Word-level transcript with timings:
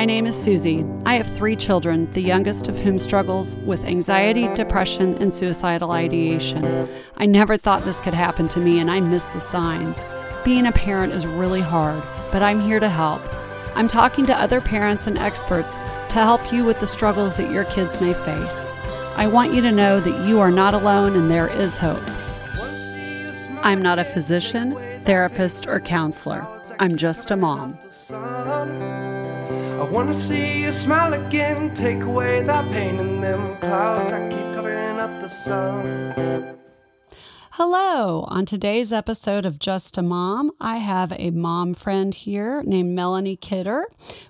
My 0.00 0.06
name 0.06 0.24
is 0.24 0.34
Susie. 0.34 0.82
I 1.04 1.16
have 1.16 1.28
three 1.36 1.54
children, 1.54 2.10
the 2.14 2.22
youngest 2.22 2.68
of 2.68 2.78
whom 2.80 2.98
struggles 2.98 3.54
with 3.56 3.84
anxiety, 3.84 4.48
depression, 4.54 5.14
and 5.18 5.34
suicidal 5.34 5.90
ideation. 5.90 6.88
I 7.18 7.26
never 7.26 7.58
thought 7.58 7.82
this 7.82 8.00
could 8.00 8.14
happen 8.14 8.48
to 8.48 8.60
me, 8.60 8.78
and 8.78 8.90
I 8.90 9.00
miss 9.00 9.24
the 9.24 9.42
signs. 9.42 9.98
Being 10.42 10.64
a 10.64 10.72
parent 10.72 11.12
is 11.12 11.26
really 11.26 11.60
hard, 11.60 12.02
but 12.32 12.42
I'm 12.42 12.60
here 12.60 12.80
to 12.80 12.88
help. 12.88 13.20
I'm 13.76 13.88
talking 13.88 14.24
to 14.24 14.34
other 14.34 14.62
parents 14.62 15.06
and 15.06 15.18
experts 15.18 15.74
to 15.74 16.14
help 16.14 16.50
you 16.50 16.64
with 16.64 16.80
the 16.80 16.86
struggles 16.86 17.36
that 17.36 17.52
your 17.52 17.64
kids 17.64 18.00
may 18.00 18.14
face. 18.14 18.66
I 19.18 19.26
want 19.26 19.52
you 19.52 19.60
to 19.60 19.70
know 19.70 20.00
that 20.00 20.26
you 20.26 20.40
are 20.40 20.50
not 20.50 20.72
alone 20.72 21.14
and 21.14 21.30
there 21.30 21.48
is 21.48 21.76
hope. 21.76 22.02
I'm 23.62 23.82
not 23.82 23.98
a 23.98 24.04
physician, 24.04 24.78
therapist, 25.04 25.66
or 25.66 25.78
counselor. 25.78 26.48
I'm 26.78 26.96
just 26.96 27.30
a 27.30 27.36
mom. 27.36 27.78
I 29.80 29.84
wanna 29.84 30.12
see 30.12 30.60
you 30.60 30.72
smile 30.72 31.14
again, 31.14 31.72
take 31.72 32.02
away 32.02 32.42
that 32.42 32.70
pain 32.70 32.98
in 32.98 33.22
them 33.22 33.56
clouds 33.60 34.10
that 34.10 34.30
keep 34.30 34.52
covering 34.52 34.98
up 34.98 35.22
the 35.22 35.28
sun. 35.28 36.58
Hello. 37.52 38.26
On 38.28 38.44
today's 38.44 38.92
episode 38.92 39.46
of 39.46 39.58
Just 39.58 39.96
a 39.96 40.02
Mom, 40.02 40.50
I 40.60 40.76
have 40.76 41.14
a 41.16 41.30
mom 41.30 41.72
friend 41.72 42.14
here 42.14 42.62
named 42.62 42.94
Melanie 42.94 43.36
Kidder 43.36 43.86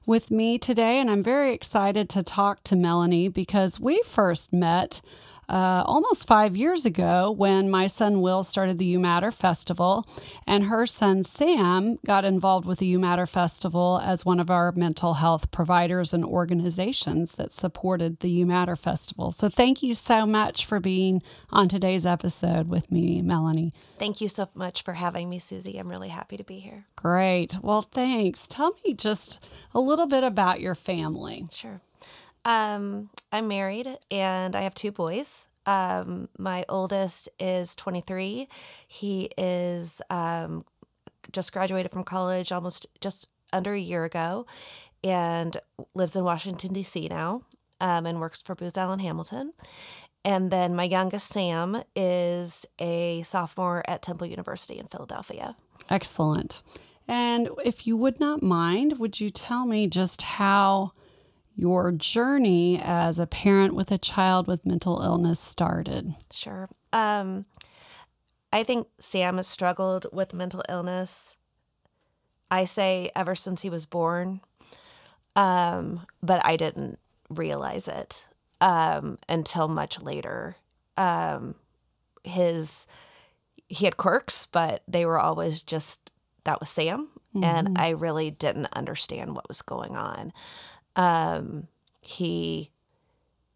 with 0.07 0.31
me 0.31 0.57
today, 0.57 1.01
and 1.01 1.11
I'm 1.11 1.23
very 1.23 1.53
excited 1.53 2.09
to 2.11 2.23
talk 2.23 2.63
to 2.65 2.77
Melanie 2.77 3.27
because 3.27 3.81
we 3.81 4.03
first 4.05 4.53
met 4.53 5.01
uh, 5.51 5.83
almost 5.85 6.29
five 6.29 6.57
years 6.57 6.87
ago 6.87 7.33
when 7.33 7.69
my 7.69 7.89
son 7.89 8.21
Will 8.21 8.45
started 8.45 8.79
the 8.79 8.85
You 8.85 9.01
Matter 9.01 9.33
Festival, 9.33 10.07
and 10.47 10.65
her 10.65 10.87
son 10.87 11.25
Sam 11.25 11.99
got 12.07 12.25
involved 12.25 12.67
with 12.67 12.79
the 12.79 12.87
You 12.87 13.01
Matter 13.01 13.27
Festival 13.27 14.01
as 14.03 14.25
one 14.25 14.39
of 14.39 14.49
our 14.49 14.71
mental 14.73 15.15
health 15.15 15.51
providers 15.51 16.15
and 16.15 16.25
organizations 16.25 17.35
that 17.35 17.53
supported 17.53 18.21
the 18.21 18.31
You 18.31 18.47
Matter 18.47 18.77
Festival. 18.77 19.33
So 19.33 19.49
thank 19.49 19.83
you 19.83 19.93
so 19.95 20.25
much 20.25 20.65
for 20.65 20.79
being 20.79 21.21
on 21.51 21.69
today's 21.69 22.07
episode 22.07 22.69
with 22.69 22.93
me, 22.93 23.21
Melanie. 23.21 23.75
Thank 23.99 24.21
you 24.21 24.29
so 24.29 24.49
much 24.55 24.83
for 24.83 24.95
having 24.95 25.29
me, 25.29 25.41
Susie. 25.41 25.79
I'm 25.79 25.89
really 25.89 26.11
happy 26.11 26.37
to 26.37 26.45
be 26.45 26.61
here. 26.61 26.87
Great. 26.95 27.57
Well, 27.61 27.83
thanks. 27.83 28.47
Tell 28.47 28.77
me 28.85 28.95
just 28.95 29.45
a 29.75 29.81
little 29.81 30.07
bit 30.07 30.23
about 30.23 30.61
your 30.61 30.77
family. 30.77 31.47
Sure. 31.51 31.81
Um, 32.45 33.11
I'm 33.33 33.49
married 33.49 33.87
and 34.11 34.57
I 34.57 34.63
have 34.63 34.75
two 34.75 34.93
boys. 34.93 35.47
Um, 35.71 36.29
my 36.37 36.65
oldest 36.69 37.29
is 37.39 37.77
23. 37.77 38.49
He 38.89 39.31
is 39.39 40.03
um, 40.11 40.65
just 41.31 41.53
graduated 41.53 41.93
from 41.93 42.03
college 42.03 42.51
almost 42.51 42.89
just 43.01 43.29
under 43.53 43.73
a 43.73 43.79
year 43.79 44.03
ago 44.03 44.47
and 45.05 45.57
lives 45.95 46.17
in 46.17 46.25
Washington, 46.25 46.73
D.C. 46.73 47.07
now 47.07 47.43
um, 47.81 48.05
and 48.05 48.19
works 48.19 48.43
for 48.43 48.57
Booz 48.57 48.77
Allen 48.77 48.99
Hamilton. 48.99 49.53
And 50.25 50.51
then 50.51 50.75
my 50.75 50.83
youngest, 50.83 51.33
Sam, 51.33 51.81
is 51.95 52.67
a 52.81 53.23
sophomore 53.23 53.85
at 53.87 54.03
Temple 54.03 54.27
University 54.27 54.77
in 54.77 54.89
Philadelphia. 54.89 55.55
Excellent. 55.89 56.63
And 57.07 57.49
if 57.65 57.87
you 57.87 57.97
would 57.97 58.19
not 58.19 58.43
mind, 58.43 58.99
would 58.99 59.21
you 59.21 59.31
tell 59.31 59.67
me 59.67 59.87
just 59.87 60.23
how 60.23 60.91
your 61.57 61.93
journey 61.93 62.81
as 62.83 63.19
a 63.19 63.27
parent 63.27 63.75
with 63.75 63.91
a 63.91 63.99
child 63.99 64.47
with 64.47 64.67
mental 64.67 65.01
illness 65.01 65.41
started? 65.41 66.15
Sure. 66.31 66.69
Um, 66.93 67.47
I 68.53 68.63
think 68.63 68.89
Sam 68.99 69.37
has 69.37 69.47
struggled 69.47 70.07
with 70.13 70.35
mental 70.35 70.63
illness. 70.69 71.37
I 72.51 72.65
say 72.65 73.11
ever 73.15 73.35
since 73.35 73.63
he 73.63 73.71
was 73.71 73.87
born, 73.87 74.41
um, 75.37 76.07
but 76.23 76.45
I 76.45 76.57
didn't 76.57 76.99
realize 77.29 77.87
it 77.87 78.27
um, 78.61 79.19
until 79.29 79.69
much 79.69 80.01
later. 80.01 80.57
Um, 80.97 81.55
his 82.25 82.87
he 83.69 83.85
had 83.85 83.97
quirks, 83.97 84.47
but 84.47 84.83
they 84.89 85.07
were 85.07 85.19
always 85.19 85.63
just 85.63 86.11
that 86.45 86.59
was 86.59 86.71
Sam, 86.71 87.09
mm-hmm. 87.35 87.45
and 87.45 87.79
I 87.79 87.91
really 87.91 88.31
didn't 88.31 88.69
understand 88.73 89.35
what 89.35 89.49
was 89.49 89.63
going 89.63 89.97
on. 89.97 90.33
Um, 91.01 91.67
he 92.03 92.73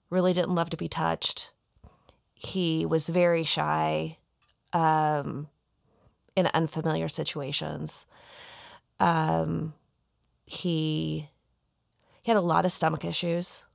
really 0.08 0.32
didn't 0.32 0.54
love 0.54 0.70
to 0.70 0.78
be 0.78 0.88
touched. 0.88 1.52
He 2.32 2.86
was 2.86 3.10
very 3.10 3.44
shy 3.44 4.16
um, 4.72 5.48
in 6.34 6.48
unfamiliar 6.54 7.06
situations. 7.06 8.06
Um, 8.98 9.74
he 10.46 11.28
he 12.22 12.30
had 12.30 12.38
a 12.38 12.40
lot 12.40 12.64
of 12.64 12.72
stomach 12.72 13.04
issues, 13.04 13.66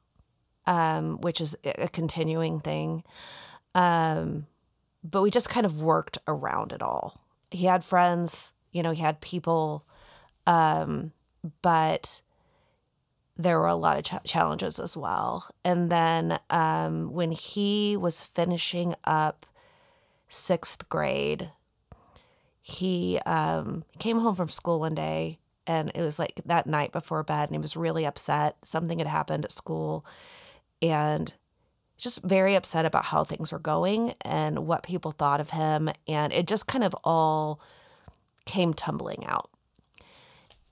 um, 0.65 1.21
which 1.21 1.39
is 1.39 1.55
a 1.63 1.89
continuing 1.89 2.59
thing. 2.59 3.03
Um, 3.75 4.47
but 5.03 5.21
we 5.21 5.29
just 5.29 5.49
kind 5.49 5.67
of 5.67 5.79
worked 5.79 6.17
around 6.27 6.71
it 6.73 6.81
all. 6.81 7.21
He 7.51 7.65
had 7.65 7.83
friends, 7.83 8.51
you 8.71 8.81
know, 8.81 8.91
he 8.91 9.03
had 9.03 9.21
people, 9.21 9.85
um, 10.47 11.11
but 11.61 12.23
there 13.39 13.57
were 13.57 13.67
a 13.67 13.75
lot 13.75 13.97
of 13.97 14.03
ch- 14.03 14.29
challenges 14.29 14.79
as 14.79 14.97
well. 14.97 15.49
And 15.63 15.89
then 15.89 16.39
um, 16.49 17.13
when 17.13 17.31
he 17.31 17.95
was 17.95 18.21
finishing 18.21 18.95
up 19.05 19.45
sixth 20.27 20.89
grade, 20.89 21.49
he 22.61 23.17
um, 23.25 23.85
came 23.97 24.19
home 24.19 24.35
from 24.35 24.49
school 24.49 24.81
one 24.81 24.93
day 24.93 25.39
and 25.65 25.89
it 25.95 26.01
was 26.01 26.19
like 26.19 26.41
that 26.45 26.67
night 26.67 26.91
before 26.91 27.23
bed 27.23 27.47
and 27.47 27.55
he 27.55 27.61
was 27.61 27.77
really 27.77 28.05
upset. 28.05 28.57
Something 28.63 28.99
had 28.99 29.07
happened 29.07 29.45
at 29.45 29.53
school 29.53 30.05
and 30.81 31.31
just 31.97 32.21
very 32.23 32.55
upset 32.55 32.85
about 32.85 33.05
how 33.05 33.23
things 33.23 33.53
were 33.53 33.59
going 33.59 34.15
and 34.21 34.67
what 34.67 34.83
people 34.83 35.11
thought 35.11 35.39
of 35.39 35.51
him. 35.51 35.89
And 36.09 36.33
it 36.33 36.45
just 36.45 36.67
kind 36.67 36.83
of 36.83 36.93
all 37.05 37.61
came 38.45 38.73
tumbling 38.73 39.25
out. 39.25 39.49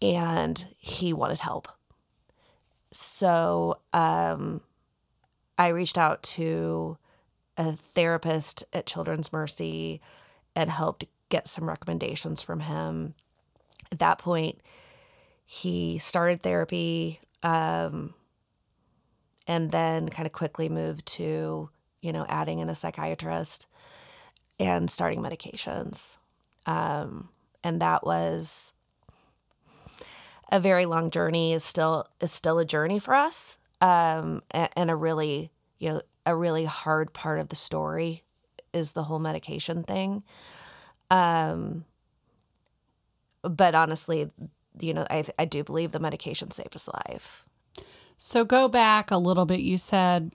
And 0.01 0.67
he 0.77 1.13
wanted 1.13 1.39
help 1.39 1.69
so 2.99 3.77
um, 3.93 4.61
I 5.55 5.67
reached 5.67 5.99
out 5.99 6.23
to 6.23 6.97
a 7.55 7.73
therapist 7.73 8.63
at 8.73 8.87
Children's 8.87 9.31
Mercy 9.31 10.01
and 10.55 10.71
helped 10.71 11.05
get 11.29 11.47
some 11.47 11.69
recommendations 11.69 12.41
from 12.41 12.61
him. 12.61 13.13
At 13.91 13.99
that 13.99 14.17
point, 14.17 14.61
he 15.45 15.99
started 15.99 16.41
therapy 16.41 17.19
um, 17.43 18.15
and 19.45 19.69
then 19.69 20.09
kind 20.09 20.25
of 20.25 20.31
quickly 20.31 20.67
moved 20.67 21.05
to, 21.05 21.69
you 22.01 22.11
know, 22.11 22.25
adding 22.27 22.57
in 22.57 22.67
a 22.67 22.73
psychiatrist 22.73 23.67
and 24.59 24.89
starting 24.89 25.21
medications. 25.21 26.17
Um, 26.65 27.29
and 27.63 27.79
that 27.79 28.03
was 28.03 28.73
a 30.51 30.59
very 30.59 30.85
long 30.85 31.09
journey 31.09 31.53
is 31.53 31.63
still 31.63 32.07
is 32.19 32.31
still 32.31 32.59
a 32.59 32.65
journey 32.65 32.99
for 32.99 33.13
us 33.13 33.57
um, 33.81 34.41
and 34.51 34.89
a 34.89 34.95
really 34.95 35.51
you 35.79 35.89
know 35.89 36.01
a 36.25 36.35
really 36.35 36.65
hard 36.65 37.13
part 37.13 37.39
of 37.39 37.49
the 37.49 37.55
story 37.55 38.23
is 38.73 38.91
the 38.91 39.03
whole 39.03 39.19
medication 39.19 39.83
thing. 39.83 40.23
Um, 41.09 41.85
but 43.43 43.75
honestly 43.75 44.29
you 44.79 44.93
know 44.93 45.05
I, 45.09 45.25
I 45.39 45.45
do 45.45 45.63
believe 45.63 45.91
the 45.91 45.99
medication 45.99 46.51
saved 46.51 46.73
his 46.73 46.87
life. 46.87 47.45
So 48.17 48.43
go 48.43 48.67
back 48.67 49.11
a 49.11 49.17
little 49.17 49.45
bit. 49.45 49.59
You 49.59 49.77
said 49.77 50.33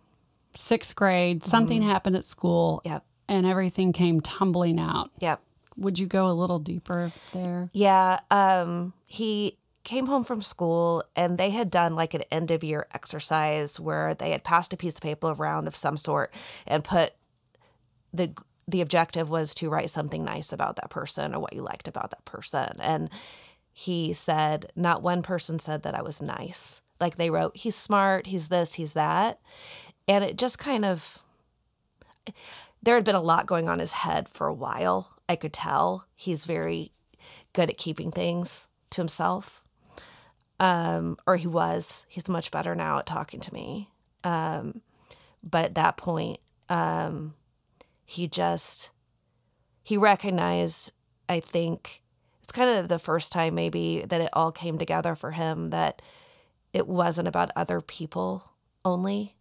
sixth 0.54 0.94
grade 0.94 1.42
something 1.42 1.80
mm-hmm. 1.80 1.90
happened 1.90 2.16
at 2.16 2.24
school 2.24 2.82
yep. 2.84 3.04
and 3.28 3.46
everything 3.46 3.92
came 3.92 4.20
tumbling 4.20 4.78
out. 4.78 5.10
Yep. 5.20 5.40
Would 5.78 5.98
you 5.98 6.06
go 6.06 6.28
a 6.28 6.32
little 6.32 6.58
deeper 6.58 7.12
there? 7.32 7.70
Yeah 7.72 8.20
um, 8.31 8.92
he 9.06 9.58
came 9.84 10.06
home 10.06 10.25
from 10.25 10.43
school 10.43 11.02
and 11.17 11.38
they 11.38 11.50
had 11.50 11.70
done 11.70 11.94
like 11.94 12.14
an 12.14 12.23
end 12.31 12.50
of 12.50 12.62
year 12.62 12.87
exercise 12.94 13.81
where 13.81 14.14
they 14.14 14.31
had 14.31 14.44
passed 14.44 14.73
a 14.73 14.76
piece 14.76 14.94
of 14.94 15.00
paper 15.00 15.29
around 15.29 15.67
of 15.67 15.75
some 15.75 15.96
sort 15.96 16.32
and 16.67 16.84
put 16.84 17.12
the 18.12 18.32
the 18.69 18.81
objective 18.81 19.29
was 19.29 19.55
to 19.55 19.69
write 19.69 19.90
something 19.90 20.25
nice 20.25 20.52
about 20.52 20.76
that 20.76 20.88
person 20.88 21.34
or 21.34 21.40
what 21.40 21.52
you 21.52 21.62
liked 21.62 21.88
about 21.88 22.11
that 22.11 22.25
person. 22.25 22.76
And 22.79 23.11
he 23.73 24.12
said 24.12 24.70
not 24.76 25.02
one 25.02 25.23
person 25.23 25.58
said 25.58 25.82
that 25.82 25.96
I 25.96 26.02
was 26.02 26.23
nice. 26.23 26.81
Like 27.00 27.17
they 27.17 27.31
wrote 27.31 27.56
he's 27.56 27.75
smart 27.75 28.28
he's 28.28 28.49
this 28.49 28.75
he's 28.75 28.93
that. 28.93 29.40
And 30.06 30.23
it 30.23 30.38
just 30.38 30.58
kind 30.58 30.85
of 30.85 31.23
there 32.82 32.94
had 32.94 33.05
been 33.05 33.17
a 33.17 33.20
lot 33.20 33.46
going 33.46 33.69
on 33.69 33.81
his 33.81 33.93
head 33.93 34.28
for 34.28 34.46
a 34.46 34.55
while 34.55 35.17
I 35.28 35.35
could 35.35 35.52
tell. 35.52 36.06
He's 36.14 36.44
very 36.44 36.93
good 37.52 37.69
at 37.69 37.78
keeping 37.78 38.12
things 38.12 38.69
to 38.90 39.00
himself 39.00 39.62
um, 40.62 41.17
or 41.26 41.37
he 41.37 41.49
was. 41.49 42.06
He's 42.09 42.29
much 42.29 42.53
better 42.53 42.76
now 42.76 43.00
at 43.00 43.06
talking 43.06 43.41
to 43.41 43.53
me. 43.53 43.91
Um, 44.23 44.81
but 45.43 45.64
at 45.64 45.75
that 45.75 45.97
point, 45.97 46.38
um, 46.69 47.35
he 48.05 48.29
just 48.29 48.91
he 49.82 49.97
recognized. 49.97 50.93
I 51.29 51.41
think 51.41 52.00
it's 52.43 52.53
kind 52.53 52.70
of 52.79 52.88
the 52.88 53.00
first 53.00 53.32
time 53.32 53.56
maybe 53.56 54.05
that 54.06 54.20
it 54.20 54.31
all 54.32 54.53
came 54.53 54.79
together 54.79 55.17
for 55.17 55.32
him 55.32 55.70
that 55.70 56.00
it 56.73 56.87
wasn't 56.87 57.26
about 57.26 57.50
other 57.56 57.81
people 57.81 58.53
only. 58.85 59.35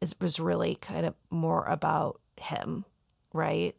It 0.00 0.14
was 0.20 0.40
really 0.40 0.74
kind 0.74 1.06
of 1.06 1.14
more 1.30 1.64
about 1.66 2.20
him, 2.40 2.84
right? 3.32 3.76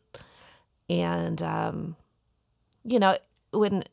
And 0.90 1.42
um, 1.42 1.98
you 2.86 2.98
know, 2.98 3.18
when 3.52 3.84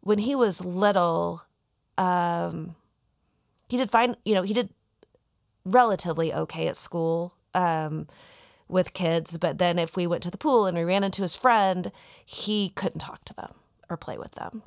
when 0.00 0.18
he 0.18 0.34
was 0.34 0.64
little, 0.64 1.44
um, 2.00 2.74
he 3.68 3.76
did 3.76 3.90
fine. 3.90 4.16
You 4.24 4.34
know, 4.34 4.42
he 4.42 4.54
did 4.54 4.70
relatively 5.64 6.32
okay 6.32 6.66
at 6.66 6.76
school 6.76 7.34
um, 7.54 8.08
with 8.68 8.94
kids. 8.94 9.36
But 9.38 9.58
then 9.58 9.78
if 9.78 9.96
we 9.96 10.06
went 10.06 10.22
to 10.24 10.30
the 10.30 10.38
pool 10.38 10.66
and 10.66 10.76
we 10.76 10.82
ran 10.82 11.04
into 11.04 11.22
his 11.22 11.36
friend, 11.36 11.92
he 12.24 12.70
couldn't 12.70 13.00
talk 13.00 13.24
to 13.26 13.34
them 13.34 13.54
or 13.88 13.96
play 13.96 14.16
with 14.16 14.32
them. 14.32 14.62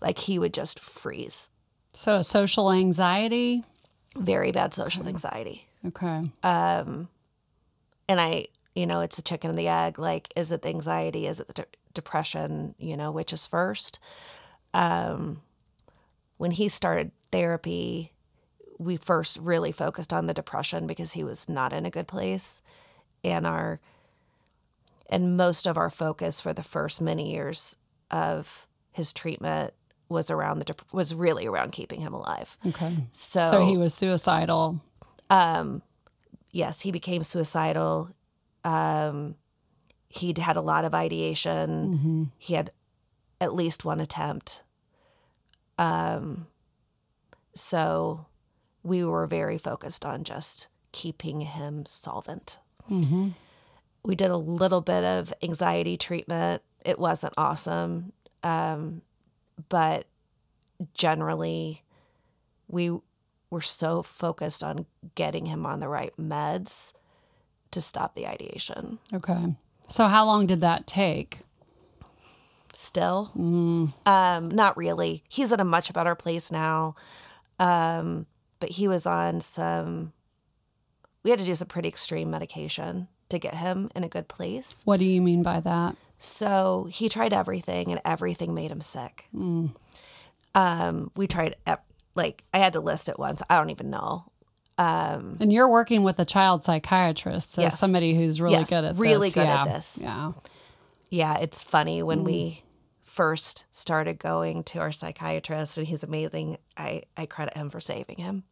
Like 0.00 0.18
he 0.18 0.38
would 0.38 0.52
just 0.52 0.78
freeze. 0.78 1.48
So 1.94 2.20
social 2.20 2.70
anxiety. 2.70 3.64
Very 4.14 4.52
bad 4.52 4.74
social 4.74 5.08
anxiety. 5.08 5.66
Okay. 5.86 6.30
Um, 6.42 7.08
and 8.08 8.20
I, 8.20 8.46
you 8.74 8.86
know, 8.86 9.00
it's 9.00 9.18
a 9.18 9.22
chicken 9.22 9.50
and 9.50 9.58
the 9.58 9.68
egg. 9.68 9.98
Like, 9.98 10.32
is 10.36 10.52
it 10.52 10.62
the 10.62 10.68
anxiety? 10.68 11.26
Is 11.26 11.40
it 11.40 11.46
the 11.46 11.54
de- 11.54 11.66
depression? 11.94 12.74
You 12.78 12.96
know, 12.96 13.10
which 13.10 13.32
is 13.32 13.46
first? 13.46 13.98
Um, 14.74 15.40
when 16.36 16.50
he 16.52 16.68
started 16.68 17.10
therapy, 17.32 18.12
we 18.78 18.96
first 18.96 19.38
really 19.38 19.72
focused 19.72 20.12
on 20.12 20.26
the 20.26 20.34
depression 20.34 20.86
because 20.86 21.12
he 21.12 21.24
was 21.24 21.48
not 21.48 21.72
in 21.72 21.86
a 21.86 21.90
good 21.90 22.06
place, 22.08 22.60
and 23.24 23.46
our 23.46 23.80
and 25.08 25.36
most 25.36 25.66
of 25.66 25.76
our 25.76 25.90
focus 25.90 26.40
for 26.40 26.52
the 26.52 26.62
first 26.62 27.00
many 27.00 27.30
years 27.32 27.76
of 28.10 28.66
his 28.92 29.12
treatment 29.12 29.72
was 30.08 30.30
around 30.30 30.58
the 30.58 30.64
dep- 30.64 30.92
was 30.92 31.14
really 31.14 31.46
around 31.46 31.72
keeping 31.72 32.00
him 32.00 32.12
alive. 32.12 32.56
Okay. 32.66 32.92
So, 33.12 33.50
So 33.50 33.66
he 33.66 33.76
was 33.76 33.94
suicidal. 33.94 34.80
um, 35.30 35.82
yes, 36.50 36.80
he 36.82 36.90
became 36.92 37.22
suicidal. 37.22 38.10
Um, 38.64 39.36
he'd 40.08 40.38
had 40.38 40.56
a 40.56 40.60
lot 40.60 40.84
of 40.84 40.94
ideation. 40.94 42.30
He 42.38 42.54
had 42.54 42.70
at 43.40 43.54
least 43.54 43.84
one 43.84 44.00
attempt. 44.00 44.62
Um, 45.78 46.46
so 47.54 48.26
we 48.82 49.04
were 49.04 49.26
very 49.26 49.58
focused 49.58 50.04
on 50.04 50.24
just 50.24 50.68
keeping 50.92 51.40
him 51.42 51.84
solvent. 51.86 52.58
We 54.04 54.14
did 54.14 54.30
a 54.30 54.36
little 54.36 54.80
bit 54.80 55.04
of 55.04 55.34
anxiety 55.42 55.96
treatment. 55.96 56.62
It 56.84 56.98
wasn't 56.98 57.34
awesome, 57.36 58.12
um, 58.44 59.02
but 59.68 60.06
generally, 60.94 61.82
we 62.68 62.96
were 63.50 63.60
so 63.60 64.02
focused 64.02 64.62
on 64.62 64.86
getting 65.14 65.46
him 65.46 65.66
on 65.66 65.80
the 65.80 65.88
right 65.88 66.14
meds 66.16 66.92
to 67.72 67.80
stop 67.80 68.14
the 68.14 68.26
ideation. 68.26 68.98
Okay. 69.12 69.54
So 69.88 70.06
how 70.06 70.24
long 70.24 70.46
did 70.46 70.60
that 70.60 70.86
take? 70.86 71.40
Still, 72.78 73.32
um, 74.04 74.50
not 74.50 74.76
really. 74.76 75.24
He's 75.28 75.50
in 75.50 75.60
a 75.60 75.64
much 75.64 75.90
better 75.94 76.14
place 76.14 76.52
now, 76.52 76.94
um, 77.58 78.26
but 78.60 78.68
he 78.70 78.86
was 78.86 79.06
on 79.06 79.40
some. 79.40 80.12
We 81.24 81.30
had 81.30 81.38
to 81.38 81.44
do 81.46 81.54
some 81.54 81.68
pretty 81.68 81.88
extreme 81.88 82.30
medication 82.30 83.08
to 83.30 83.38
get 83.38 83.54
him 83.54 83.90
in 83.96 84.04
a 84.04 84.08
good 84.08 84.28
place. 84.28 84.82
What 84.84 84.98
do 85.00 85.06
you 85.06 85.22
mean 85.22 85.42
by 85.42 85.60
that? 85.60 85.96
So 86.18 86.86
he 86.90 87.08
tried 87.08 87.32
everything, 87.32 87.90
and 87.90 88.00
everything 88.04 88.52
made 88.54 88.70
him 88.70 88.82
sick. 88.82 89.28
Um, 89.32 91.10
we 91.16 91.26
tried, 91.26 91.56
like, 92.14 92.44
I 92.54 92.58
had 92.58 92.72
to 92.74 92.80
list 92.80 93.08
it 93.08 93.18
once. 93.18 93.42
I 93.50 93.56
don't 93.58 93.70
even 93.70 93.90
know. 93.90 94.24
Um, 94.78 95.38
And 95.40 95.52
you're 95.52 95.68
working 95.68 96.02
with 96.02 96.18
a 96.18 96.24
child 96.24 96.62
psychiatrist, 96.62 97.54
so 97.54 97.62
Yes. 97.62 97.78
somebody 97.78 98.14
who's 98.14 98.40
really 98.40 98.54
Yes, 98.58 98.70
good 98.70 98.84
at 98.84 98.96
really 98.96 99.28
this. 99.28 99.34
good 99.34 99.46
yeah. 99.48 99.62
at 99.62 99.64
this. 99.68 99.98
Yeah. 100.02 100.32
yeah, 101.10 101.38
it's 101.38 101.62
funny 101.62 102.02
when 102.02 102.24
we 102.24 102.62
first 103.16 103.64
started 103.72 104.18
going 104.18 104.62
to 104.64 104.78
our 104.78 104.92
psychiatrist, 104.92 105.78
and 105.78 105.86
he's 105.86 106.02
amazing. 106.02 106.58
I, 106.76 107.02
I 107.16 107.24
credit 107.24 107.56
him 107.56 107.70
for 107.70 107.80
saving 107.80 108.18
him. 108.18 108.44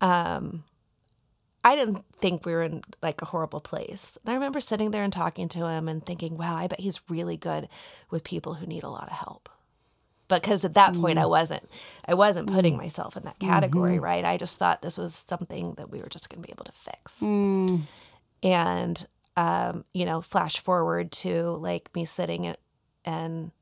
Um, 0.00 0.64
I 1.64 1.76
didn't 1.76 2.04
think 2.20 2.44
we 2.44 2.52
were 2.52 2.64
in 2.64 2.82
like 3.02 3.22
a 3.22 3.26
horrible 3.26 3.60
place. 3.60 4.18
And 4.24 4.32
I 4.32 4.34
remember 4.34 4.60
sitting 4.60 4.90
there 4.90 5.04
and 5.04 5.12
talking 5.12 5.48
to 5.50 5.68
him 5.68 5.88
and 5.88 6.04
thinking, 6.04 6.36
wow, 6.36 6.56
I 6.56 6.66
bet 6.66 6.80
he's 6.80 7.00
really 7.08 7.36
good 7.36 7.68
with 8.10 8.24
people 8.24 8.54
who 8.54 8.66
need 8.66 8.82
a 8.82 8.88
lot 8.88 9.08
of 9.10 9.16
help. 9.18 9.48
Because 10.28 10.64
at 10.64 10.74
that 10.74 10.94
point 10.94 11.18
I 11.18 11.26
wasn't 11.26 11.68
I 12.06 12.14
wasn't 12.14 12.52
putting 12.52 12.76
myself 12.76 13.16
in 13.16 13.22
that 13.22 13.38
category, 13.38 13.98
right? 13.98 14.24
I 14.26 14.36
just 14.36 14.58
thought 14.58 14.82
this 14.82 14.98
was 14.98 15.14
something 15.14 15.74
that 15.78 15.90
we 15.90 16.00
were 16.00 16.08
just 16.10 16.28
gonna 16.28 16.42
be 16.42 16.52
able 16.52 16.64
to 16.66 16.72
fix. 16.72 17.22
And 18.42 19.06
um, 19.36 19.84
you 19.94 20.04
know, 20.04 20.20
flash 20.20 20.58
forward 20.58 21.12
to 21.12 21.50
like 21.52 21.94
me 21.94 22.04
sitting 22.04 22.46
at, 22.46 22.58
and 23.08 23.52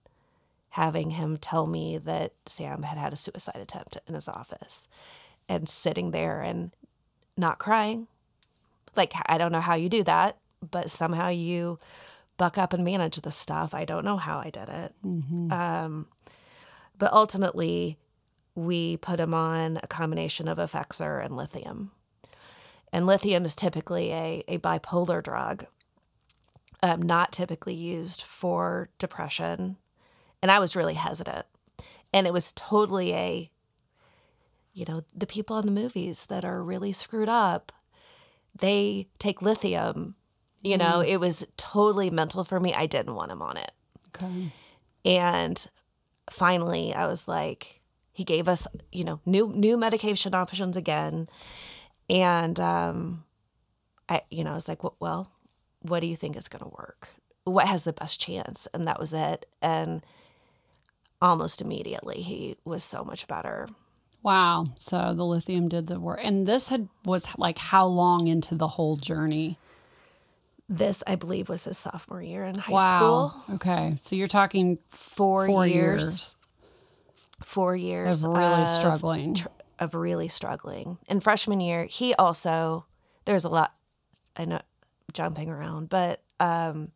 having 0.70 1.10
him 1.10 1.36
tell 1.36 1.66
me 1.66 1.98
that 1.98 2.32
Sam 2.46 2.82
had 2.82 2.98
had 2.98 3.12
a 3.12 3.16
suicide 3.16 3.60
attempt 3.60 3.96
in 4.08 4.14
his 4.14 4.28
office 4.28 4.88
and 5.48 5.68
sitting 5.68 6.10
there 6.10 6.42
and 6.42 6.72
not 7.36 7.58
crying. 7.58 8.08
Like, 8.96 9.14
I 9.26 9.38
don't 9.38 9.52
know 9.52 9.60
how 9.60 9.74
you 9.74 9.88
do 9.88 10.02
that, 10.02 10.36
but 10.68 10.90
somehow 10.90 11.28
you 11.28 11.78
buck 12.36 12.58
up 12.58 12.72
and 12.72 12.84
manage 12.84 13.16
the 13.20 13.30
stuff. 13.30 13.72
I 13.72 13.84
don't 13.84 14.04
know 14.04 14.16
how 14.16 14.38
I 14.38 14.50
did 14.50 14.68
it. 14.68 14.92
Um, 15.52 16.08
but 16.98 17.12
ultimately, 17.12 17.96
we 18.54 18.96
put 18.96 19.20
him 19.20 19.32
on 19.32 19.78
a 19.82 19.86
combination 19.86 20.48
of 20.48 20.58
Effexor 20.58 21.24
and 21.24 21.36
lithium. 21.36 21.92
And 22.92 23.06
lithium 23.06 23.44
is 23.44 23.54
typically 23.54 24.12
a, 24.12 24.42
a 24.48 24.58
bipolar 24.58 25.22
drug, 25.22 25.66
um, 26.82 27.02
not 27.02 27.32
typically 27.32 27.74
used 27.74 28.22
for 28.22 28.90
depression. 28.98 29.76
And 30.42 30.50
I 30.50 30.58
was 30.58 30.76
really 30.76 30.94
hesitant. 30.94 31.46
And 32.12 32.26
it 32.26 32.32
was 32.32 32.52
totally 32.52 33.12
a, 33.14 33.50
you 34.72 34.84
know, 34.86 35.02
the 35.14 35.26
people 35.26 35.58
in 35.58 35.66
the 35.66 35.72
movies 35.72 36.26
that 36.26 36.44
are 36.44 36.62
really 36.62 36.92
screwed 36.92 37.28
up, 37.28 37.72
they 38.54 39.08
take 39.18 39.42
lithium. 39.42 40.14
You 40.62 40.76
know, 40.76 41.00
it 41.00 41.18
was 41.18 41.46
totally 41.56 42.10
mental 42.10 42.42
for 42.42 42.58
me. 42.58 42.74
I 42.74 42.86
didn't 42.86 43.14
want 43.14 43.30
him 43.30 43.42
on 43.42 43.56
it. 43.56 43.72
Okay. 44.08 44.52
And 45.04 45.66
finally, 46.30 46.92
I 46.92 47.06
was 47.06 47.28
like, 47.28 47.80
he 48.12 48.24
gave 48.24 48.48
us, 48.48 48.66
you 48.90 49.04
know, 49.04 49.20
new 49.26 49.48
new 49.48 49.76
medication 49.76 50.34
options 50.34 50.76
again, 50.76 51.28
and 52.08 52.58
um, 52.58 53.24
I, 54.08 54.22
you 54.30 54.42
know, 54.42 54.52
I 54.52 54.54
was 54.54 54.68
like, 54.68 54.80
well 55.00 55.35
what 55.88 56.00
do 56.00 56.06
you 56.06 56.16
think 56.16 56.36
is 56.36 56.48
going 56.48 56.62
to 56.62 56.76
work? 56.76 57.08
What 57.44 57.66
has 57.66 57.84
the 57.84 57.92
best 57.92 58.20
chance? 58.20 58.66
And 58.74 58.86
that 58.86 58.98
was 58.98 59.12
it. 59.12 59.46
And 59.62 60.04
almost 61.20 61.60
immediately, 61.60 62.22
he 62.22 62.56
was 62.64 62.82
so 62.84 63.04
much 63.04 63.26
better. 63.26 63.68
Wow. 64.22 64.66
So 64.76 65.14
the 65.14 65.24
lithium 65.24 65.68
did 65.68 65.86
the 65.86 66.00
work. 66.00 66.20
And 66.22 66.46
this 66.46 66.68
had 66.68 66.88
was 67.04 67.28
like 67.38 67.58
how 67.58 67.86
long 67.86 68.26
into 68.26 68.54
the 68.56 68.68
whole 68.68 68.96
journey? 68.96 69.58
This, 70.68 71.04
I 71.06 71.14
believe, 71.14 71.48
was 71.48 71.62
his 71.64 71.78
sophomore 71.78 72.20
year 72.20 72.44
in 72.44 72.56
high 72.56 72.72
wow. 72.72 72.98
school. 72.98 73.54
Okay. 73.54 73.94
So 73.96 74.16
you're 74.16 74.26
talking 74.26 74.78
Four, 74.88 75.46
four 75.46 75.66
years, 75.66 76.02
years, 76.02 76.36
Four 77.44 77.76
years 77.76 78.24
of 78.24 78.32
really 78.32 78.62
of 78.62 78.68
struggling. 78.68 79.34
tr- 79.34 79.48
of 79.78 79.94
really 79.94 80.26
struggling. 80.26 80.98
In 81.06 81.20
freshman 81.20 81.60
year, 81.60 81.84
he 81.84 82.14
also 82.14 82.86
there's 83.26 83.44
a 83.44 83.48
lot 83.48 83.74
I 84.36 84.44
know 84.44 84.60
jumping 85.12 85.48
around, 85.48 85.88
but 85.88 86.22
um 86.40 86.92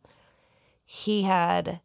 he 0.85 1.23
had 1.23 1.79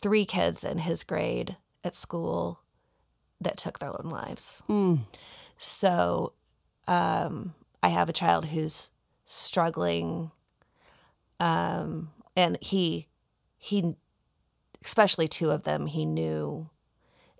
three 0.00 0.24
kids 0.24 0.62
in 0.64 0.78
his 0.78 1.02
grade 1.02 1.56
at 1.82 1.94
school 1.94 2.60
that 3.40 3.56
took 3.56 3.78
their 3.78 3.90
own 3.90 4.10
lives. 4.10 4.62
Mm. 4.68 5.00
So 5.58 6.32
um 6.86 7.54
I 7.82 7.88
have 7.88 8.08
a 8.08 8.14
child 8.14 8.46
who's 8.46 8.92
struggling 9.24 10.30
um 11.40 12.10
and 12.36 12.58
he 12.60 13.08
he 13.58 13.96
especially 14.84 15.26
two 15.26 15.50
of 15.50 15.64
them 15.64 15.86
he 15.86 16.04
knew 16.04 16.70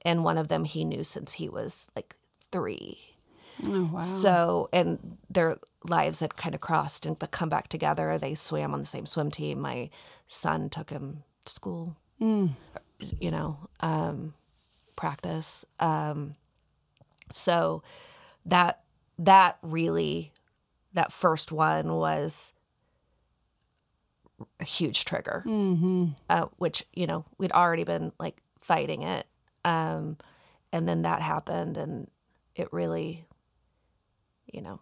and 0.04 0.24
one 0.24 0.36
of 0.38 0.48
them 0.48 0.64
he 0.64 0.84
knew 0.84 1.04
since 1.04 1.34
he 1.34 1.48
was 1.48 1.86
like 1.94 2.16
three 2.50 3.15
Oh, 3.64 3.90
wow. 3.92 4.02
so 4.02 4.68
and 4.72 5.16
their 5.30 5.56
lives 5.84 6.20
had 6.20 6.36
kind 6.36 6.54
of 6.54 6.60
crossed 6.60 7.06
and 7.06 7.18
come 7.30 7.48
back 7.48 7.68
together 7.68 8.18
they 8.18 8.34
swam 8.34 8.74
on 8.74 8.80
the 8.80 8.86
same 8.86 9.06
swim 9.06 9.30
team 9.30 9.60
my 9.60 9.88
son 10.28 10.68
took 10.68 10.90
him 10.90 11.22
to 11.44 11.52
school 11.52 11.96
Mm. 12.20 12.50
you 12.98 13.30
know 13.30 13.58
um 13.80 14.34
practice 14.96 15.64
um 15.80 16.34
so 17.30 17.82
that 18.46 18.82
that 19.18 19.58
really 19.62 20.32
that 20.94 21.12
first 21.12 21.52
one 21.52 21.94
was 21.94 22.52
a 24.60 24.64
huge 24.64 25.04
trigger 25.04 25.42
Mm-hmm. 25.46 26.06
uh, 26.28 26.46
which 26.56 26.84
you 26.94 27.06
know 27.06 27.24
we'd 27.38 27.52
already 27.52 27.84
been 27.84 28.12
like 28.18 28.42
fighting 28.60 29.02
it 29.02 29.26
um, 29.64 30.16
and 30.72 30.86
then 30.88 31.02
that 31.02 31.22
happened, 31.22 31.76
and 31.76 32.08
it 32.54 32.72
really, 32.72 33.24
you 34.56 34.62
know, 34.62 34.80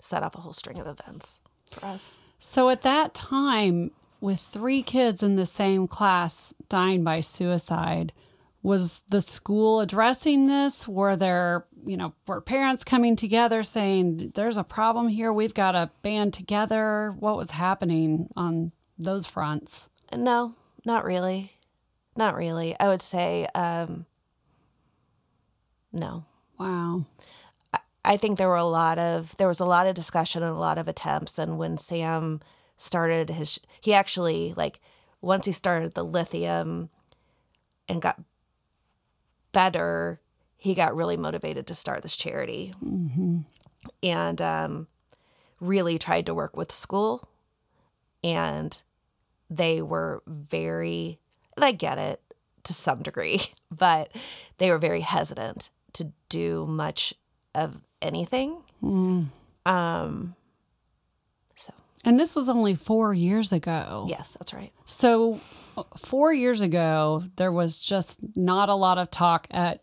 set 0.00 0.22
up 0.22 0.36
a 0.36 0.40
whole 0.40 0.52
string 0.52 0.78
of 0.78 0.86
events 0.86 1.40
for 1.70 1.84
us. 1.84 2.16
So 2.38 2.70
at 2.70 2.82
that 2.82 3.12
time, 3.12 3.90
with 4.20 4.40
three 4.40 4.82
kids 4.82 5.22
in 5.22 5.36
the 5.36 5.46
same 5.46 5.88
class 5.88 6.54
dying 6.68 7.02
by 7.04 7.20
suicide, 7.20 8.12
was 8.62 9.02
the 9.08 9.20
school 9.20 9.80
addressing 9.80 10.46
this? 10.46 10.86
Were 10.86 11.16
there, 11.16 11.66
you 11.84 11.96
know, 11.96 12.14
were 12.26 12.40
parents 12.40 12.84
coming 12.84 13.16
together 13.16 13.62
saying, 13.62 14.32
there's 14.34 14.56
a 14.58 14.64
problem 14.64 15.08
here, 15.08 15.32
we've 15.32 15.54
got 15.54 15.72
to 15.72 15.90
band 16.02 16.34
together? 16.34 17.14
What 17.18 17.36
was 17.36 17.52
happening 17.52 18.28
on 18.36 18.72
those 18.98 19.26
fronts? 19.26 19.88
No, 20.14 20.54
not 20.84 21.04
really. 21.04 21.52
Not 22.16 22.36
really. 22.36 22.78
I 22.78 22.88
would 22.88 23.02
say 23.02 23.46
um, 23.54 24.04
no. 25.92 26.24
Wow. 26.58 27.06
I 28.04 28.16
think 28.16 28.38
there 28.38 28.48
were 28.48 28.56
a 28.56 28.64
lot 28.64 28.98
of 28.98 29.36
there 29.36 29.48
was 29.48 29.60
a 29.60 29.66
lot 29.66 29.86
of 29.86 29.94
discussion 29.94 30.42
and 30.42 30.52
a 30.52 30.58
lot 30.58 30.78
of 30.78 30.88
attempts. 30.88 31.38
And 31.38 31.58
when 31.58 31.76
Sam 31.76 32.40
started 32.76 33.30
his, 33.30 33.60
he 33.80 33.92
actually 33.92 34.54
like 34.56 34.80
once 35.20 35.44
he 35.44 35.52
started 35.52 35.94
the 35.94 36.04
lithium 36.04 36.88
and 37.88 38.00
got 38.00 38.20
better, 39.52 40.20
he 40.56 40.74
got 40.74 40.96
really 40.96 41.16
motivated 41.16 41.66
to 41.66 41.74
start 41.74 42.02
this 42.02 42.16
charity, 42.16 42.72
and 44.02 44.40
um, 44.40 44.86
really 45.60 45.98
tried 45.98 46.26
to 46.26 46.34
work 46.34 46.56
with 46.56 46.72
school. 46.72 47.28
And 48.22 48.80
they 49.48 49.82
were 49.82 50.22
very, 50.26 51.18
and 51.56 51.64
I 51.64 51.72
get 51.72 51.98
it 51.98 52.20
to 52.64 52.72
some 52.74 53.02
degree, 53.02 53.42
but 53.70 54.10
they 54.58 54.70
were 54.70 54.78
very 54.78 55.00
hesitant 55.00 55.70
to 55.94 56.12
do 56.28 56.66
much 56.66 57.14
of 57.54 57.80
anything. 58.02 58.62
Um, 58.82 60.34
so 61.54 61.72
And 62.04 62.18
this 62.18 62.34
was 62.34 62.48
only 62.48 62.74
four 62.74 63.12
years 63.14 63.52
ago. 63.52 64.06
yes, 64.08 64.36
that's 64.38 64.52
right. 64.54 64.72
So, 64.84 65.40
four 65.98 66.32
years 66.32 66.60
ago, 66.60 67.22
there 67.36 67.52
was 67.52 67.78
just 67.78 68.20
not 68.36 68.68
a 68.68 68.74
lot 68.74 68.98
of 68.98 69.10
talk 69.10 69.46
at 69.50 69.82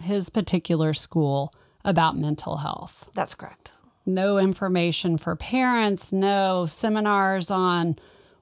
his 0.00 0.28
particular 0.30 0.92
school 0.92 1.52
about 1.84 2.16
mental 2.16 2.58
health. 2.58 3.08
That's 3.14 3.34
correct. 3.34 3.72
No 4.06 4.36
information 4.38 5.16
for 5.16 5.34
parents, 5.36 6.12
no 6.12 6.66
seminars 6.66 7.50
on 7.50 7.96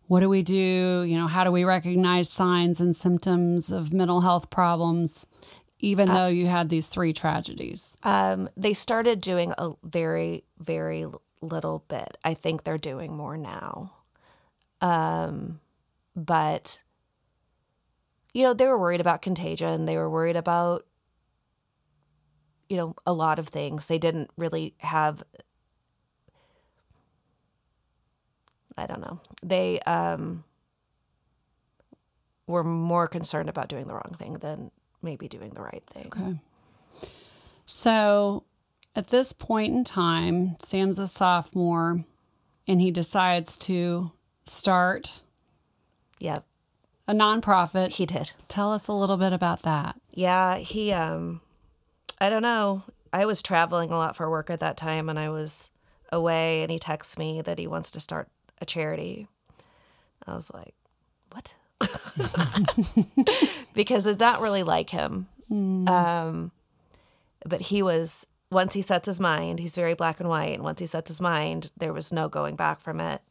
what 0.09 0.21
do 0.21 0.29
we 0.29 0.43
do, 0.43 1.05
you 1.07 1.17
know, 1.17 1.27
how 1.29 1.45
do 1.45 1.53
we 1.53 1.65
recognize 1.65 2.29
signs 2.29 2.81
and 2.81 2.95
symptoms 2.97 3.71
of 3.71 3.93
mental 3.93 4.21
health 4.23 4.51
problems, 4.51 5.27
even 5.83 6.09
though 6.09 6.29
you 6.29 6.47
had 6.47 6.69
these 6.69 6.87
three 6.87 7.13
tragedies. 7.13 7.97
Um, 8.05 8.49
they 8.57 8.73
started 8.73 9.21
doing 9.21 9.53
a 9.59 9.73
very, 9.83 10.45
very 10.59 11.05
little 11.41 11.85
bit. 11.89 12.17
I 12.25 12.35
think 12.35 12.63
they're 12.63 12.79
doing 12.79 13.15
more 13.17 13.37
now. 13.37 13.93
Um, 14.81 15.61
but, 16.15 16.83
you 18.33 18.45
know, 18.45 18.55
they 18.55 18.67
were 18.67 18.79
worried 18.79 19.01
about 19.01 19.23
contagion. 19.23 19.87
They 19.87 19.97
were 19.97 20.09
worried 20.09 20.37
about, 20.37 20.87
you 22.69 22.77
know, 22.77 22.95
a 23.05 23.13
lot 23.13 23.41
of 23.41 23.49
things. 23.49 23.87
They 23.87 23.99
didn't 23.99 24.31
really 24.37 24.75
have, 24.79 25.25
I 28.77 28.87
don't 28.87 29.01
know. 29.01 29.21
They 29.43 29.81
um, 29.81 30.45
were 32.47 32.63
more 32.63 33.09
concerned 33.09 33.49
about 33.49 33.69
doing 33.69 33.89
the 33.89 33.95
wrong 33.95 34.15
thing 34.17 34.35
than 34.35 34.71
maybe 35.03 35.29
doing 35.29 35.51
the 35.51 35.63
right 35.63 35.83
thing. 35.87 36.07
Okay. 36.07 36.39
So 37.67 38.45
at 38.95 39.09
this 39.09 39.33
point 39.33 39.75
in 39.75 39.85
time, 39.85 40.57
Sam's 40.61 40.99
a 40.99 41.07
sophomore 41.09 42.05
and 42.69 42.81
he 42.81 42.91
decides 42.91 43.57
to 43.59 44.13
start 44.47 45.23
Yeah, 46.19 46.41
a 47.09 47.15
nonprofit. 47.15 47.93
he 47.93 48.07
did. 48.07 48.33
Tell 48.49 48.73
us 48.73 48.89
a 48.89 48.93
little 48.93 49.17
bit 49.17 49.33
about 49.33 49.63
that. 49.63 50.01
Yeah, 50.13 50.57
he 50.59 50.93
um 50.93 51.41
I 52.21 52.29
don't 52.29 52.43
know. 52.43 52.85
I 53.13 53.27
was 53.27 53.43
traveling 53.43 53.91
a 53.91 53.97
lot 53.97 54.17
for 54.17 54.31
work 54.31 54.49
at 54.51 54.61
that 54.61 54.77
time 54.77 55.09
and 55.09 55.19
I 55.19 55.29
was 55.31 55.71
away 56.13 56.63
and 56.63 56.71
he 56.71 56.79
texts 56.79 57.19
me 57.19 57.43
that 57.43 57.59
he 57.59 57.67
wants 57.67 57.91
to 57.93 58.01
start 58.01 58.29
a 58.61 58.65
charity. 58.65 59.27
I 60.27 60.35
was 60.35 60.53
like? 60.53 60.75
because 63.75 64.07
it's 64.07 64.21
not 64.21 64.41
really 64.41 64.63
like 64.63 64.91
him. 64.91 65.27
Um 65.51 66.53
but 67.45 67.61
he 67.63 67.83
was 67.83 68.27
once 68.51 68.75
he 68.75 68.83
sets 68.83 69.07
his 69.07 69.19
mind, 69.21 69.59
he's 69.59 69.75
very 69.75 69.95
black 69.95 70.21
and 70.21 70.29
white, 70.29 70.55
and 70.55 70.63
once 70.63 70.81
he 70.81 70.87
sets 70.87 71.09
his 71.09 71.21
mind, 71.21 71.71
there 71.77 71.93
was 71.93 72.13
no 72.13 72.29
going 72.29 72.55
back 72.55 72.81
from 72.81 73.01
it. 73.01 73.23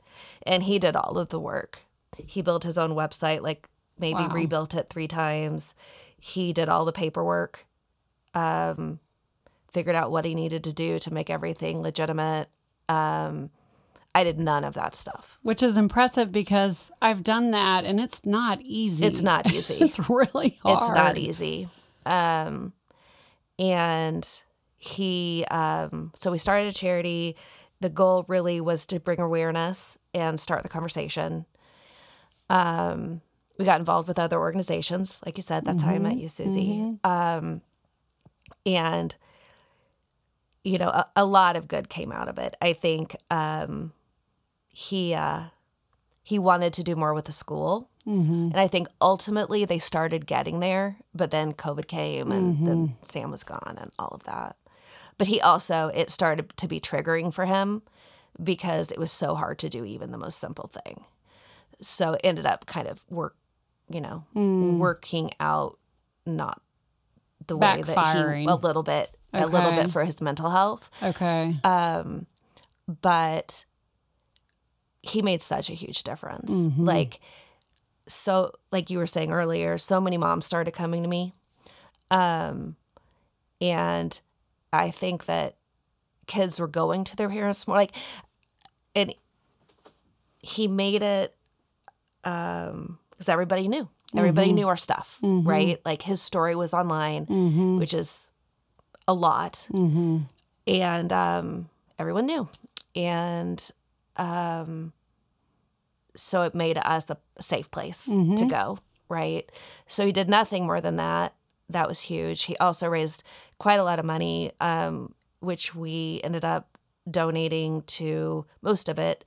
And 0.44 0.64
he 0.64 0.80
did 0.80 0.96
all 0.96 1.18
of 1.18 1.30
the 1.30 1.40
work. 1.40 1.84
He 2.18 2.42
built 2.42 2.64
his 2.64 2.78
own 2.78 2.92
website, 2.92 3.42
like 3.42 3.68
maybe 4.00 4.24
Wow. 4.24 4.34
rebuilt 4.34 4.74
it 4.74 4.90
three 4.90 5.08
times. 5.08 5.74
He 6.20 6.54
did 6.54 6.70
all 6.70 6.86
the 6.86 6.92
paperwork, 6.92 7.66
um, 8.34 9.00
figured 9.72 9.96
out 9.96 10.12
what 10.12 10.26
he 10.26 10.36
needed 10.36 10.64
to 10.66 10.74
do 10.74 11.00
to 11.00 11.14
make 11.14 11.30
everything 11.30 11.82
legitimate. 11.82 12.50
Um, 12.90 13.52
I 14.14 14.24
did 14.24 14.40
none 14.40 14.64
of 14.64 14.74
that 14.74 14.96
stuff. 14.96 15.38
Which 15.42 15.64
is 15.64 15.78
impressive 15.78 16.32
because 16.32 16.92
I've 17.02 17.24
done 17.24 17.52
that 17.52 17.86
and 17.86 18.00
it's 18.00 18.26
not 18.26 18.60
easy. 18.62 19.06
It's 19.06 19.22
not 19.22 19.52
easy. 19.52 19.78
It's 19.82 20.10
really 20.10 20.60
hard. 20.64 20.78
It's 20.84 20.92
not 20.92 21.18
easy. 21.18 21.70
Um, 22.06 22.74
and 23.58 24.28
he, 24.78 25.46
um, 25.50 26.12
so 26.16 26.32
we 26.32 26.38
started 26.40 26.68
a 26.68 26.74
charity. 26.74 27.38
The 27.80 27.90
goal 27.90 28.26
really 28.28 28.60
was 28.60 28.86
to 28.88 29.00
bring 29.00 29.20
awareness 29.20 29.98
and 30.14 30.40
start 30.40 30.64
the 30.64 30.70
conversation. 30.70 31.46
Um, 32.50 33.22
we 33.58 33.64
got 33.66 33.80
involved 33.80 34.08
with 34.08 34.20
other 34.20 34.40
organizations, 34.40 35.22
like 35.26 35.38
you 35.38 35.44
said. 35.44 35.64
That's 35.66 35.84
how 35.84 35.92
I 35.92 36.00
met 36.00 36.18
you, 36.18 36.28
Susie. 36.28 36.98
Um, 37.04 37.62
and 38.66 39.16
you 40.64 40.78
know, 40.78 40.90
a, 40.90 41.08
a 41.16 41.26
lot 41.26 41.56
of 41.56 41.68
good 41.68 41.90
came 41.90 42.12
out 42.12 42.28
of 42.28 42.38
it. 42.38 42.56
I 42.62 42.74
think 42.74 43.16
um, 43.32 43.94
he 44.72 45.14
uh, 45.14 45.44
he 46.24 46.40
wanted 46.40 46.74
to 46.74 46.84
do 46.84 46.96
more 46.96 47.14
with 47.14 47.26
the 47.26 47.32
school. 47.32 47.90
And 48.52 48.58
I 48.60 48.68
think 48.68 48.88
ultimately 49.00 49.64
they 49.64 49.78
started 49.78 50.26
getting 50.26 50.60
there, 50.60 50.98
but 51.14 51.30
then 51.30 51.54
COVID 51.54 51.88
came 51.88 52.32
and 52.32 52.66
then 52.68 52.96
Sam 53.04 53.30
was 53.30 53.44
gone 53.44 53.78
and 53.80 53.92
all 54.00 54.08
of 54.10 54.24
that. 54.24 54.56
But 55.20 55.28
he 55.28 55.40
also, 55.40 55.92
it 55.94 56.10
started 56.10 56.58
to 56.58 56.68
be 56.68 56.80
triggering 56.80 57.32
for 57.32 57.46
him 57.46 57.84
because 58.42 58.92
it 58.92 58.98
was 58.98 59.12
so 59.12 59.36
hard 59.36 59.60
to 59.60 59.70
do 59.70 59.86
even 59.86 60.10
the 60.12 60.18
most 60.18 60.40
simple 60.40 60.68
thing. 60.68 61.04
So 61.80 62.14
it 62.14 62.22
ended 62.24 62.48
up 62.48 62.66
kind 62.66 62.88
of 62.88 63.04
work, 63.10 63.36
you 63.88 64.02
know, 64.02 64.26
working 64.80 65.32
out 65.40 65.78
not 66.26 66.60
the 67.46 67.56
way 67.58 67.82
that 67.84 67.96
he, 68.46 68.50
a 68.50 68.56
little 68.56 68.84
bit, 68.84 69.12
a 69.34 69.46
little 69.46 69.72
bit 69.84 69.92
for 69.92 70.04
his 70.06 70.22
mental 70.22 70.50
health 70.50 70.90
Okay. 71.04 71.56
um, 71.64 72.26
but 73.02 73.66
he 75.04 75.22
made 75.22 75.42
such 75.42 75.70
a 75.70 75.74
huge 75.74 76.04
difference. 76.04 76.52
Like, 76.86 77.20
so, 78.08 78.52
like 78.72 78.90
you 78.90 78.98
were 78.98 79.08
saying 79.08 79.32
earlier, 79.32 79.78
so 79.78 80.00
many 80.02 80.18
moms 80.18 80.46
started 80.46 80.72
coming 80.72 81.02
to 81.04 81.10
me. 81.10 81.34
Um, 82.10 82.76
and 83.62 84.20
I 84.74 84.92
think 84.92 85.26
that 85.26 85.56
kids 86.28 86.60
were 86.60 86.68
going 86.68 87.04
to 87.06 87.16
their 87.16 87.30
parents 87.30 87.68
more 87.68 87.78
like, 87.78 87.96
and 88.96 89.14
he 90.42 90.68
made 90.68 91.02
it, 91.04 91.36
um, 92.24 92.98
because 93.12 93.30
everybody 93.30 93.68
knew, 93.68 93.88
everybody 94.16 94.48
knew 94.56 94.68
our 94.68 94.78
stuff, 94.78 95.18
right? 95.48 95.80
Like 95.86 96.02
his 96.02 96.22
story 96.22 96.56
was 96.56 96.74
online, 96.74 97.26
which 97.80 97.94
is 97.94 98.32
a 99.08 99.14
lot. 99.14 99.68
And 100.68 101.14
um, 101.14 101.70
everyone 101.98 102.26
knew. 102.26 102.50
And 102.96 103.72
um, 104.18 104.94
so 106.16 106.42
it 106.42 106.54
made 106.56 106.78
us 106.78 107.10
a 107.10 107.18
safe 107.40 107.70
place 107.72 108.06
to 108.06 108.46
go 108.46 108.80
right? 109.10 109.52
So 109.88 110.06
he 110.06 110.14
did 110.14 110.30
nothing 110.30 110.66
more 110.66 110.80
than 110.80 110.96
that. 110.96 111.34
That 111.70 111.86
was 111.88 112.00
huge. 112.00 112.44
He 112.44 112.56
also 112.58 112.88
raised 112.88 113.24
quite 113.60 113.78
a 113.80 113.84
lot 113.84 114.00
of 114.00 114.06
money 114.06 114.52
um, 114.62 115.14
which 115.42 115.76
we 115.76 116.22
ended 116.24 116.46
up 116.46 116.78
donating 117.10 117.82
to 117.84 118.46
most 118.62 118.88
of 118.88 118.98
it 118.98 119.26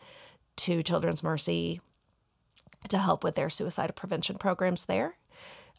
to 0.56 0.82
children's 0.82 1.22
mercy 1.22 1.82
to 2.88 2.96
help 2.96 3.22
with 3.22 3.34
their 3.34 3.50
suicide 3.50 3.94
prevention 3.94 4.38
programs 4.38 4.86
there. 4.86 5.16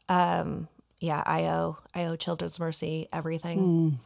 Um, 0.08 0.68
yeah 1.02 1.22
i 1.26 1.44
owe 1.44 1.78
i 1.94 2.06
owe 2.06 2.16
children's 2.16 2.60
mercy 2.60 3.08
everything. 3.12 4.00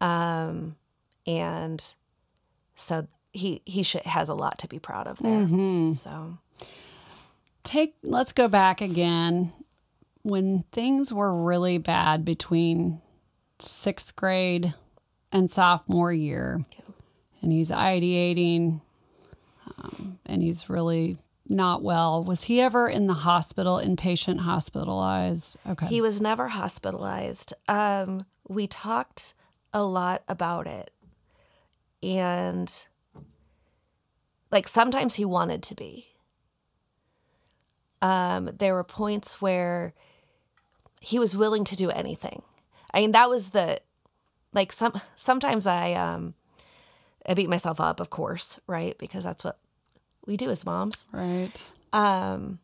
Um, 0.00 0.76
and 1.26 1.94
so 2.74 3.06
he 3.36 3.62
he 3.64 3.82
should, 3.82 4.02
has 4.02 4.28
a 4.28 4.34
lot 4.34 4.58
to 4.60 4.68
be 4.68 4.78
proud 4.78 5.06
of 5.06 5.18
there. 5.18 5.46
So 5.94 6.38
Take 7.62 7.96
let's 8.04 8.32
go 8.32 8.46
back 8.46 8.80
again 8.80 9.52
when 10.22 10.64
things 10.70 11.12
were 11.12 11.34
really 11.34 11.78
bad 11.78 12.24
between 12.24 13.00
sixth 13.58 14.14
grade 14.14 14.72
and 15.32 15.50
sophomore 15.50 16.12
year, 16.12 16.64
and 17.42 17.50
he's 17.50 17.70
ideating, 17.70 18.80
um, 19.78 20.20
and 20.24 20.42
he's 20.42 20.70
really 20.70 21.18
not 21.48 21.82
well. 21.82 22.22
Was 22.22 22.44
he 22.44 22.60
ever 22.60 22.88
in 22.88 23.08
the 23.08 23.14
hospital, 23.14 23.80
inpatient 23.84 24.38
hospitalized? 24.38 25.56
Okay. 25.68 25.86
He 25.86 26.00
was 26.00 26.20
never 26.20 26.48
hospitalized. 26.48 27.52
Um, 27.66 28.26
we 28.48 28.68
talked 28.68 29.34
a 29.72 29.82
lot 29.82 30.22
about 30.28 30.68
it. 30.68 30.92
And 32.00 32.86
like 34.56 34.68
sometimes 34.68 35.16
he 35.16 35.24
wanted 35.26 35.62
to 35.62 35.74
be. 35.74 36.06
Um, 38.00 38.48
there 38.58 38.72
were 38.72 38.84
points 38.84 39.42
where 39.42 39.92
he 40.98 41.18
was 41.18 41.36
willing 41.36 41.62
to 41.64 41.76
do 41.76 41.90
anything. 41.90 42.40
I 42.94 43.00
mean, 43.00 43.12
that 43.12 43.28
was 43.28 43.50
the 43.50 43.80
like 44.54 44.72
some 44.72 44.98
sometimes 45.14 45.66
I 45.66 45.92
um 45.92 46.32
I 47.28 47.34
beat 47.34 47.50
myself 47.50 47.78
up, 47.80 48.00
of 48.00 48.08
course, 48.08 48.58
right? 48.66 48.96
Because 48.96 49.24
that's 49.24 49.44
what 49.44 49.58
we 50.24 50.38
do 50.38 50.48
as 50.48 50.64
moms. 50.64 51.04
right. 51.12 51.52
Um 51.92 52.60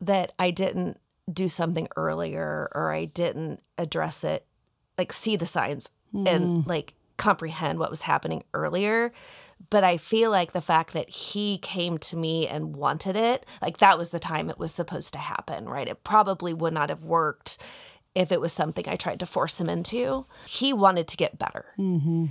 that 0.00 0.32
I 0.38 0.50
didn't 0.50 0.98
do 1.30 1.50
something 1.50 1.88
earlier 1.94 2.70
or 2.74 2.90
I 2.90 3.04
didn't 3.04 3.60
address 3.76 4.24
it, 4.24 4.46
like 4.96 5.12
see 5.12 5.36
the 5.36 5.44
signs 5.44 5.90
and 6.14 6.66
like 6.66 6.94
comprehend 7.18 7.78
what 7.78 7.90
was 7.90 8.02
happening 8.02 8.44
earlier. 8.54 9.12
But 9.70 9.84
I 9.84 9.98
feel 9.98 10.30
like 10.30 10.52
the 10.52 10.60
fact 10.60 10.92
that 10.94 11.10
he 11.10 11.58
came 11.58 11.98
to 11.98 12.16
me 12.16 12.46
and 12.46 12.74
wanted 12.74 13.16
it, 13.16 13.44
like 13.60 13.78
that 13.78 13.98
was 13.98 14.10
the 14.10 14.18
time 14.18 14.48
it 14.48 14.58
was 14.58 14.72
supposed 14.72 15.12
to 15.12 15.18
happen, 15.18 15.68
right? 15.68 15.88
It 15.88 16.04
probably 16.04 16.54
would 16.54 16.72
not 16.72 16.88
have 16.88 17.04
worked 17.04 17.58
if 18.14 18.32
it 18.32 18.40
was 18.40 18.52
something 18.52 18.88
I 18.88 18.96
tried 18.96 19.20
to 19.20 19.26
force 19.26 19.60
him 19.60 19.68
into. 19.68 20.26
He 20.46 20.72
wanted 20.72 21.06
to 21.08 21.16
get 21.16 21.38
better. 21.38 21.66
Mm-hmm. 21.78 22.26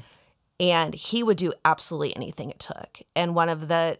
And 0.60 0.96
he 0.96 1.22
would 1.22 1.38
do 1.38 1.54
absolutely 1.64 2.16
anything 2.16 2.50
it 2.50 2.60
took. 2.60 3.02
And 3.16 3.36
one 3.36 3.50
of 3.50 3.68
the 3.68 4.00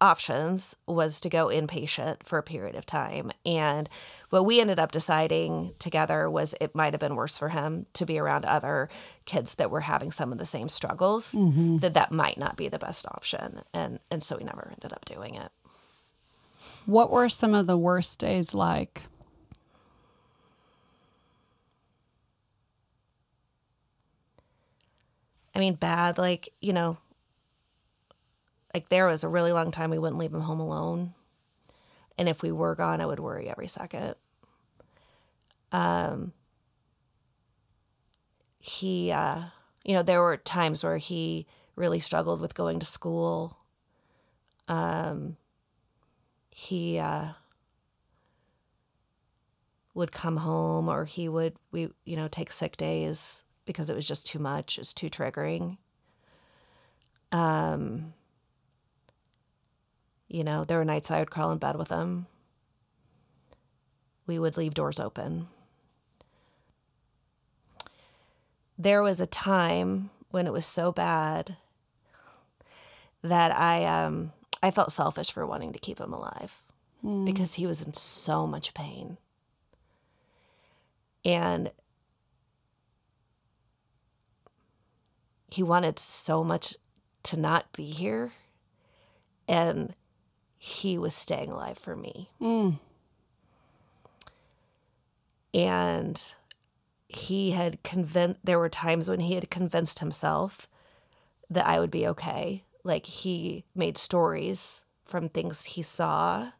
options 0.00 0.76
was 0.86 1.20
to 1.20 1.28
go 1.28 1.46
inpatient 1.48 2.22
for 2.24 2.38
a 2.38 2.42
period 2.42 2.74
of 2.76 2.86
time. 2.86 3.30
And 3.44 3.88
what 4.30 4.46
we 4.46 4.60
ended 4.60 4.78
up 4.78 4.92
deciding 4.92 5.74
together 5.78 6.30
was 6.30 6.54
it 6.60 6.74
might 6.74 6.92
have 6.92 7.00
been 7.00 7.16
worse 7.16 7.36
for 7.36 7.48
him 7.48 7.86
to 7.94 8.06
be 8.06 8.18
around 8.18 8.44
other 8.44 8.88
kids 9.24 9.54
that 9.56 9.70
were 9.70 9.80
having 9.80 10.12
some 10.12 10.32
of 10.32 10.38
the 10.38 10.46
same 10.46 10.68
struggles, 10.68 11.32
mm-hmm. 11.32 11.78
that 11.78 11.94
that 11.94 12.12
might 12.12 12.38
not 12.38 12.56
be 12.56 12.68
the 12.68 12.78
best 12.78 13.06
option. 13.06 13.62
And 13.74 13.98
and 14.10 14.22
so 14.22 14.36
we 14.36 14.44
never 14.44 14.68
ended 14.70 14.92
up 14.92 15.04
doing 15.04 15.34
it. 15.34 15.50
What 16.86 17.10
were 17.10 17.28
some 17.28 17.54
of 17.54 17.66
the 17.66 17.78
worst 17.78 18.18
days 18.18 18.54
like? 18.54 19.02
I 25.54 25.60
mean, 25.60 25.74
bad, 25.74 26.18
like, 26.18 26.50
you 26.60 26.72
know, 26.72 26.98
like 28.78 28.90
there 28.90 29.06
was 29.06 29.24
a 29.24 29.28
really 29.28 29.52
long 29.52 29.72
time 29.72 29.90
we 29.90 29.98
wouldn't 29.98 30.20
leave 30.20 30.32
him 30.32 30.42
home 30.42 30.60
alone. 30.60 31.12
And 32.16 32.28
if 32.28 32.42
we 32.42 32.52
were 32.52 32.76
gone, 32.76 33.00
I 33.00 33.06
would 33.06 33.18
worry 33.18 33.48
every 33.48 33.66
second. 33.66 34.14
Um, 35.72 36.32
he, 38.60 39.10
uh, 39.10 39.40
you 39.84 39.94
know, 39.94 40.02
there 40.02 40.22
were 40.22 40.36
times 40.36 40.84
where 40.84 40.98
he 40.98 41.48
really 41.74 41.98
struggled 41.98 42.40
with 42.40 42.54
going 42.54 42.78
to 42.78 42.86
school. 42.86 43.58
Um, 44.68 45.36
he, 46.50 47.00
uh, 47.00 47.30
would 49.94 50.12
come 50.12 50.36
home 50.36 50.88
or 50.88 51.06
he 51.06 51.28
would 51.28 51.54
we 51.72 51.88
you 52.04 52.14
know 52.14 52.28
take 52.28 52.52
sick 52.52 52.76
days 52.76 53.42
because 53.64 53.90
it 53.90 53.96
was 53.96 54.06
just 54.06 54.24
too 54.24 54.38
much 54.38 54.78
it's 54.78 54.94
too 54.94 55.10
triggering 55.10 55.76
um 57.32 58.12
you 60.28 60.44
know 60.44 60.64
there 60.64 60.78
were 60.78 60.84
nights 60.84 61.10
i 61.10 61.18
would 61.18 61.30
crawl 61.30 61.50
in 61.50 61.58
bed 61.58 61.76
with 61.76 61.90
him 61.90 62.26
we 64.28 64.38
would 64.38 64.56
leave 64.56 64.74
doors 64.74 65.00
open. 65.00 65.48
There 68.76 69.02
was 69.02 69.20
a 69.20 69.26
time 69.26 70.10
when 70.30 70.46
it 70.46 70.52
was 70.52 70.66
so 70.66 70.92
bad 70.92 71.56
that 73.20 73.50
i 73.50 73.84
um 73.84 74.30
i 74.62 74.70
felt 74.70 74.92
selfish 74.92 75.32
for 75.32 75.44
wanting 75.44 75.72
to 75.72 75.78
keep 75.80 75.98
him 75.98 76.12
alive 76.12 76.62
because 77.24 77.54
he 77.54 77.66
was 77.66 77.82
in 77.82 77.92
so 77.94 78.46
much 78.46 78.74
pain. 78.74 79.18
And 81.24 81.72
he 85.50 85.62
wanted 85.62 85.98
so 85.98 86.44
much 86.44 86.76
to 87.24 87.40
not 87.40 87.72
be 87.72 87.84
here. 87.84 88.32
And 89.48 89.94
he 90.58 90.98
was 90.98 91.14
staying 91.14 91.50
alive 91.50 91.78
for 91.78 91.96
me. 91.96 92.30
Mm. 92.40 92.78
And 95.54 96.32
he 97.08 97.52
had 97.52 97.82
convinced 97.82 98.40
there 98.44 98.58
were 98.58 98.68
times 98.68 99.08
when 99.08 99.20
he 99.20 99.34
had 99.34 99.50
convinced 99.50 100.00
himself 100.00 100.68
that 101.48 101.66
i 101.66 101.80
would 101.80 101.90
be 101.90 102.06
okay. 102.06 102.64
Like 102.84 103.06
he 103.06 103.64
made 103.74 103.96
stories 103.96 104.82
from 105.04 105.28
things 105.28 105.64
he 105.64 105.82
saw 105.82 106.50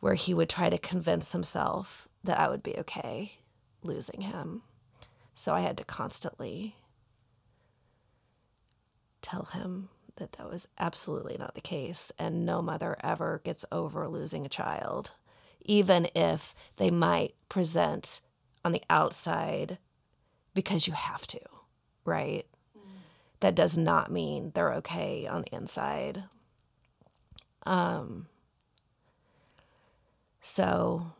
where 0.00 0.14
he 0.14 0.34
would 0.34 0.48
try 0.48 0.68
to 0.68 0.78
convince 0.78 1.32
himself 1.32 2.08
that 2.24 2.38
I 2.38 2.48
would 2.48 2.62
be 2.62 2.76
okay 2.78 3.38
losing 3.82 4.22
him. 4.22 4.62
So 5.34 5.54
I 5.54 5.60
had 5.60 5.76
to 5.78 5.84
constantly 5.84 6.76
tell 9.22 9.44
him 9.44 9.88
that 10.20 10.32
that 10.32 10.48
was 10.48 10.68
absolutely 10.78 11.36
not 11.38 11.54
the 11.54 11.60
case. 11.60 12.12
And 12.18 12.46
no 12.46 12.62
mother 12.62 12.96
ever 13.02 13.40
gets 13.44 13.64
over 13.72 14.06
losing 14.08 14.46
a 14.46 14.50
child, 14.50 15.10
even 15.64 16.08
if 16.14 16.54
they 16.76 16.90
might 16.90 17.34
present 17.48 18.20
on 18.64 18.72
the 18.72 18.82
outside 18.88 19.78
because 20.54 20.86
you 20.86 20.92
have 20.92 21.26
to, 21.28 21.40
right? 22.04 22.46
That 23.40 23.54
does 23.54 23.76
not 23.76 24.12
mean 24.12 24.52
they're 24.54 24.74
okay 24.74 25.26
on 25.26 25.42
the 25.42 25.56
inside. 25.56 26.24
Um, 27.64 28.26
so 30.42 31.12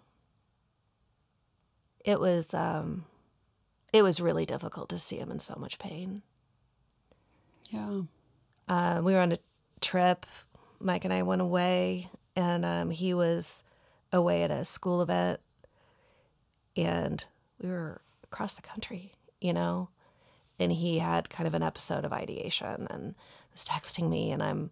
it 2.05 2.21
was 2.21 2.55
um 2.55 3.05
it 3.93 4.03
was 4.03 4.21
really 4.21 4.47
difficult 4.47 4.89
to 4.91 4.99
see 4.99 5.17
him 5.17 5.31
in 5.31 5.39
so 5.39 5.55
much 5.59 5.79
pain. 5.79 6.23
Yeah. 7.71 8.03
Uh, 8.71 9.01
we 9.03 9.15
were 9.15 9.21
on 9.21 9.33
a 9.33 9.39
trip. 9.81 10.25
Mike 10.79 11.05
and 11.05 11.13
I 11.13 11.23
went 11.23 11.43
away, 11.43 12.09
and 12.37 12.65
um, 12.65 12.91
he 12.91 13.13
was 13.13 13.65
away 14.13 14.45
at 14.45 14.53
a 14.53 14.65
school 14.65 15.03
event, 15.03 15.41
and 16.77 17.25
we 17.61 17.69
were 17.69 18.01
across 18.23 18.55
the 18.55 18.63
country, 18.63 19.13
you 19.41 19.53
know. 19.53 19.89
And 20.61 20.71
he 20.71 21.01
had 21.01 21.29
kind 21.29 21.49
of 21.49 21.55
an 21.55 21.65
episode 21.65 22.05
of 22.05 22.13
ideation, 22.13 22.87
and 22.89 23.17
was 23.53 23.65
texting 23.65 24.09
me, 24.09 24.31
and 24.31 24.41
I'm 24.41 24.71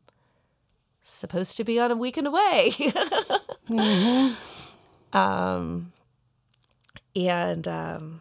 supposed 1.02 1.56
to 1.56 1.64
be 1.64 1.80
on 1.80 1.90
a 1.90 1.96
weekend 1.96 2.28
away. 2.28 2.72
Um, 5.12 5.92
and 7.16 7.66
um, 7.66 8.20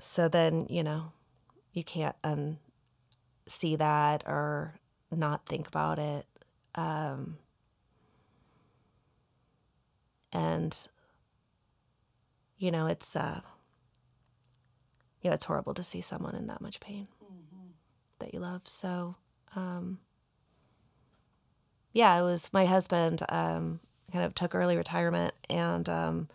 so 0.00 0.28
then, 0.28 0.66
you 0.70 0.82
know, 0.82 1.12
you 1.72 1.84
can't 1.84 2.16
unsee 3.48 3.78
that 3.78 4.22
or 4.26 4.74
not 5.10 5.46
think 5.46 5.68
about 5.68 5.98
it. 5.98 6.26
Um, 6.74 7.38
and, 10.32 10.88
you 12.58 12.70
know, 12.70 12.86
it's, 12.86 13.14
uh, 13.14 13.40
you 15.22 15.30
know, 15.30 15.34
it's 15.34 15.44
horrible 15.44 15.74
to 15.74 15.84
see 15.84 16.00
someone 16.00 16.34
in 16.34 16.48
that 16.48 16.60
much 16.60 16.80
pain 16.80 17.08
that 18.18 18.34
you 18.34 18.40
love. 18.40 18.62
So, 18.66 19.16
um, 19.54 19.98
yeah, 21.92 22.18
it 22.18 22.22
was 22.22 22.52
my 22.52 22.66
husband 22.66 23.22
um, 23.28 23.78
kind 24.12 24.24
of 24.24 24.34
took 24.34 24.54
early 24.54 24.76
retirement 24.76 25.32
and 25.48 25.88
um, 25.88 26.28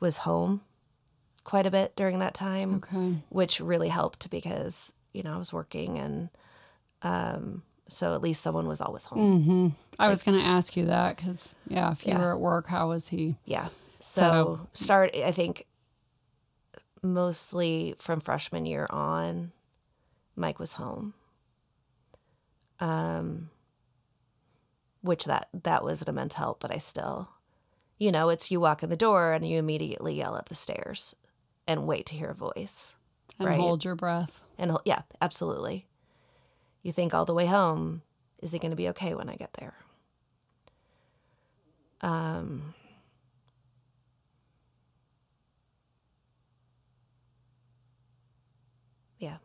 was 0.00 0.18
home 0.18 0.60
quite 1.42 1.66
a 1.66 1.70
bit 1.70 1.96
during 1.96 2.20
that 2.20 2.34
time, 2.34 2.76
Okay. 2.76 3.16
which 3.28 3.60
really 3.60 3.88
helped 3.88 4.30
because 4.30 4.92
you 5.14 5.22
know 5.22 5.34
I 5.34 5.38
was 5.38 5.52
working 5.52 5.98
and 5.98 6.28
um, 7.02 7.62
so 7.88 8.14
at 8.14 8.20
least 8.22 8.42
someone 8.42 8.66
was 8.68 8.80
always 8.82 9.04
home. 9.04 9.74
I 9.98 10.08
was 10.08 10.22
going 10.22 10.38
to 10.38 10.44
ask 10.44 10.74
you 10.76 10.86
that 10.86 11.16
because, 11.16 11.54
yeah, 11.68 11.92
if 11.92 12.06
you 12.06 12.12
Yeah. 12.12 12.18
were 12.18 12.32
at 12.34 12.40
work, 12.40 12.66
how 12.66 12.88
was 12.88 13.08
he? 13.08 13.36
Yeah. 13.46 13.68
So- 14.00 14.60
So 14.60 14.68
start 14.72 15.14
I 15.16 15.30
think 15.32 15.66
mostly 17.02 17.94
from 17.98 18.20
freshman 18.20 18.64
year 18.66 18.86
on, 18.90 19.52
Mike 20.36 20.58
was 20.58 20.74
home. 20.74 21.14
Um 22.80 23.50
which 25.02 25.26
that 25.26 25.48
that 25.52 25.84
was 25.84 26.00
an 26.00 26.08
immense 26.08 26.34
help, 26.34 26.60
but 26.60 26.72
I 26.72 26.78
still 26.78 27.28
you 27.98 28.10
know, 28.10 28.28
it's 28.30 28.50
you 28.50 28.58
walk 28.58 28.82
in 28.82 28.90
the 28.90 28.96
door 28.96 29.32
and 29.32 29.46
you 29.48 29.58
immediately 29.58 30.14
yell 30.14 30.34
up 30.34 30.48
the 30.48 30.54
stairs. 30.54 31.14
and 31.66 31.86
wait 31.86 32.04
to 32.06 32.14
hear 32.14 32.28
a 32.30 32.34
voice. 32.34 32.94
And 33.38 33.48
Right. 33.48 33.58
hold 33.58 33.84
your 33.86 33.94
breath. 33.94 34.40
And 34.58 34.76
yeah, 34.84 35.02
absolutely. 35.20 35.86
You 36.82 36.92
think 36.92 37.14
all 37.14 37.24
the 37.24 37.34
way 37.34 37.46
home, 37.46 38.02
is 38.40 38.54
it 38.54 38.60
going 38.60 38.70
to 38.70 38.76
be 38.76 38.88
okay 38.90 39.14
when 39.14 39.28
I 39.28 39.36
get 39.36 39.54
there? 39.54 39.74
Um, 42.00 42.74
yeah. 49.18 49.38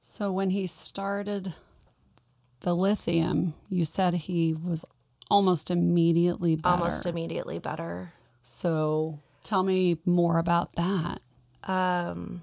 So 0.00 0.32
when 0.32 0.50
he 0.50 0.66
started 0.66 1.54
the 2.60 2.74
lithium, 2.74 3.54
you 3.68 3.84
said 3.84 4.14
he 4.14 4.54
was 4.54 4.84
almost 5.30 5.70
immediately 5.70 6.56
better. 6.56 6.74
Almost 6.74 7.06
immediately 7.06 7.58
better. 7.58 8.12
So 8.42 9.18
tell 9.44 9.62
me 9.62 9.98
more 10.04 10.38
about 10.38 10.74
that. 10.74 11.20
Um, 11.64 12.42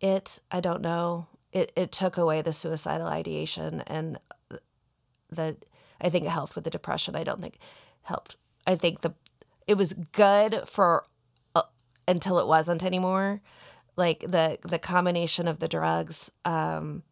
it, 0.00 0.40
I 0.50 0.60
don't 0.60 0.82
know. 0.82 1.26
It, 1.52 1.72
it 1.76 1.92
took 1.92 2.16
away 2.16 2.42
the 2.42 2.52
suicidal 2.52 3.06
ideation 3.06 3.82
and 3.86 4.18
the, 5.30 5.56
I 6.00 6.08
think 6.08 6.24
it 6.24 6.30
helped 6.30 6.54
with 6.54 6.64
the 6.64 6.70
depression. 6.70 7.16
I 7.16 7.24
don't 7.24 7.40
think 7.40 7.58
helped. 8.02 8.36
I 8.66 8.76
think 8.76 9.00
the, 9.00 9.14
it 9.66 9.76
was 9.76 9.92
good 9.92 10.62
for, 10.66 11.04
uh, 11.54 11.62
until 12.06 12.38
it 12.38 12.46
wasn't 12.46 12.84
anymore. 12.84 13.40
Like 13.96 14.20
the, 14.20 14.58
the 14.62 14.78
combination 14.78 15.48
of 15.48 15.58
the 15.58 15.68
drugs, 15.68 16.30
um, 16.44 17.02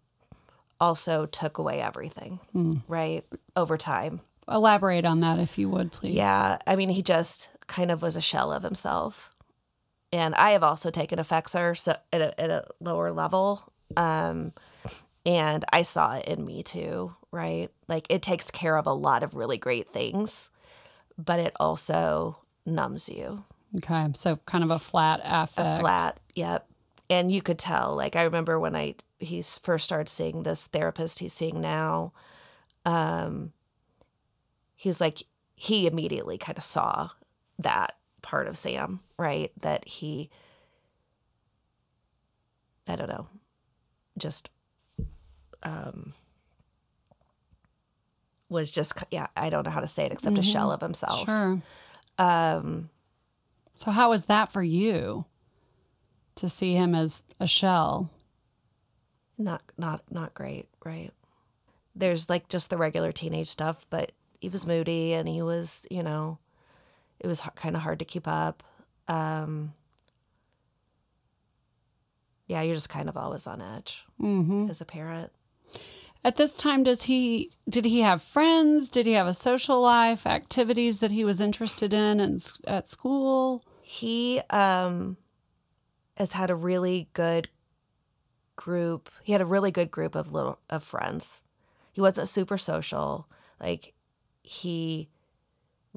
also 0.80 1.26
took 1.26 1.58
away 1.58 1.80
everything, 1.80 2.38
right? 2.86 3.24
Over 3.56 3.76
time. 3.76 4.20
Elaborate 4.46 5.04
on 5.04 5.18
that 5.20 5.40
if 5.40 5.58
you 5.58 5.68
would, 5.68 5.90
please. 5.90 6.14
Yeah, 6.14 6.58
I 6.68 6.76
mean, 6.76 6.88
he 6.88 7.02
just 7.02 7.50
kind 7.68 7.90
of 7.90 8.02
was 8.02 8.16
a 8.16 8.20
shell 8.20 8.52
of 8.52 8.62
himself. 8.62 9.30
And 10.12 10.34
I 10.34 10.50
have 10.50 10.62
also 10.62 10.90
taken 10.90 11.18
Effexor 11.18 11.76
so 11.76 11.94
at 12.12 12.20
a, 12.20 12.40
at 12.40 12.50
a 12.50 12.66
lower 12.80 13.12
level, 13.12 13.72
um, 13.96 14.52
and 15.26 15.64
I 15.70 15.82
saw 15.82 16.16
it 16.16 16.24
in 16.24 16.44
me 16.44 16.62
too. 16.62 17.10
Right, 17.30 17.68
like 17.88 18.06
it 18.08 18.22
takes 18.22 18.50
care 18.50 18.76
of 18.76 18.86
a 18.86 18.92
lot 18.92 19.22
of 19.22 19.34
really 19.34 19.58
great 19.58 19.86
things, 19.88 20.48
but 21.18 21.38
it 21.38 21.52
also 21.60 22.38
numbs 22.64 23.08
you. 23.08 23.44
Okay. 23.76 24.06
So 24.14 24.36
kind 24.46 24.64
of 24.64 24.70
a 24.70 24.78
flat 24.78 25.20
affect. 25.22 25.78
A 25.78 25.80
flat, 25.80 26.20
yep. 26.34 26.66
And 27.10 27.30
you 27.30 27.42
could 27.42 27.58
tell. 27.58 27.94
Like 27.94 28.16
I 28.16 28.22
remember 28.22 28.58
when 28.58 28.74
I 28.74 28.94
he 29.18 29.42
first 29.42 29.84
started 29.84 30.08
seeing 30.08 30.42
this 30.42 30.66
therapist 30.68 31.18
he's 31.18 31.32
seeing 31.32 31.60
now. 31.60 32.12
Um, 32.86 33.52
he 34.74 34.88
was 34.88 35.00
like 35.00 35.24
he 35.54 35.86
immediately 35.86 36.38
kind 36.38 36.56
of 36.56 36.64
saw 36.64 37.10
that 37.58 37.96
part 38.22 38.46
of 38.48 38.56
Sam, 38.56 39.00
right? 39.18 39.50
That 39.60 39.86
he, 39.86 40.30
I 42.86 42.96
don't 42.96 43.08
know, 43.08 43.26
just 44.16 44.50
um, 45.62 46.12
was 48.48 48.70
just 48.70 48.92
yeah. 49.10 49.26
I 49.36 49.50
don't 49.50 49.64
know 49.64 49.70
how 49.72 49.80
to 49.80 49.86
say 49.86 50.04
it 50.06 50.12
except 50.12 50.38
a 50.38 50.42
shell 50.42 50.70
of 50.70 50.80
himself. 50.80 51.26
Sure. 51.26 51.60
Um, 52.18 52.90
So 53.76 53.90
how 53.90 54.10
was 54.10 54.24
that 54.24 54.50
for 54.50 54.62
you 54.62 55.24
to 56.36 56.48
see 56.48 56.74
him 56.74 56.94
as 56.94 57.22
a 57.40 57.46
shell? 57.46 58.10
not 59.40 59.62
not 59.76 60.02
not 60.10 60.34
great, 60.34 60.66
right? 60.84 61.12
There's 61.94 62.28
like 62.28 62.48
just 62.48 62.70
the 62.70 62.76
regular 62.76 63.12
teenage 63.12 63.48
stuff, 63.48 63.86
but 63.90 64.10
he 64.40 64.48
was 64.48 64.66
moody 64.66 65.12
and 65.12 65.28
he 65.28 65.42
was, 65.42 65.86
you 65.90 66.02
know, 66.02 66.38
it 67.20 67.26
was 67.26 67.40
kind 67.56 67.74
of 67.76 67.82
hard 67.82 67.98
to 68.00 68.04
keep 68.04 68.26
up. 68.28 68.62
Um, 69.08 69.72
yeah, 72.46 72.62
you're 72.62 72.74
just 72.74 72.88
kind 72.88 73.08
of 73.08 73.16
always 73.16 73.46
on 73.46 73.60
edge 73.60 74.04
Mm-hmm. 74.20 74.68
as 74.70 74.80
a 74.80 74.84
parent. 74.84 75.32
At 76.24 76.36
this 76.36 76.56
time, 76.56 76.82
does 76.82 77.04
he 77.04 77.52
did 77.68 77.84
he 77.84 78.00
have 78.00 78.20
friends? 78.22 78.88
Did 78.88 79.06
he 79.06 79.12
have 79.12 79.26
a 79.28 79.34
social 79.34 79.80
life, 79.80 80.26
activities 80.26 80.98
that 80.98 81.12
he 81.12 81.24
was 81.24 81.40
interested 81.40 81.92
in 81.94 82.18
and 82.20 82.44
at 82.66 82.88
school? 82.88 83.62
He 83.82 84.40
um, 84.50 85.16
has 86.16 86.32
had 86.32 86.50
a 86.50 86.56
really 86.56 87.08
good 87.12 87.48
group. 88.56 89.08
He 89.22 89.32
had 89.32 89.40
a 89.40 89.46
really 89.46 89.70
good 89.70 89.90
group 89.92 90.14
of 90.16 90.32
little 90.32 90.58
of 90.68 90.82
friends. 90.82 91.42
He 91.92 92.00
wasn't 92.00 92.28
super 92.28 92.58
social. 92.58 93.28
Like 93.60 93.94
he 94.42 95.08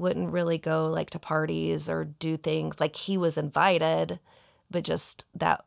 wouldn't 0.02 0.32
really 0.32 0.58
go 0.58 0.88
like 0.88 1.10
to 1.12 1.20
parties 1.20 1.90
or 1.90 2.06
do 2.06 2.38
things. 2.38 2.80
Like 2.80 2.96
he 2.96 3.18
was 3.18 3.38
invited, 3.38 4.20
but 4.70 4.84
just 4.84 5.26
that 5.36 5.66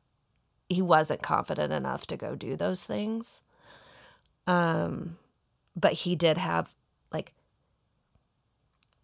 he 0.68 0.82
wasn't 0.82 1.22
confident 1.22 1.72
enough 1.72 2.06
to 2.08 2.16
go 2.16 2.34
do 2.34 2.56
those 2.56 2.84
things. 2.84 3.40
Um, 4.46 5.18
but 5.76 5.92
he 5.92 6.16
did 6.16 6.38
have 6.38 6.74
like 7.12 7.34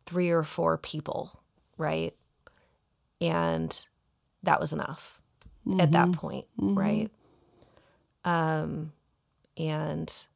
three 0.06 0.30
or 0.30 0.42
four 0.42 0.76
people, 0.78 1.40
right? 1.78 2.14
and 3.20 3.86
that 4.42 4.60
was 4.60 4.72
enough 4.72 5.20
at 5.78 5.92
that 5.92 6.10
point 6.12 6.46
right 6.58 7.10
um 8.24 8.92
and 9.56 10.26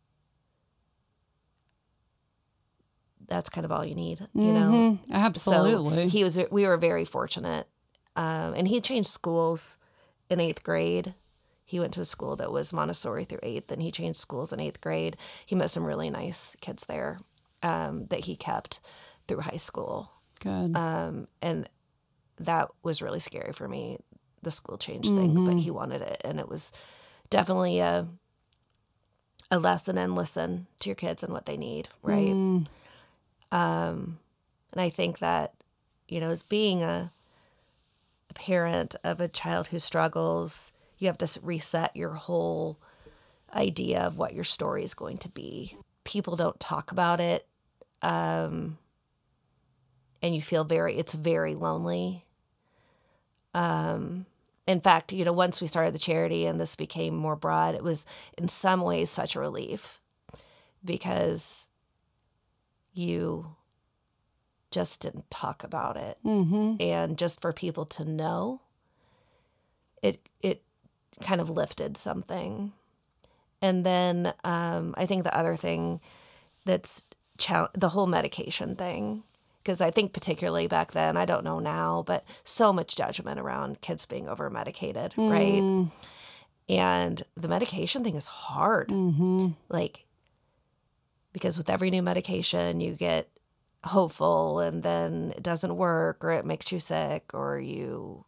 that's 3.27 3.49
kind 3.49 3.65
of 3.65 3.73
all 3.73 3.85
you 3.85 3.95
need 3.95 4.21
you 4.35 4.53
know 4.53 4.71
Mhm. 4.71 4.99
absolutely. 5.13 6.05
so 6.05 6.09
he 6.09 6.25
was 6.25 6.39
we 6.51 6.67
were 6.67 6.77
very 6.77 7.05
fortunate 7.05 7.67
um 8.17 8.55
and 8.55 8.69
he 8.69 8.81
changed 8.81 9.09
schools 9.09 9.77
in 10.31 10.41
eighth 10.41 10.63
grade 10.63 11.15
he 11.65 11.81
went 11.81 11.95
to 11.95 12.01
a 12.03 12.05
school 12.05 12.37
that 12.37 12.53
was 12.53 12.73
montessori 12.73 13.25
through 13.25 13.41
eighth 13.43 13.71
and 13.73 13.81
he 13.83 13.91
changed 13.91 14.19
schools 14.21 14.53
in 14.53 14.61
eighth 14.61 14.81
grade 14.81 15.17
he 15.47 15.55
met 15.55 15.71
some 15.71 15.85
really 15.85 16.11
nice 16.11 16.55
kids 16.61 16.85
there 16.87 17.21
um 17.63 18.07
that 18.07 18.21
he 18.27 18.37
kept 18.37 18.81
through 19.27 19.41
high 19.41 19.57
school 19.57 20.11
Good. 20.41 20.77
um, 20.77 21.29
and 21.41 21.69
that 22.37 22.69
was 22.83 23.01
really 23.01 23.21
scary 23.21 23.53
for 23.53 23.69
me, 23.69 23.97
the 24.43 24.51
school 24.51 24.77
change 24.77 25.09
thing. 25.13 25.41
But 25.45 25.61
he 25.61 25.71
wanted 25.71 26.03
it, 26.03 26.21
and 26.25 26.41
it 26.41 26.49
was 26.49 26.73
definitely 27.31 27.79
a 27.79 28.09
a 29.51 29.59
lesson 29.59 29.97
and 29.99 30.15
listen 30.15 30.67
to 30.81 30.89
your 30.89 30.97
kids 30.97 31.23
and 31.23 31.33
what 31.33 31.45
they 31.47 31.57
need, 31.57 31.89
right? 32.03 32.35
Mm, 32.35 32.67
Um, 33.55 34.19
and 34.73 34.81
I 34.81 34.91
think 34.91 35.21
that 35.21 35.55
you 36.09 36.21
know, 36.21 36.31
as 36.31 36.43
being 36.43 36.83
a, 36.83 37.13
a 38.29 38.35
parent 38.35 38.95
of 39.03 39.21
a 39.21 39.29
child 39.29 39.69
who 39.69 39.79
struggles, 39.79 40.73
you 40.99 41.07
have 41.07 41.19
to 41.19 41.41
reset 41.43 41.97
your 41.97 42.11
whole 42.11 42.79
idea 43.55 44.03
of 44.03 44.19
what 44.19 44.35
your 44.35 44.45
story 44.45 44.85
is 44.85 44.93
going 44.93 45.17
to 45.19 45.29
be. 45.31 45.79
People 46.05 46.37
don't 46.37 46.61
talk 46.61 46.93
about 46.93 47.21
it. 47.21 47.47
Um, 48.03 48.77
and 50.25 50.35
you 50.35 50.41
feel 50.41 50.65
very 50.65 50.97
it's 50.97 51.13
very 51.13 51.55
lonely 51.55 52.25
um 53.53 54.25
in 54.67 54.81
fact 54.81 55.13
you 55.13 55.23
know 55.25 55.33
once 55.33 55.61
we 55.61 55.67
started 55.67 55.95
the 55.95 55.99
charity 55.99 56.47
and 56.47 56.59
this 56.59 56.75
became 56.75 57.15
more 57.15 57.37
broad 57.37 57.75
it 57.75 57.85
was 57.85 58.07
in 58.39 58.49
some 58.49 58.81
ways 58.81 59.11
such 59.11 59.37
a 59.37 59.41
relief 59.41 60.01
because 60.83 61.69
you 62.95 63.55
just 64.71 65.01
didn't 65.03 65.31
talk 65.31 65.63
about 65.63 65.97
it. 65.97 66.19
Mm-hmm. 66.25 66.77
and 66.81 67.19
just 67.19 67.41
for 67.41 67.53
people 67.53 67.85
to 67.85 68.05
know 68.05 68.61
it 70.03 70.21
it 70.41 70.63
kind 71.21 71.41
of 71.41 71.49
lifted 71.51 71.97
something. 71.97 72.73
And 73.63 73.85
then 73.87 74.35
um, 74.45 74.95
i 74.99 75.07
think 75.07 75.23
the 75.25 75.37
other 75.37 75.57
thing 75.57 76.01
that's 76.67 77.05
chal- 77.39 77.71
the 77.73 77.91
whole 77.91 78.07
medication 78.07 78.75
thing 78.77 79.23
because 79.63 79.81
i 79.81 79.91
think 79.91 80.13
particularly 80.13 80.67
back 80.67 80.93
then 80.93 81.17
i 81.17 81.25
don't 81.25 81.45
know 81.45 81.59
now 81.61 82.03
but 82.07 82.25
so 82.45 82.73
much 82.73 82.95
judgment 82.97 83.41
around 83.41 83.81
kids 83.81 84.05
being 84.07 84.29
over 84.29 84.51
medicated 84.51 85.15
right 85.17 85.87
and 86.69 87.23
the 87.37 87.49
medication 87.49 88.03
thing 88.05 88.15
is 88.15 88.27
hard. 88.27 88.89
Mm-hmm. 88.89 89.49
like 89.69 90.05
because 91.35 91.59
with 91.59 91.69
every 91.69 91.91
new 91.91 92.03
medication 92.03 92.81
you 92.81 92.95
get 92.95 93.29
hopeful 93.85 94.61
and 94.61 94.83
then 94.83 95.35
it 95.37 95.43
doesn't 95.43 95.77
work 95.77 96.25
or 96.25 96.31
it 96.31 96.47
makes 96.47 96.73
you 96.73 96.81
sick 96.81 97.31
or 97.35 97.59
you 97.59 98.25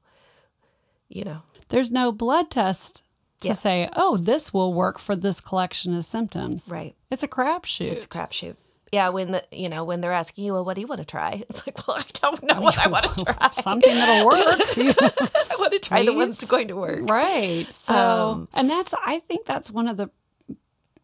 you 1.08 1.24
know 1.24 1.40
There's 1.68 1.90
no 1.90 2.12
blood 2.12 2.50
test 2.50 3.02
to 3.40 3.48
Yes. 3.48 3.60
say, 3.60 3.88
oh, 3.94 4.16
this 4.16 4.52
will 4.54 4.72
work 4.72 4.98
for 4.98 5.14
this 5.14 5.40
collection 5.42 5.94
of 5.94 6.04
symptoms. 6.04 6.68
right 6.68 6.94
It's 7.10 7.22
a 7.22 7.28
crapshoot. 7.28 7.90
it's 7.92 8.04
a 8.04 8.08
crapshoot 8.08 8.56
yeah 8.92 9.08
when 9.08 9.32
the 9.32 9.42
you 9.50 9.68
know 9.68 9.82
when 9.82 10.00
they're 10.00 10.12
asking 10.12 10.44
you 10.44 10.52
well 10.52 10.64
what 10.64 10.74
do 10.74 10.80
you 10.80 10.86
want 10.86 11.00
to 11.00 11.04
try 11.04 11.42
it's 11.50 11.66
like 11.66 11.86
well 11.88 11.96
i 11.98 12.04
don't 12.12 12.42
know 12.44 12.60
what 12.66 12.78
i 12.78 12.86
want 12.88 13.04
to 13.04 13.24
try 13.24 13.50
Something 13.52 13.94
that'll 13.94 14.24
work. 14.26 14.36
i 14.38 15.56
want 15.58 15.72
to 15.72 15.78
try 15.80 16.04
the 16.04 16.12
ones 16.14 16.38
Please? 16.38 16.48
going 16.50 16.68
to 16.68 16.76
work 16.76 17.00
right. 17.10 17.70
So, 17.72 17.94
Um, 17.94 18.48
and 18.54 18.70
that's, 18.70 18.94
I 19.04 19.20
think 19.20 19.44
that's 19.46 19.70
one 19.72 19.88
of 19.88 19.96
the, 19.96 20.10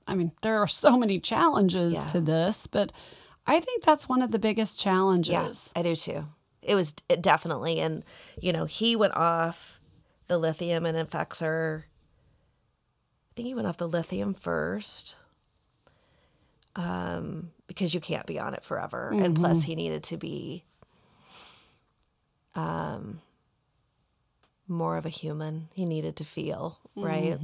I 0.06 0.14
mean, 0.14 0.32
there 0.42 0.58
are 0.58 0.66
so 0.68 0.96
many 0.96 1.18
challenges 1.20 1.94
Yeah. 1.94 2.04
to 2.06 2.20
this, 2.20 2.66
but 2.66 2.92
I 3.46 3.60
think 3.60 3.82
that's 3.84 4.08
one 4.08 4.22
of 4.22 4.30
the 4.30 4.38
biggest 4.38 4.78
challenges. 4.80 5.72
yeah 5.74 5.80
i 5.80 5.82
do 5.82 5.94
too 5.96 6.26
it 6.62 6.74
was 6.76 6.92
d- 6.92 7.16
definitely, 7.16 7.80
and 7.80 8.04
you 8.40 8.52
know, 8.52 8.66
he 8.66 8.94
went 8.94 9.16
off 9.16 9.80
the 10.28 10.38
lithium 10.38 10.86
and 10.86 10.96
Effexor. 10.96 11.82
I 11.82 13.30
think 13.34 13.48
he 13.48 13.54
went 13.54 13.66
off 13.66 13.78
the 13.78 13.88
lithium 13.88 14.32
first, 14.32 15.16
um, 16.76 17.50
because 17.66 17.94
you 17.94 18.00
can't 18.00 18.26
be 18.26 18.38
on 18.38 18.54
it 18.54 18.62
forever, 18.62 19.10
and 19.10 19.34
plus 19.34 19.64
he 19.64 19.74
needed 19.74 20.04
to 20.04 20.16
be, 20.16 20.64
um, 22.54 23.20
more 24.68 24.96
of 24.96 25.04
a 25.06 25.10
human. 25.10 25.68
He 25.74 25.84
needed 25.84 26.16
to 26.16 26.24
feel 26.24 26.78
right, 26.94 27.38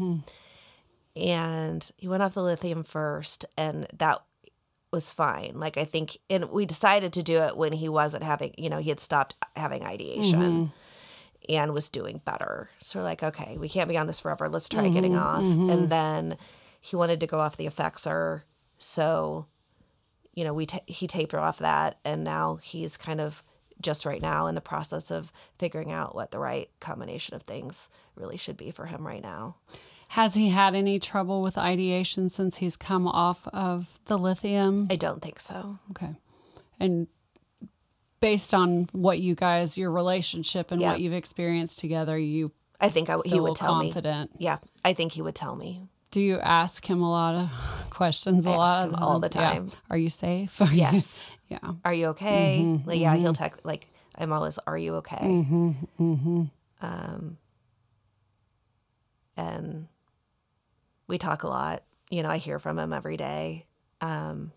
and 1.19 1.91
he 1.97 2.09
went 2.09 2.23
off 2.23 2.35
the 2.35 2.43
lithium 2.43 2.85
first, 2.85 3.45
and 3.57 3.87
that 3.93 4.23
was 4.93 5.13
fine. 5.13 5.53
Like 5.55 5.77
I 5.77 5.85
think, 5.85 6.19
and 6.31 6.51
we 6.51 6.65
decided 6.67 7.13
to 7.15 7.23
do 7.23 7.39
it 7.39 7.57
when 7.57 7.73
he 7.73 7.89
wasn't 7.89 8.23
having, 8.23 8.55
you 8.57 8.71
know, 8.71 8.79
he 8.79 8.89
had 8.89 9.01
stopped 9.01 9.35
having 9.57 9.85
ideation 9.85 10.41
mm-hmm. 10.41 11.55
and 11.55 11.75
was 11.75 11.91
doing 11.91 12.23
better. 12.25 12.71
So 12.81 12.99
we're 12.99 13.05
like, 13.05 13.23
okay, 13.23 13.57
we 13.59 13.69
can't 13.69 13.89
be 13.89 13.99
on 13.99 14.07
this 14.07 14.21
forever. 14.21 14.49
Let's 14.49 14.69
try 14.69 14.89
getting 14.89 15.13
mm-hmm. 15.13 15.23
off. 15.23 15.43
Mm-hmm. 15.43 15.71
And 15.71 15.89
then 15.91 16.37
he 16.81 16.97
wanted 16.97 17.21
to 17.21 17.27
go 17.27 17.41
off 17.41 17.57
the 17.57 17.67
Effexor, 17.67 18.43
so 18.79 19.47
you 20.35 20.45
know, 20.45 20.55
we 20.55 20.67
ta 20.67 20.79
he 20.87 21.09
tapered 21.09 21.41
off 21.41 21.59
that, 21.59 21.99
and 22.05 22.23
now 22.23 22.61
he's 22.63 22.97
kind 22.97 23.21
of 23.21 23.43
just 23.81 24.07
right 24.07 24.23
now 24.23 24.47
in 24.47 24.55
the 24.55 24.61
process 24.61 25.11
of 25.11 25.33
figuring 25.59 25.91
out 25.91 26.15
what 26.15 26.31
the 26.31 26.39
right 26.39 26.71
combination 26.81 27.35
of 27.35 27.43
things 27.43 27.89
really 28.15 28.37
should 28.37 28.57
be 28.57 28.71
for 28.71 28.87
him 28.87 29.07
right 29.07 29.23
now. 29.23 29.57
Has 30.13 30.35
he 30.35 30.49
had 30.49 30.75
any 30.75 30.99
trouble 30.99 31.43
with 31.43 31.59
ideation 31.59 32.29
since 32.29 32.57
he's 32.59 32.77
come 32.77 33.07
off 33.07 33.47
of 33.49 33.99
the 34.07 34.17
lithium? 34.17 34.87
I 34.91 34.97
don't 34.97 35.21
think 35.21 35.39
so. 35.39 35.79
Okay. 35.91 36.17
And 36.81 37.09
based 38.21 38.55
on 38.55 38.89
what 38.93 39.19
you 39.21 39.35
guys, 39.35 39.77
your 39.77 39.91
relationship 39.93 40.71
and 40.73 40.81
Yeah. 40.81 40.93
what 40.93 41.01
you've 41.01 41.13
experienced 41.13 41.79
together, 41.79 42.17
you 42.19 42.53
I 42.81 42.89
think 42.89 43.11
I, 43.11 43.19
he 43.27 43.39
would 43.39 43.57
tell 43.57 43.75
confident. 43.75 44.33
me. 44.33 44.37
Yeah, 44.47 44.59
I 44.85 44.93
think 44.95 45.13
he 45.13 45.21
would 45.23 45.35
tell 45.35 45.55
me. 45.57 45.83
Do 46.11 46.21
you 46.23 46.39
ask 46.39 46.87
him 46.89 47.03
a 47.03 47.11
lot 47.11 47.35
of 47.35 47.51
questions? 47.91 48.47
A 48.47 48.51
lot 48.51 48.89
of 48.89 49.03
all 49.03 49.19
the 49.19 49.29
times? 49.29 49.45
Yeah. 49.45 49.53
time. 49.71 49.73
Are 49.91 49.99
you 49.99 50.09
safe? 50.09 50.61
Are 50.63 50.67
you- 50.73 50.79
Yes. 50.79 51.31
yeah. 51.49 51.59
Are 51.85 51.93
you 51.93 52.07
okay? 52.09 52.61
Mm-hmm, 52.63 52.89
like, 52.89 52.99
yeah, 52.99 53.15
he'll 53.15 53.33
mm-hmm. 53.35 53.43
text. 53.43 53.61
Like, 53.65 53.89
I'm 54.17 54.33
always, 54.33 54.59
"Are 54.67 54.79
you 54.79 54.95
okay?" 54.97 55.17
Mm-hmm, 55.19 56.43
um, 56.81 57.37
and 59.37 59.87
we 61.09 61.19
talk 61.19 61.43
a 61.43 61.49
lot. 61.49 61.83
You 62.11 62.23
know, 62.23 62.31
I 62.31 62.37
hear 62.37 62.59
from 62.59 62.79
him 62.79 62.93
every 62.93 63.17
day. 63.17 63.67
Um, 64.01 64.53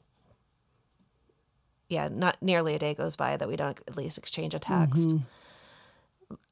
yeah, 1.89 2.07
not 2.09 2.37
nearly 2.41 2.75
a 2.75 2.79
day 2.79 2.93
goes 2.93 3.15
by 3.15 3.35
that 3.35 3.47
we 3.47 3.55
don't 3.55 3.79
at 3.87 3.97
least 3.97 4.17
exchange 4.17 4.53
a 4.53 4.59
text. 4.59 5.15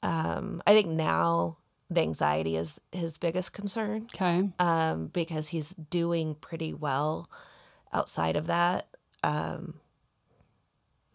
Um, 0.04 0.62
I 0.66 0.74
think 0.74 0.88
now 0.88 1.58
the 1.90 2.02
anxiety 2.02 2.56
is 2.56 2.80
his 2.92 3.18
biggest 3.18 3.54
concern 3.54 4.08
Okay. 4.14 4.50
um, 4.60 5.08
because 5.08 5.50
he's 5.50 5.72
doing 5.72 6.36
pretty 6.36 6.74
well 6.74 7.30
outside 7.94 8.36
of 8.36 8.48
that. 8.48 8.88
Um, 9.24 9.76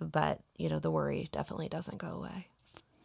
but 0.01 0.41
you 0.57 0.69
know, 0.69 0.79
the 0.79 0.91
worry 0.91 1.29
definitely 1.33 1.69
doesn't 1.69 1.99
go 1.99 2.09
away. 2.09 2.49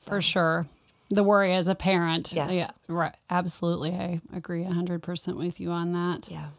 For 0.08 0.22
sure. 0.22 0.68
The 1.10 1.24
worry 1.24 1.54
as 1.54 1.67
a 1.67 1.76
parent. 1.76 2.32
Yes. 2.32 2.54
Yeah. 2.54 2.69
Right. 2.88 3.15
Absolutely. 3.30 3.91
I 3.95 4.22
agree 4.34 4.63
100% 4.63 5.36
with 5.36 5.60
you 5.60 5.72
on 5.72 5.91
that. 5.93 6.30
Yeah. 6.30 6.50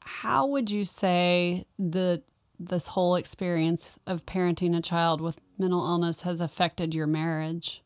How 0.00 0.46
would 0.46 0.70
you 0.70 0.84
say 0.84 1.66
the 1.78 2.22
this 2.60 2.88
whole 2.88 3.16
experience 3.16 3.98
of 4.06 4.24
parenting 4.24 4.76
a 4.76 4.80
child 4.80 5.20
with 5.20 5.40
mental 5.58 5.84
illness 5.84 6.22
has 6.22 6.40
affected 6.40 6.94
your 6.94 7.08
marriage? 7.08 7.82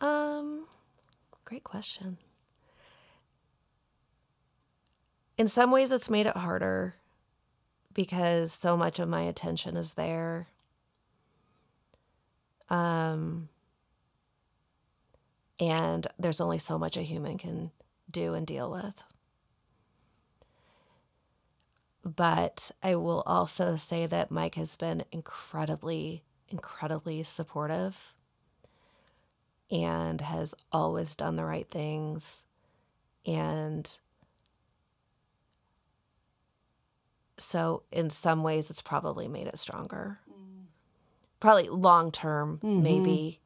Um, 0.00 0.66
great 1.44 1.62
question. 1.62 2.18
In 5.38 5.46
some 5.48 5.70
ways, 5.70 5.92
it's 5.92 6.10
made 6.10 6.26
it 6.26 6.36
harder 6.36 6.96
because 7.96 8.52
so 8.52 8.76
much 8.76 8.98
of 8.98 9.08
my 9.08 9.22
attention 9.22 9.74
is 9.74 9.94
there. 9.94 10.48
Um, 12.68 13.48
and 15.58 16.06
there's 16.18 16.40
only 16.42 16.58
so 16.58 16.78
much 16.78 16.98
a 16.98 17.02
human 17.02 17.38
can 17.38 17.70
do 18.10 18.34
and 18.34 18.46
deal 18.46 18.70
with. 18.70 19.02
But 22.04 22.70
I 22.82 22.96
will 22.96 23.22
also 23.24 23.76
say 23.76 24.04
that 24.04 24.30
Mike 24.30 24.56
has 24.56 24.76
been 24.76 25.02
incredibly, 25.10 26.22
incredibly 26.50 27.22
supportive 27.22 28.12
and 29.70 30.20
has 30.20 30.54
always 30.70 31.16
done 31.16 31.36
the 31.36 31.46
right 31.46 31.68
things 31.68 32.44
and 33.24 33.98
so 37.38 37.82
in 37.92 38.10
some 38.10 38.42
ways 38.42 38.70
it's 38.70 38.82
probably 38.82 39.28
made 39.28 39.46
it 39.46 39.58
stronger. 39.58 40.18
Probably 41.40 41.68
long 41.68 42.10
term 42.10 42.58
maybe 42.62 43.40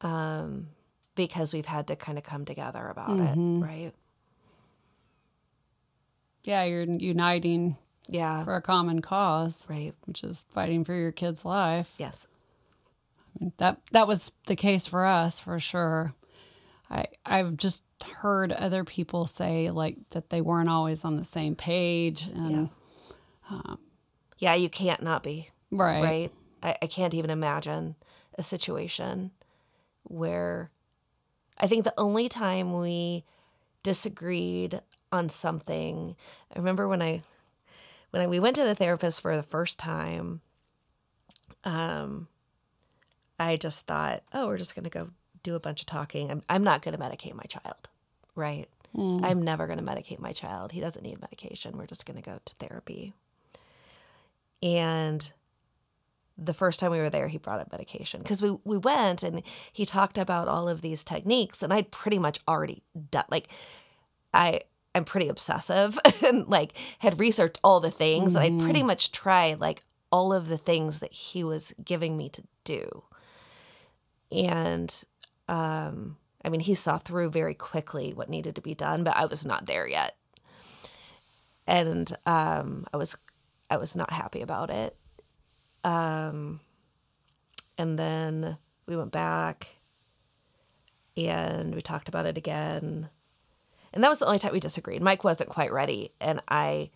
um 0.00 0.68
because 1.14 1.54
we've 1.54 1.66
had 1.66 1.86
to 1.86 1.96
kind 1.96 2.18
of 2.18 2.24
come 2.24 2.44
together 2.44 2.86
about 2.88 3.18
it 3.18 3.36
right? 3.38 3.92
Yeah, 6.44 6.62
you're 6.64 6.84
uniting 6.84 7.76
yeah. 8.08 8.44
for 8.44 8.54
a 8.54 8.62
common 8.62 9.02
cause, 9.02 9.66
right. 9.68 9.92
which 10.04 10.22
is 10.22 10.44
fighting 10.50 10.84
for 10.84 10.94
your 10.94 11.12
kid's 11.12 11.44
life. 11.44 11.94
yes. 11.98 12.26
That 13.58 13.78
that 13.92 14.08
was 14.08 14.32
the 14.46 14.56
case 14.56 14.86
for 14.86 15.04
us 15.04 15.38
for 15.38 15.58
sure. 15.58 16.14
I 16.90 17.06
I've 17.24 17.56
just 17.56 17.82
heard 18.04 18.52
other 18.52 18.84
people 18.84 19.26
say 19.26 19.68
like 19.68 19.96
that 20.10 20.30
they 20.30 20.40
weren't 20.40 20.68
always 20.68 21.04
on 21.04 21.16
the 21.16 21.24
same 21.24 21.54
page 21.56 22.26
and 22.26 22.50
yeah 22.50 22.66
yeah 24.38 24.54
you 24.54 24.68
can't 24.68 25.02
not 25.02 25.22
be 25.22 25.50
right. 25.70 26.02
right? 26.02 26.32
I, 26.62 26.76
I 26.82 26.86
can't 26.86 27.14
even 27.14 27.30
imagine 27.30 27.96
a 28.38 28.42
situation 28.42 29.30
where 30.02 30.70
I 31.58 31.66
think 31.66 31.84
the 31.84 31.94
only 31.96 32.28
time 32.28 32.78
we 32.78 33.24
disagreed 33.82 34.80
on 35.12 35.28
something, 35.28 36.16
I 36.54 36.58
remember 36.58 36.88
when 36.88 37.02
I 37.02 37.22
when 38.10 38.22
I, 38.22 38.26
we 38.26 38.40
went 38.40 38.56
to 38.56 38.64
the 38.64 38.74
therapist 38.74 39.20
for 39.20 39.36
the 39.36 39.42
first 39.42 39.78
time, 39.78 40.40
um, 41.64 42.28
I 43.38 43.56
just 43.56 43.86
thought, 43.86 44.22
oh, 44.32 44.46
we're 44.46 44.58
just 44.58 44.74
gonna 44.74 44.90
go 44.90 45.10
do 45.46 45.54
a 45.54 45.60
bunch 45.60 45.80
of 45.80 45.86
talking. 45.86 46.30
I'm 46.30 46.42
I'm 46.48 46.64
not 46.64 46.82
gonna 46.82 46.98
medicate 46.98 47.34
my 47.34 47.44
child, 47.44 47.88
right? 48.34 48.66
Hmm. 48.94 49.24
I'm 49.24 49.42
never 49.42 49.66
gonna 49.66 49.82
medicate 49.82 50.18
my 50.18 50.32
child. 50.32 50.72
He 50.72 50.80
doesn't 50.80 51.02
need 51.02 51.20
medication. 51.20 51.78
We're 51.78 51.86
just 51.86 52.04
gonna 52.04 52.20
go 52.20 52.40
to 52.44 52.54
therapy. 52.56 53.14
And 54.62 55.30
the 56.36 56.52
first 56.52 56.80
time 56.80 56.90
we 56.90 56.98
were 56.98 57.10
there, 57.10 57.28
he 57.28 57.38
brought 57.38 57.60
up 57.60 57.72
medication 57.72 58.22
because 58.22 58.42
we, 58.42 58.56
we 58.64 58.76
went 58.76 59.22
and 59.22 59.42
he 59.72 59.86
talked 59.86 60.18
about 60.18 60.48
all 60.48 60.68
of 60.68 60.82
these 60.82 61.04
techniques, 61.04 61.62
and 61.62 61.72
I'd 61.72 61.90
pretty 61.90 62.18
much 62.18 62.40
already 62.48 62.82
done 63.10 63.24
like 63.30 63.48
I 64.34 64.62
I'm 64.96 65.04
pretty 65.04 65.28
obsessive 65.28 65.98
and 66.24 66.48
like 66.48 66.72
had 66.98 67.20
researched 67.20 67.60
all 67.62 67.78
the 67.78 67.90
things, 67.90 68.34
and 68.34 68.44
I'd 68.44 68.52
mm-hmm. 68.52 68.64
pretty 68.64 68.82
much 68.82 69.12
tried 69.12 69.60
like 69.60 69.84
all 70.10 70.32
of 70.32 70.48
the 70.48 70.58
things 70.58 70.98
that 70.98 71.12
he 71.12 71.44
was 71.44 71.72
giving 71.84 72.16
me 72.16 72.28
to 72.30 72.42
do. 72.64 73.04
And 74.32 75.04
um, 75.48 76.16
I 76.44 76.48
mean, 76.48 76.60
he 76.60 76.74
saw 76.74 76.98
through 76.98 77.30
very 77.30 77.54
quickly 77.54 78.12
what 78.12 78.28
needed 78.28 78.54
to 78.56 78.60
be 78.60 78.74
done, 78.74 79.04
but 79.04 79.16
I 79.16 79.26
was 79.26 79.44
not 79.44 79.66
there 79.66 79.88
yet, 79.88 80.16
and 81.66 82.16
um, 82.26 82.86
I 82.92 82.96
was 82.96 83.16
I 83.70 83.76
was 83.76 83.96
not 83.96 84.12
happy 84.12 84.40
about 84.42 84.70
it. 84.70 84.96
Um, 85.84 86.60
and 87.78 87.98
then 87.98 88.58
we 88.86 88.96
went 88.96 89.12
back 89.12 89.68
and 91.16 91.74
we 91.74 91.80
talked 91.80 92.08
about 92.08 92.26
it 92.26 92.36
again. 92.36 93.10
And 93.92 94.04
that 94.04 94.08
was 94.08 94.18
the 94.18 94.26
only 94.26 94.38
time 94.38 94.52
we 94.52 94.60
disagreed. 94.60 95.02
Mike 95.02 95.24
wasn't 95.24 95.50
quite 95.50 95.72
ready. 95.72 96.12
And 96.20 96.42
I, 96.48 96.90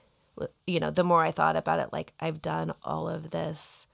you 0.66 0.80
know, 0.80 0.90
the 0.90 1.04
more 1.04 1.22
I 1.22 1.30
thought 1.30 1.56
about 1.56 1.80
it, 1.80 1.92
like 1.92 2.12
I've 2.20 2.42
done 2.42 2.74
all 2.82 3.08
of 3.08 3.30
this 3.30 3.86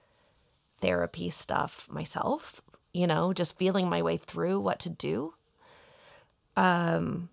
therapy 0.81 1.29
stuff 1.29 1.87
myself, 1.89 2.61
you 2.93 3.07
know, 3.07 3.33
just 3.33 3.57
feeling 3.57 3.89
my 3.89 4.01
way 4.01 4.17
through 4.17 4.59
what 4.59 4.79
to 4.79 4.89
do. 4.89 5.33
Um, 6.55 7.29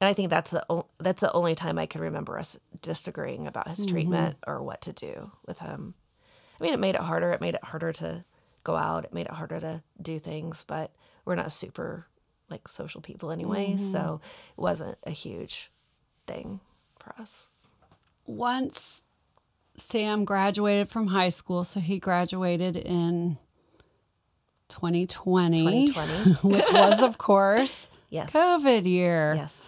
and 0.00 0.08
I 0.08 0.14
think 0.14 0.30
that's 0.30 0.50
the 0.50 0.64
o- 0.70 0.86
that's 0.98 1.20
the 1.20 1.32
only 1.32 1.54
time 1.54 1.78
I 1.78 1.86
can 1.86 2.00
remember 2.00 2.38
us 2.38 2.58
disagreeing 2.80 3.46
about 3.46 3.68
his 3.68 3.84
treatment 3.86 4.36
or 4.46 4.62
what 4.62 4.80
to 4.82 4.92
do 4.92 5.32
with 5.46 5.58
him. 5.58 5.94
I 6.58 6.64
mean, 6.64 6.72
it 6.72 6.80
made 6.80 6.94
it 6.94 7.00
harder. 7.02 7.32
It 7.32 7.40
made 7.40 7.54
it 7.54 7.64
harder 7.64 7.92
to 7.94 8.24
go 8.64 8.76
out. 8.76 9.04
It 9.04 9.12
made 9.14 9.26
it 9.26 9.32
harder 9.32 9.60
to 9.60 9.82
do 10.00 10.18
things, 10.18 10.64
but 10.66 10.90
we're 11.24 11.34
not 11.34 11.52
super 11.52 12.06
like 12.48 12.66
social 12.68 13.00
people 13.00 13.30
anyway, 13.30 13.76
so 13.76 14.20
it 14.56 14.60
wasn't 14.60 14.98
a 15.06 15.10
huge 15.10 15.70
thing 16.26 16.60
for 16.98 17.14
us. 17.20 17.46
once 18.26 19.04
Sam 19.76 20.24
graduated 20.24 20.88
from 20.88 21.06
high 21.08 21.28
school, 21.30 21.64
so 21.64 21.80
he 21.80 21.98
graduated 21.98 22.76
in 22.76 23.38
2020, 24.70 25.88
2020. 25.88 26.32
which 26.54 26.72
was, 26.72 27.02
of 27.02 27.18
course, 27.18 27.88
Yes. 28.10 28.32
COVID 28.32 28.86
year. 28.86 29.34
Yes. 29.36 29.62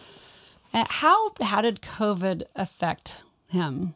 And 0.73 0.89
how 0.89 1.33
how 1.41 1.61
did 1.61 1.81
COVID 1.81 2.43
affect 2.57 3.23
him? 3.49 3.95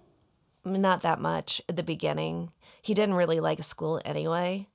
Not 0.64 1.02
that 1.02 1.20
much 1.20 1.60
at 1.68 1.76
the 1.76 1.82
beginning. 1.82 2.52
He 2.80 2.94
didn't 2.94 3.14
really 3.14 3.40
like 3.40 3.62
school 3.64 4.00
anyway. 4.04 4.68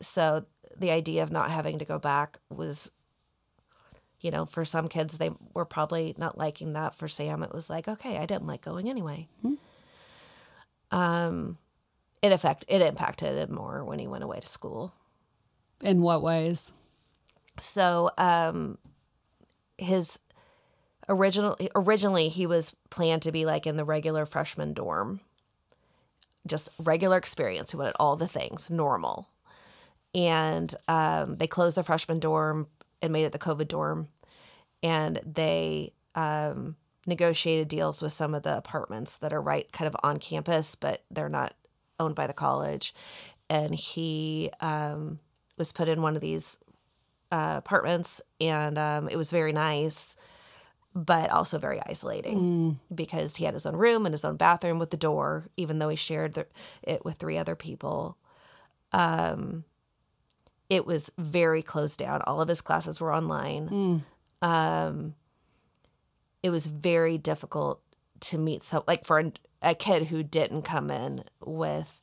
So 0.00 0.44
the 0.76 0.90
idea 0.92 1.22
of 1.22 1.32
not 1.32 1.50
having 1.50 1.78
to 1.78 1.84
go 1.84 1.98
back 1.98 2.38
was, 2.48 2.92
you 4.20 4.30
know, 4.30 4.46
for 4.46 4.64
some 4.64 4.86
kids, 4.88 5.18
they 5.18 5.30
were 5.54 5.64
probably 5.64 6.14
not 6.16 6.38
liking 6.38 6.74
that. 6.74 6.94
For 6.94 7.08
Sam, 7.08 7.42
it 7.42 7.52
was 7.52 7.68
like, 7.68 7.88
okay, 7.88 8.18
I 8.18 8.26
didn't 8.26 8.46
like 8.46 8.62
going 8.62 8.88
anyway. 8.88 9.26
Um, 10.90 11.58
it 12.22 12.32
affect 12.32 12.64
it 12.68 12.82
impacted 12.82 13.36
him 13.36 13.54
more 13.54 13.84
when 13.84 13.98
he 13.98 14.06
went 14.06 14.24
away 14.24 14.40
to 14.40 14.46
school. 14.46 14.92
In 15.82 16.02
what 16.02 16.22
ways? 16.22 16.72
So 17.60 18.10
um 18.18 18.78
his 19.76 20.18
original 21.08 21.56
originally 21.74 22.28
he 22.28 22.46
was 22.46 22.74
planned 22.90 23.22
to 23.22 23.32
be 23.32 23.44
like 23.44 23.66
in 23.66 23.76
the 23.76 23.84
regular 23.84 24.26
freshman 24.26 24.72
dorm. 24.72 25.20
Just 26.46 26.70
regular 26.78 27.16
experience. 27.16 27.70
He 27.70 27.76
wanted 27.76 27.94
all 28.00 28.16
the 28.16 28.28
things, 28.28 28.70
normal. 28.70 29.28
And 30.14 30.74
um, 30.88 31.36
they 31.36 31.46
closed 31.46 31.76
the 31.76 31.82
freshman 31.82 32.18
dorm 32.18 32.68
and 33.02 33.12
made 33.12 33.24
it 33.24 33.32
the 33.32 33.38
COVID 33.38 33.68
dorm. 33.68 34.08
And 34.82 35.20
they 35.24 35.92
um, 36.14 36.76
negotiated 37.06 37.68
deals 37.68 38.00
with 38.00 38.12
some 38.12 38.34
of 38.34 38.42
the 38.42 38.56
apartments 38.56 39.16
that 39.18 39.32
are 39.32 39.42
right 39.42 39.70
kind 39.72 39.86
of 39.86 39.96
on 40.02 40.18
campus, 40.18 40.74
but 40.74 41.04
they're 41.10 41.28
not 41.28 41.54
owned 42.00 42.14
by 42.14 42.26
the 42.26 42.32
college. 42.32 42.94
And 43.50 43.74
he 43.74 44.50
um, 44.60 45.18
was 45.58 45.72
put 45.72 45.88
in 45.88 46.02
one 46.02 46.14
of 46.14 46.20
these 46.22 46.58
uh, 47.30 47.54
apartments, 47.58 48.20
and 48.40 48.78
um, 48.78 49.08
it 49.08 49.16
was 49.16 49.30
very 49.30 49.52
nice, 49.52 50.16
but 50.94 51.30
also 51.30 51.58
very 51.58 51.80
isolating 51.86 52.80
because 52.94 53.36
he 53.36 53.44
had 53.44 53.54
his 53.54 53.66
own 53.66 53.76
room 53.76 54.06
and 54.06 54.12
his 54.12 54.24
own 54.24 54.36
bathroom 54.36 54.78
with 54.78 54.90
the 54.90 54.96
door, 54.96 55.46
even 55.56 55.78
though 55.78 55.88
he 55.90 55.96
shared 55.96 56.34
the, 56.34 56.46
it 56.82 57.04
with 57.04 57.16
three 57.16 57.36
other 57.36 57.54
people. 57.54 58.16
Um, 58.92 59.64
it 60.70 60.86
was 60.86 61.10
very 61.18 61.62
closed 61.62 61.98
down. 61.98 62.22
All 62.22 62.40
of 62.40 62.48
his 62.48 62.60
classes 62.60 63.00
were 63.00 63.12
online. 63.14 64.02
Um, 64.42 65.14
it 66.42 66.50
was 66.50 66.66
very 66.66 67.18
difficult 67.18 67.80
to 68.20 68.38
meet 68.38 68.62
some 68.62 68.82
like 68.86 69.04
for 69.06 69.18
a, 69.20 69.32
a 69.62 69.74
kid 69.74 70.06
who 70.06 70.22
didn't 70.22 70.62
come 70.62 70.90
in 70.90 71.24
with 71.44 72.00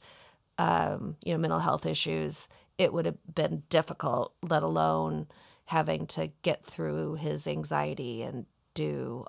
um, 0.58 1.18
you 1.24 1.34
know 1.34 1.40
mental 1.40 1.60
health 1.60 1.86
issues 1.86 2.48
it 2.78 2.94
would 2.94 3.06
have 3.06 3.18
been 3.34 3.64
difficult 3.70 4.34
let 4.42 4.64
alone 4.64 5.28
having 5.66 6.06
to 6.06 6.28
get 6.42 6.64
through 6.64 7.16
his 7.16 7.48
anxiety 7.48 8.22
and 8.22 8.46
do 8.74 9.26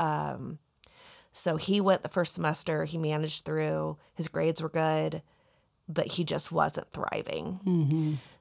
um, 0.00 0.58
so 1.32 1.56
he 1.56 1.80
went 1.80 2.02
the 2.02 2.08
first 2.08 2.34
semester 2.34 2.84
he 2.84 2.98
managed 2.98 3.44
through 3.44 3.96
his 4.14 4.28
grades 4.28 4.62
were 4.62 4.68
good 4.68 5.22
but 5.88 6.06
he 6.12 6.24
just 6.24 6.52
wasn't 6.52 6.86
thriving. 6.88 7.60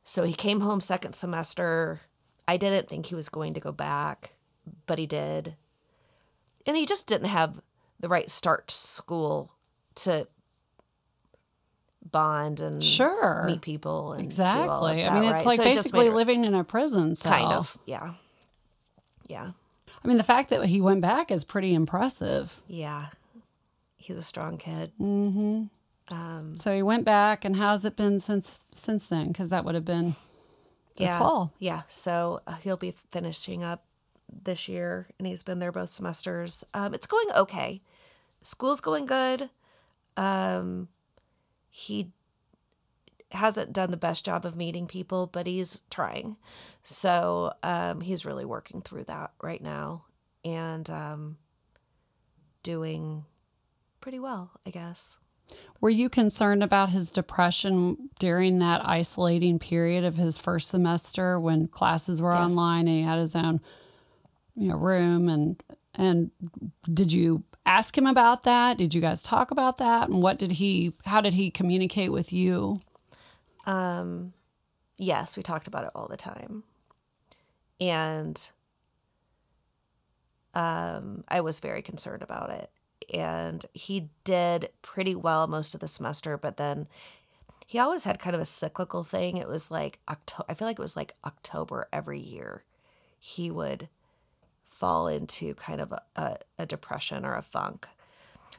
So 0.03 0.23
he 0.23 0.33
came 0.33 0.59
home 0.59 0.81
second 0.81 1.13
semester. 1.13 2.01
I 2.45 2.57
didn't 2.57 2.89
think 2.89 3.05
he 3.05 3.15
was 3.15 3.29
going 3.29 3.53
to 3.53 3.61
go 3.61 3.71
back 3.71 4.33
but 4.85 4.99
he 4.99 5.05
did. 5.05 5.55
And 6.65 6.75
he 6.75 6.85
just 6.85 7.07
didn't 7.07 7.29
have 7.29 7.61
the 7.99 8.09
right 8.09 8.29
start 8.29 8.67
to 8.67 8.75
school 8.75 9.53
to 9.95 10.27
bond 12.11 12.59
and 12.61 12.83
Sure. 12.83 13.43
meet 13.45 13.61
people 13.61 14.13
and 14.13 14.29
do 14.35 14.41
all 14.43 14.85
of 14.85 14.91
Exactly. 14.97 15.05
I 15.05 15.13
mean, 15.19 15.23
it's 15.29 15.33
right? 15.33 15.45
like 15.45 15.57
So 15.57 15.63
basically 15.63 16.07
it 16.07 16.13
living 16.13 16.45
in 16.45 16.53
a 16.55 16.63
prison 16.63 17.15
cell. 17.15 17.31
kind 17.31 17.53
of 17.53 17.77
yeah 17.85 18.13
yeah 19.27 19.51
I 20.03 20.07
mean, 20.07 20.17
the 20.17 20.23
fact 20.23 20.49
that 20.51 20.65
he 20.67 20.79
went 20.79 21.01
back 21.01 21.31
is 21.31 21.43
pretty 21.43 21.73
impressive. 21.73 22.61
yeah 22.67 23.07
he's 23.97 24.17
a 24.17 24.23
strong 24.23 24.57
kid 24.57 24.91
So 26.55 26.73
he 26.73 26.81
went 26.81 27.03
back, 27.03 27.43
and 27.43 27.55
how's 27.57 27.83
it 27.83 27.95
been 27.97 28.19
since 28.19 28.67
since 28.73 29.07
then? 29.07 29.27
Because 29.27 29.49
that 29.49 29.65
would 29.65 29.75
have 29.75 29.83
been 29.85 30.15
this 30.95 31.09
yeah 31.09 31.19
fall. 31.19 31.53
yeah 31.59 31.81
so 31.89 32.41
uh, 32.47 32.53
he'll 32.55 32.77
be 32.77 32.93
finishing 33.11 33.63
up 33.63 33.83
this 34.43 34.67
year 34.67 35.07
and 35.19 35.27
he's 35.27 35.43
been 35.43 35.59
there 35.59 35.71
both 35.71 35.89
semesters 35.89 36.63
um, 36.73 36.93
it's 36.93 37.05
going 37.07 37.27
okay 37.35 37.81
school's 38.43 38.81
going 38.81 39.05
good 39.05 39.49
um, 40.17 40.87
he 41.79 42.11
hasn't 43.31 43.71
done 43.71 43.91
the 43.91 43.97
best 43.97 44.25
job 44.25 44.45
of 44.45 44.55
meeting 44.55 44.87
people 44.87 45.27
but 45.27 45.45
he's 45.45 45.81
trying. 45.91 46.37
So 46.83 47.53
um, 47.61 48.01
he's 48.01 48.25
really 48.25 48.45
working 48.45 48.81
through 48.81 49.03
that 49.03 49.31
right 49.43 49.61
now 49.61 50.05
and 50.43 50.89
um, 50.89 51.37
doing 52.63 53.25
pretty 54.01 54.19
well 54.19 54.51
i 54.65 54.69
guess. 54.71 55.17
Were 55.79 55.89
you 55.89 56.09
concerned 56.09 56.63
about 56.63 56.89
his 56.89 57.11
depression 57.11 58.09
during 58.19 58.59
that 58.59 58.85
isolating 58.87 59.59
period 59.59 60.03
of 60.03 60.15
his 60.17 60.37
first 60.37 60.69
semester 60.69 61.39
when 61.39 61.67
classes 61.67 62.21
were 62.21 62.33
Yes. 62.33 62.51
online 62.51 62.87
and 62.87 62.97
he 62.97 63.03
had 63.03 63.19
his 63.19 63.35
own, 63.35 63.61
you 64.55 64.69
know, 64.69 64.75
room? 64.75 65.29
And 65.29 65.61
and 65.95 66.31
did 66.93 67.11
you 67.13 67.43
ask 67.67 67.97
him 67.97 68.07
about 68.07 68.43
that? 68.43 68.77
Did 68.77 68.93
you 68.93 69.01
guys 69.01 69.21
talk 69.21 69.51
about 69.51 69.77
that? 69.77 70.09
And 70.09 70.23
what 70.23 70.39
did 70.39 70.53
he 70.53 70.93
how 71.05 71.21
did 71.21 71.33
he 71.33 71.51
communicate 71.51 72.11
with 72.11 72.33
you? 72.33 72.79
Um, 73.65 74.33
yes, 74.97 75.37
we 75.37 75.43
talked 75.43 75.67
about 75.67 75.83
it 75.83 75.91
all 75.93 76.07
the 76.07 76.17
time. 76.17 76.63
And 77.79 78.49
um, 80.55 81.23
I 81.27 81.41
was 81.41 81.59
very 81.59 81.81
concerned 81.81 82.23
about 82.23 82.49
it. 82.49 82.71
And 83.13 83.63
he 83.73 84.09
did 84.23 84.69
pretty 84.81 85.15
well 85.15 85.47
most 85.47 85.75
of 85.75 85.81
the 85.81 85.87
semester, 85.87 86.37
but 86.37 86.57
then 86.57 86.87
he 87.65 87.79
always 87.79 88.05
had 88.05 88.19
kind 88.19 88.35
of 88.35 88.41
a 88.41 88.45
cyclical 88.45 89.03
thing. 89.03 89.37
It 89.37 89.47
was 89.47 89.69
like 89.69 89.99
October, 90.09 90.45
I 90.49 90.53
feel 90.53 90.67
like 90.67 90.79
it 90.79 90.81
was 90.81 90.95
like 90.95 91.13
October 91.25 91.87
every 91.93 92.19
year. 92.19 92.63
He 93.19 93.51
would 93.51 93.89
fall 94.77 95.07
into 95.07 95.55
kind 95.55 95.81
of 95.81 95.91
a, 95.91 96.37
a, 96.57 96.65
depression 96.65 97.25
or 97.25 97.35
a 97.35 97.41
funk. 97.41 97.87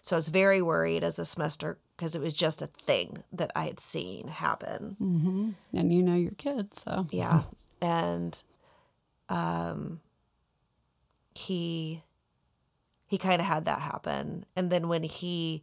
So 0.02 0.16
I 0.16 0.18
was 0.18 0.28
very 0.28 0.60
worried 0.60 1.04
as 1.04 1.18
a 1.18 1.24
semester 1.24 1.78
because 1.96 2.14
it 2.14 2.20
was 2.20 2.32
just 2.32 2.62
a 2.62 2.66
thing 2.66 3.22
that 3.32 3.52
I 3.54 3.64
had 3.64 3.78
seen 3.78 4.28
happen. 4.28 4.96
Mm-hmm. 5.00 5.50
And 5.74 5.92
you 5.92 6.02
know 6.02 6.14
your 6.14 6.32
kids, 6.32 6.82
so 6.82 7.06
Yeah. 7.10 7.42
And 7.80 8.42
um 9.28 10.00
he 11.34 12.02
he 13.06 13.18
kind 13.18 13.40
of 13.40 13.46
had 13.46 13.64
that 13.66 13.80
happen. 13.80 14.44
And 14.56 14.70
then 14.70 14.88
when 14.88 15.02
he 15.02 15.62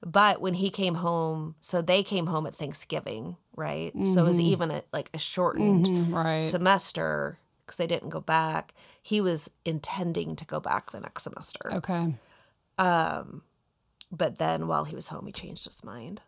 but 0.00 0.40
when 0.40 0.54
he 0.54 0.70
came 0.70 0.94
home, 0.94 1.56
so 1.60 1.82
they 1.82 2.02
came 2.02 2.28
home 2.28 2.46
at 2.46 2.54
Thanksgiving, 2.54 3.36
right? 3.56 3.92
So 4.06 4.20
it 4.24 4.28
was 4.28 4.40
even 4.40 4.70
a, 4.70 4.82
like 4.92 5.10
a 5.12 5.18
shortened 5.18 5.86
Mhm, 5.86 6.12
right. 6.12 6.40
semester 6.40 7.38
because 7.68 7.76
they 7.76 7.86
didn't 7.86 8.08
go 8.08 8.20
back. 8.20 8.74
He 9.02 9.20
was 9.20 9.48
intending 9.64 10.34
to 10.36 10.44
go 10.44 10.58
back 10.60 10.90
the 10.90 11.00
next 11.00 11.22
semester. 11.22 11.70
okay. 11.74 12.14
Um, 12.78 13.42
but 14.10 14.38
then 14.38 14.66
while 14.68 14.84
he 14.84 14.94
was 14.94 15.08
home, 15.08 15.26
he 15.26 15.32
changed 15.32 15.64
his 15.66 15.84
mind. 15.84 16.20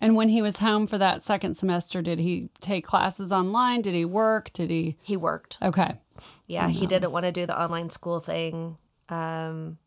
And 0.00 0.16
when 0.16 0.28
he 0.28 0.42
was 0.42 0.58
home 0.58 0.86
for 0.86 0.98
that 0.98 1.22
second 1.22 1.56
semester, 1.56 2.02
did 2.02 2.18
he 2.18 2.48
take 2.60 2.84
classes 2.84 3.30
online? 3.32 3.82
Did 3.82 3.94
he 3.94 4.04
work? 4.04 4.52
Did 4.52 4.70
he 4.70 4.96
He 5.02 5.16
worked. 5.16 5.58
Okay. 5.62 5.94
Yeah, 6.46 6.68
he 6.68 6.86
didn't 6.86 7.12
want 7.12 7.24
to 7.24 7.32
do 7.32 7.46
the 7.46 7.60
online 7.60 7.88
school 7.90 8.18
thing 8.20 8.76
um, 9.08 9.78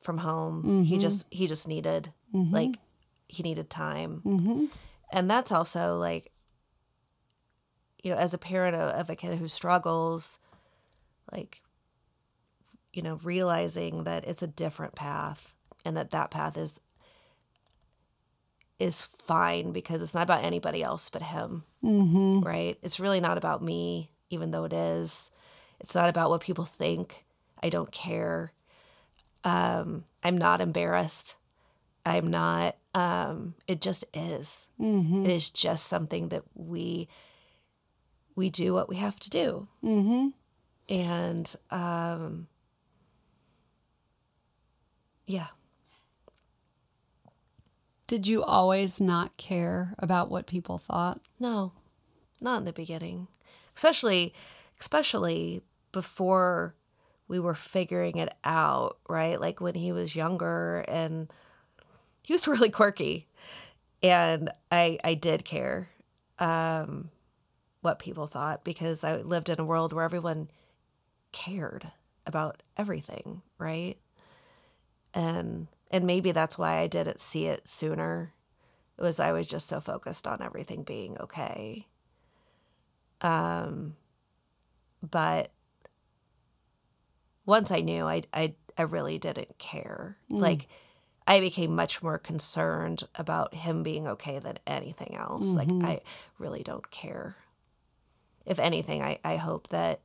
from 0.00 0.18
home. 0.18 0.84
He 0.84 0.98
just 0.98 1.32
he 1.32 1.46
just 1.46 1.66
needed 1.68 2.12
like 2.32 2.76
he 3.28 3.42
needed 3.42 3.70
time, 3.70 4.22
Mm-hmm. 4.24 4.64
and 5.12 5.30
that's 5.30 5.52
also 5.52 5.96
like 5.98 6.30
you 8.04 8.12
know 8.12 8.16
as 8.16 8.32
a 8.32 8.38
parent 8.38 8.76
of, 8.76 8.90
of 8.90 9.10
a 9.10 9.16
kid 9.16 9.38
who 9.38 9.48
struggles, 9.48 10.38
like 11.32 11.62
you 12.92 13.02
know 13.02 13.18
realizing 13.24 14.04
that 14.04 14.24
it's 14.24 14.42
a 14.42 14.46
different 14.46 14.94
path 14.94 15.56
and 15.84 15.96
that 15.96 16.10
that 16.10 16.30
path 16.30 16.56
is 16.56 16.80
is 18.78 19.04
fine 19.04 19.72
because 19.72 20.02
it's 20.02 20.14
not 20.14 20.22
about 20.24 20.44
anybody 20.44 20.82
else 20.82 21.08
but 21.08 21.22
him 21.22 21.64
Mm-hmm. 21.84 22.40
right? 22.40 22.78
It's 22.82 22.98
really 22.98 23.20
not 23.20 23.36
about 23.36 23.60
me, 23.60 24.10
even 24.30 24.52
though 24.52 24.64
it 24.64 24.72
is. 24.72 25.30
It's 25.80 25.94
not 25.94 26.08
about 26.08 26.30
what 26.30 26.40
people 26.40 26.64
think. 26.64 27.26
I 27.62 27.68
don't 27.68 27.92
care. 27.92 28.52
Um, 29.44 30.04
I'm 30.22 30.38
not 30.38 30.62
embarrassed. 30.62 31.36
I'm 32.06 32.28
not. 32.28 32.76
Um, 32.94 33.54
it 33.68 33.82
just 33.82 34.04
is. 34.14 34.66
Mm-hmm. 34.80 35.26
It 35.26 35.30
is 35.30 35.50
just 35.50 35.86
something 35.88 36.28
that 36.30 36.44
we 36.54 37.06
we 38.36 38.50
do 38.50 38.72
what 38.74 38.88
we 38.88 38.96
have 38.96 39.18
to 39.20 39.30
do, 39.30 39.68
Mm-hmm. 39.82 40.28
and 40.88 41.54
um, 41.70 42.48
Yeah. 45.26 45.46
Did 48.06 48.26
you 48.26 48.42
always 48.42 49.00
not 49.00 49.36
care 49.38 49.94
about 49.98 50.30
what 50.30 50.46
people 50.46 50.76
thought? 50.78 51.20
No, 51.40 51.72
not 52.40 52.58
in 52.58 52.64
the 52.64 52.72
beginning. 52.72 53.28
Especially 53.74 54.34
especially 54.78 55.62
before 55.92 56.74
we 57.28 57.40
were 57.40 57.54
figuring 57.54 58.18
it 58.18 58.34
out, 58.44 58.98
right? 59.08 59.40
Like 59.40 59.60
when 59.60 59.74
he 59.74 59.90
was 59.92 60.14
younger 60.14 60.84
and 60.88 61.32
he 62.22 62.34
was 62.34 62.46
really 62.48 62.70
quirky. 62.70 63.26
And 64.02 64.50
I 64.70 64.98
I 65.02 65.14
did 65.14 65.44
care 65.44 65.88
um 66.38 67.10
what 67.84 67.98
people 67.98 68.26
thought 68.26 68.64
because 68.64 69.04
I 69.04 69.16
lived 69.16 69.50
in 69.50 69.60
a 69.60 69.64
world 69.64 69.92
where 69.92 70.04
everyone 70.04 70.50
cared 71.32 71.92
about 72.26 72.62
everything, 72.78 73.42
right? 73.58 73.96
And 75.12 75.68
and 75.90 76.06
maybe 76.06 76.32
that's 76.32 76.56
why 76.56 76.78
I 76.78 76.86
didn't 76.86 77.20
see 77.20 77.46
it 77.46 77.68
sooner. 77.68 78.32
It 78.98 79.02
was 79.02 79.20
I 79.20 79.32
was 79.32 79.46
just 79.46 79.68
so 79.68 79.80
focused 79.80 80.26
on 80.26 80.40
everything 80.40 80.82
being 80.82 81.18
okay. 81.18 81.86
Um 83.20 83.96
but 85.08 85.50
once 87.44 87.70
I 87.70 87.80
knew 87.80 88.06
I 88.06 88.22
I 88.32 88.54
I 88.78 88.82
really 88.82 89.18
didn't 89.18 89.58
care. 89.58 90.16
Like 90.40 90.68
I 91.26 91.40
became 91.40 91.74
much 91.76 92.02
more 92.02 92.18
concerned 92.18 93.04
about 93.14 93.54
him 93.54 93.82
being 93.82 94.06
okay 94.08 94.38
than 94.38 94.58
anything 94.66 95.14
else. 95.14 95.52
Like 95.54 95.68
I 95.84 96.00
really 96.38 96.62
don't 96.62 96.90
care. 96.90 97.36
If 98.46 98.58
anything, 98.58 99.02
I, 99.02 99.18
I 99.24 99.36
hope 99.36 99.68
that 99.68 100.00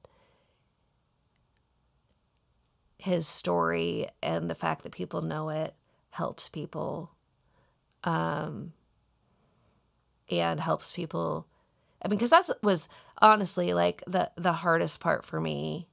his 2.98 3.28
story 3.28 4.08
and 4.22 4.50
the 4.50 4.56
fact 4.56 4.84
that 4.84 4.92
people 4.92 5.22
know 5.22 5.50
it 5.50 5.74
helps 6.12 6.50
people 6.50 7.12
um 8.04 8.74
and 10.30 10.60
helps 10.60 10.92
people 10.92 11.48
i 12.02 12.08
mean 12.10 12.18
because 12.18 12.30
that 12.30 12.50
was 12.62 12.90
honestly 13.22 13.74
like 13.74 14.04
the 14.06 14.30
the 14.36 14.52
hardest 14.52 15.00
part 15.00 15.24
for 15.24 15.40
me 15.40 15.88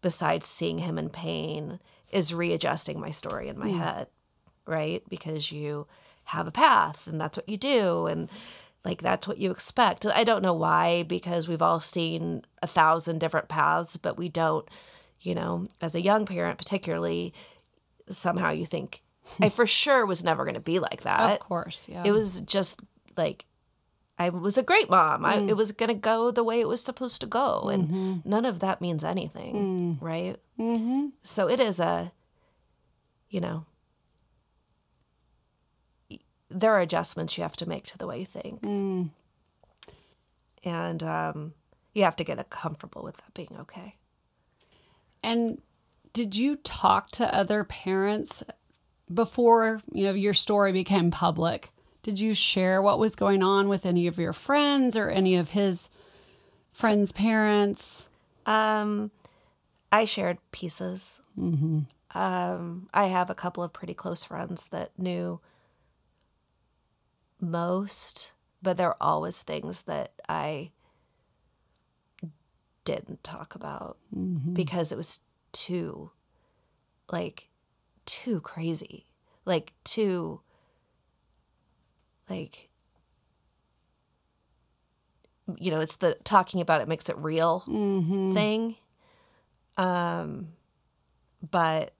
besides 0.00 0.46
seeing 0.46 0.78
him 0.78 0.96
in 0.96 1.08
pain 1.08 1.80
is 2.12 2.32
readjusting 2.32 3.00
my 3.00 3.10
story 3.10 3.48
in 3.48 3.58
my 3.58 3.70
head 3.70 4.06
right? 4.66 5.02
Because 5.08 5.52
you 5.52 5.86
have 6.24 6.46
a 6.46 6.52
path 6.52 7.06
and 7.06 7.20
that's 7.20 7.38
what 7.38 7.48
you 7.48 7.56
do 7.56 8.06
and 8.06 8.28
like 8.86 9.02
that's 9.02 9.26
what 9.26 9.38
you 9.38 9.50
expect 9.50 10.04
and 10.04 10.14
i 10.14 10.22
don't 10.22 10.42
know 10.42 10.54
why 10.54 11.02
because 11.02 11.48
we've 11.48 11.60
all 11.60 11.80
seen 11.80 12.42
a 12.62 12.66
thousand 12.66 13.18
different 13.18 13.48
paths 13.48 13.96
but 13.96 14.16
we 14.16 14.28
don't 14.28 14.68
you 15.20 15.34
know 15.34 15.66
as 15.80 15.94
a 15.94 16.00
young 16.00 16.24
parent 16.24 16.56
particularly 16.56 17.34
somehow 18.08 18.50
you 18.50 18.64
think 18.64 19.02
i 19.40 19.48
for 19.48 19.66
sure 19.66 20.06
was 20.06 20.24
never 20.24 20.44
going 20.44 20.54
to 20.54 20.60
be 20.60 20.78
like 20.78 21.02
that 21.02 21.32
Of 21.32 21.40
course, 21.40 21.88
yeah. 21.88 22.04
it 22.04 22.12
was 22.12 22.40
just 22.42 22.80
like 23.16 23.44
I 24.18 24.30
was 24.30 24.56
a 24.56 24.62
great 24.62 24.88
mom. 24.88 25.26
I, 25.26 25.36
mm. 25.36 25.48
it 25.48 25.56
was 25.56 25.72
going 25.72 25.88
to 25.88 25.94
go 25.94 26.30
the 26.30 26.44
way 26.44 26.60
it 26.60 26.68
was 26.68 26.82
supposed 26.82 27.20
to 27.20 27.26
go. 27.26 27.68
And 27.68 27.84
mm-hmm. 27.84 28.14
none 28.24 28.46
of 28.46 28.60
that 28.60 28.80
means 28.80 29.04
anything, 29.04 29.54
mm. 29.54 30.02
right? 30.02 30.36
Mm-hmm. 30.58 31.08
So 31.22 31.48
it 31.50 31.60
is 31.60 31.78
a, 31.78 32.12
you 33.28 33.40
know, 33.40 33.66
there 36.60 36.72
are 36.72 36.80
adjustments 36.80 37.36
you 37.36 37.42
have 37.42 37.56
to 37.56 37.68
make 37.68 37.84
to 37.84 37.98
the 37.98 38.06
way 38.06 38.20
you 38.20 38.26
think. 38.26 38.62
And 40.64 41.02
um, 41.02 41.54
you 41.94 42.02
have 42.04 42.16
to 42.16 42.24
get 42.24 42.50
comfortable 42.50 43.02
with 43.02 43.16
that 43.18 43.34
being 43.34 43.56
okay. 43.60 43.96
And 45.22 45.60
did 46.12 46.34
you 46.36 46.56
talk 46.56 47.10
to 47.12 47.34
other 47.34 47.62
parents 47.62 48.42
before, 49.12 49.80
you 49.92 50.04
know, 50.04 50.12
your 50.12 50.34
story 50.34 50.72
became 50.72 51.10
public? 51.10 51.70
Did 52.02 52.18
you 52.18 52.34
share 52.34 52.80
what 52.80 52.98
was 52.98 53.16
going 53.16 53.42
on 53.42 53.68
with 53.68 53.84
any 53.84 54.06
of 54.06 54.18
your 54.18 54.32
friends 54.32 54.96
or 54.96 55.10
any 55.10 55.36
of 55.36 55.50
his 55.50 55.90
friends' 56.72 57.12
parents? 57.12 58.08
Um, 58.46 59.10
I 59.92 60.04
shared 60.04 60.38
pieces. 60.52 61.20
Um, 62.14 62.88
I 62.94 63.06
have 63.06 63.28
a 63.28 63.34
couple 63.34 63.62
of 63.62 63.72
pretty 63.72 63.94
close 63.94 64.24
friends 64.24 64.68
that 64.68 64.90
knew 64.98 65.40
most, 67.40 68.32
but 68.62 68.76
there 68.76 68.88
are 68.88 68.96
always 69.00 69.42
things 69.42 69.82
that 69.82 70.12
I 70.28 70.72
didn't 72.84 73.24
talk 73.24 73.54
about 73.54 73.98
because 74.54 74.92
it 74.92 74.96
was 74.96 75.20
too, 75.52 76.12
like, 77.10 77.48
too 78.04 78.40
crazy, 78.40 79.06
like 79.44 79.72
too, 79.84 80.40
like. 82.28 82.68
You 85.58 85.70
know, 85.70 85.78
it's 85.78 85.94
the 85.94 86.16
talking 86.24 86.60
about 86.60 86.80
it 86.80 86.88
makes 86.88 87.08
it 87.08 87.16
real 87.18 87.60
thing. 88.34 88.74
Um, 89.76 90.48
but 91.48 91.92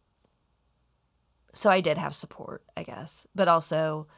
so 1.55 1.71
I 1.71 1.81
did 1.81 1.97
have 1.97 2.13
support, 2.13 2.65
I 2.77 2.83
guess. 2.83 3.25
But 3.37 3.47
also, 3.47 4.09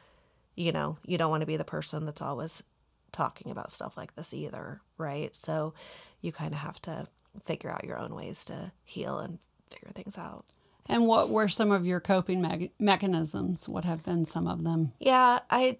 you 0.55 0.71
know, 0.71 0.97
you 1.05 1.17
don't 1.17 1.29
want 1.29 1.41
to 1.41 1.47
be 1.47 1.57
the 1.57 1.63
person 1.63 2.05
that's 2.05 2.21
always 2.21 2.63
talking 3.11 3.51
about 3.51 3.71
stuff 3.71 3.97
like 3.97 4.15
this 4.15 4.33
either, 4.33 4.81
right? 4.97 5.35
So 5.35 5.73
you 6.21 6.31
kind 6.31 6.53
of 6.53 6.59
have 6.59 6.81
to 6.83 7.07
figure 7.45 7.69
out 7.69 7.85
your 7.85 7.97
own 7.97 8.13
ways 8.13 8.45
to 8.45 8.71
heal 8.83 9.19
and 9.19 9.39
figure 9.71 9.89
things 9.93 10.17
out. 10.17 10.45
And 10.85 11.05
what 11.05 11.29
were 11.29 11.47
some 11.47 11.71
of 11.71 11.85
your 11.85 11.99
coping 11.99 12.41
me- 12.41 12.71
mechanisms? 12.79 13.69
What 13.69 13.85
have 13.85 14.03
been 14.03 14.25
some 14.25 14.47
of 14.47 14.63
them? 14.63 14.91
Yeah, 14.99 15.39
I 15.49 15.77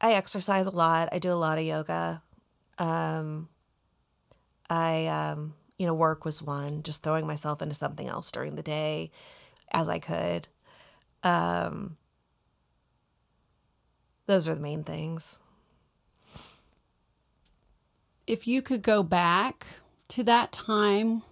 I 0.00 0.12
exercise 0.12 0.66
a 0.66 0.70
lot. 0.70 1.08
I 1.12 1.18
do 1.18 1.32
a 1.32 1.34
lot 1.34 1.58
of 1.58 1.64
yoga. 1.64 2.22
Um 2.78 3.48
I 4.70 5.06
um 5.06 5.54
you 5.78 5.86
know, 5.86 5.94
work 5.94 6.24
was 6.24 6.40
one, 6.40 6.84
just 6.84 7.02
throwing 7.02 7.26
myself 7.26 7.60
into 7.60 7.74
something 7.74 8.06
else 8.06 8.30
during 8.30 8.54
the 8.54 8.62
day 8.62 9.10
as 9.72 9.88
I 9.88 9.98
could. 9.98 10.46
Um 11.24 11.96
those 14.26 14.48
are 14.48 14.54
the 14.54 14.60
main 14.60 14.84
things. 14.84 15.38
If 18.26 18.46
you 18.46 18.62
could 18.62 18.82
go 18.82 19.02
back 19.02 19.66
to 20.08 20.22
that 20.24 20.52
time, 20.52 21.22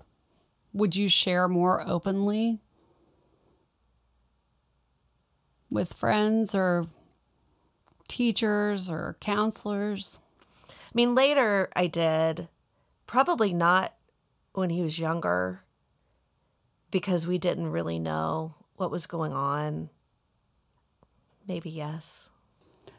would 0.72 0.96
you 0.96 1.08
share 1.08 1.48
more 1.48 1.82
openly 1.86 2.60
with 5.70 5.94
friends 5.94 6.54
or 6.54 6.86
teachers 8.08 8.90
or 8.90 9.16
counselors? 9.20 10.20
I 10.68 10.72
mean, 10.94 11.14
later 11.14 11.68
I 11.76 11.86
did, 11.86 12.48
probably 13.06 13.52
not 13.52 13.94
when 14.52 14.70
he 14.70 14.82
was 14.82 14.98
younger, 14.98 15.62
because 16.90 17.24
we 17.24 17.38
didn't 17.38 17.68
really 17.68 18.00
know 18.00 18.56
what 18.74 18.90
was 18.90 19.06
going 19.06 19.32
on. 19.32 19.90
Maybe 21.46 21.70
yes. 21.70 22.29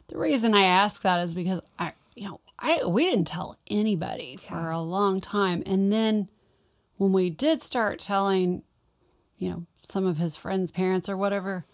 The 0.08 0.18
reason 0.18 0.54
I 0.54 0.64
ask 0.64 1.02
that 1.02 1.20
is 1.20 1.34
because 1.34 1.60
I, 1.78 1.92
you 2.14 2.28
know, 2.28 2.40
I 2.58 2.84
we 2.84 3.04
didn't 3.04 3.26
tell 3.26 3.58
anybody 3.68 4.36
for 4.36 4.70
a 4.70 4.80
long 4.80 5.20
time, 5.20 5.62
and 5.66 5.92
then 5.92 6.28
when 6.96 7.12
we 7.12 7.30
did 7.30 7.62
start 7.62 7.98
telling, 7.98 8.62
you 9.36 9.50
know, 9.50 9.66
some 9.82 10.06
of 10.06 10.18
his 10.18 10.36
friends' 10.36 10.70
parents 10.70 11.08
or 11.08 11.16
whatever, 11.16 11.64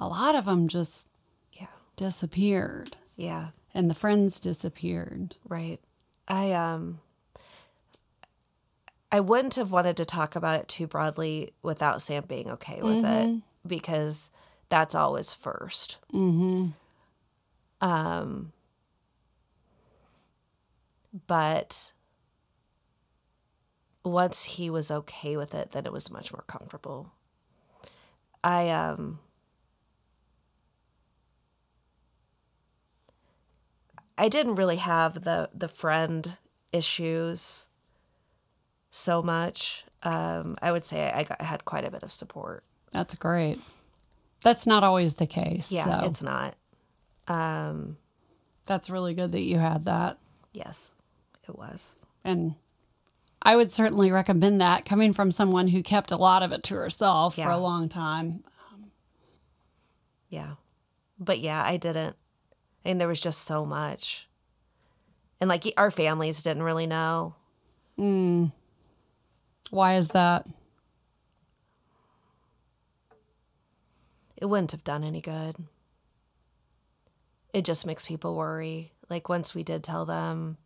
a 0.00 0.08
lot 0.08 0.34
of 0.34 0.46
them 0.46 0.68
just 0.68 1.08
Yeah. 1.52 1.66
disappeared, 1.96 2.96
Yeah. 3.16 3.48
and 3.74 3.88
the 3.90 3.94
friends 3.94 4.40
disappeared. 4.40 5.36
Right. 5.48 5.80
I 6.26 6.52
um 6.52 7.00
I 9.10 9.20
wouldn't 9.20 9.56
have 9.56 9.70
wanted 9.72 9.96
to 9.98 10.04
talk 10.06 10.34
about 10.36 10.60
it 10.60 10.68
too 10.68 10.86
broadly 10.86 11.52
without 11.62 12.00
Sam 12.00 12.24
being 12.26 12.48
okay 12.52 12.80
with 12.82 13.04
it 13.04 13.42
because 13.66 14.30
that's 14.70 14.94
always 14.94 15.34
1st 15.34 15.96
Mm-hmm. 16.14 16.68
Um 17.82 18.52
but 21.26 21.92
once 24.04 24.44
he 24.44 24.70
was 24.70 24.90
okay 24.90 25.36
with 25.36 25.54
it, 25.54 25.72
then 25.72 25.84
it 25.84 25.92
was 25.92 26.10
much 26.10 26.32
more 26.32 26.44
comfortable. 26.46 27.12
I 28.42 28.70
um 28.70 29.18
I 34.16 34.28
didn't 34.28 34.54
really 34.54 34.76
have 34.76 35.24
the 35.24 35.50
the 35.54 35.68
friend 35.68 36.36
issues 36.72 37.68
so 38.90 39.22
much. 39.22 39.84
Um, 40.02 40.56
I 40.60 40.72
would 40.72 40.84
say 40.84 41.10
I, 41.10 41.22
got, 41.24 41.40
I 41.40 41.44
had 41.44 41.64
quite 41.64 41.84
a 41.84 41.90
bit 41.90 42.02
of 42.02 42.10
support. 42.12 42.64
That's 42.92 43.14
great. 43.14 43.60
That's 44.42 44.66
not 44.66 44.82
always 44.82 45.14
the 45.14 45.26
case. 45.26 45.70
Yeah, 45.70 46.02
so 46.02 46.06
it's 46.08 46.22
not. 46.22 46.56
Um, 47.28 47.96
that's 48.66 48.90
really 48.90 49.14
good 49.14 49.32
that 49.32 49.42
you 49.42 49.58
had 49.58 49.84
that. 49.86 50.18
yes, 50.52 50.90
it 51.48 51.56
was. 51.56 51.96
And 52.24 52.54
I 53.40 53.56
would 53.56 53.70
certainly 53.72 54.10
recommend 54.12 54.60
that 54.60 54.84
coming 54.84 55.12
from 55.12 55.30
someone 55.32 55.68
who 55.68 55.82
kept 55.82 56.10
a 56.12 56.16
lot 56.16 56.42
of 56.42 56.52
it 56.52 56.62
to 56.64 56.74
herself 56.74 57.34
for 57.34 57.40
Yeah. 57.40 57.54
a 57.54 57.58
long 57.58 57.88
time. 57.88 58.44
Um, 58.72 58.90
Yeah. 60.28 60.54
But 61.18 61.40
yeah, 61.40 61.62
I 61.64 61.76
didn't. 61.76 62.16
I 62.84 62.88
mean, 62.88 62.98
there 62.98 63.08
was 63.08 63.20
just 63.20 63.42
so 63.42 63.64
much. 63.64 64.28
And 65.40 65.48
like 65.48 65.64
our 65.76 65.90
families 65.90 66.42
didn't 66.42 66.62
really 66.64 66.86
know. 66.86 67.34
Why 69.70 69.94
is 69.96 70.08
that? 70.08 70.46
It 74.36 74.46
wouldn't 74.46 74.72
have 74.72 74.84
done 74.84 75.04
any 75.04 75.20
good. 75.20 75.56
It 77.52 77.64
just 77.64 77.86
makes 77.86 78.06
people 78.06 78.34
worry. 78.34 78.92
Like 79.10 79.28
once 79.28 79.54
we 79.54 79.62
did 79.62 79.84
tell 79.84 80.04
them, 80.04 80.56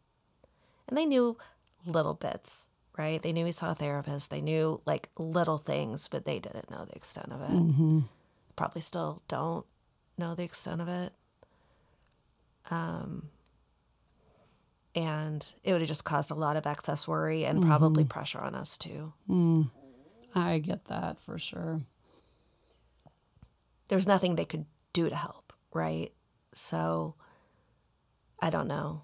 and 0.89 0.97
they 0.97 1.05
knew 1.05 1.37
little 1.85 2.15
bits, 2.15 2.69
right? 2.97 3.21
They 3.21 3.33
knew 3.33 3.45
we 3.45 3.53
saw 3.53 3.73
a 3.73 3.75
therapist. 3.75 4.31
They 4.31 4.41
knew 4.41 4.81
like 4.87 5.09
little 5.19 5.59
things, 5.59 6.09
but 6.09 6.25
they 6.25 6.39
didn't 6.39 6.71
know 6.71 6.85
the 6.85 6.95
extent 6.95 7.33
of 7.33 7.41
it. 7.43 7.51
Mm-hmm. 7.51 8.01
Probably 8.55 8.81
still 8.81 9.23
don't 9.29 9.67
know 10.17 10.35
the 10.35 10.45
extent 10.45 10.81
of 10.81 10.89
it. 10.89 11.13
Um, 12.71 13.29
and 14.95 15.53
it 15.63 15.73
would 15.73 15.83
have 15.83 15.89
just 15.89 16.05
caused 16.05 16.31
a 16.31 16.35
lot 16.35 16.57
of 16.57 16.67
excess 16.67 17.07
worry 17.07 17.45
and 17.45 17.65
probably 17.65 18.05
mm-hmm. 18.05 18.09
pressure 18.09 18.41
on 18.41 18.55
us 18.55 18.79
too. 18.79 19.13
Mm. 19.29 19.71
I 20.35 20.59
get 20.59 20.87
that 20.87 21.21
for 21.21 21.39
sure. 21.39 21.83
There's 23.89 24.07
nothing 24.07 24.35
they 24.35 24.45
could 24.45 24.65
do 24.93 25.09
to 25.09 25.15
help, 25.15 25.53
right? 25.73 26.13
So 26.57 27.15
I 28.41 28.51
don't 28.51 28.69
know. 28.69 29.03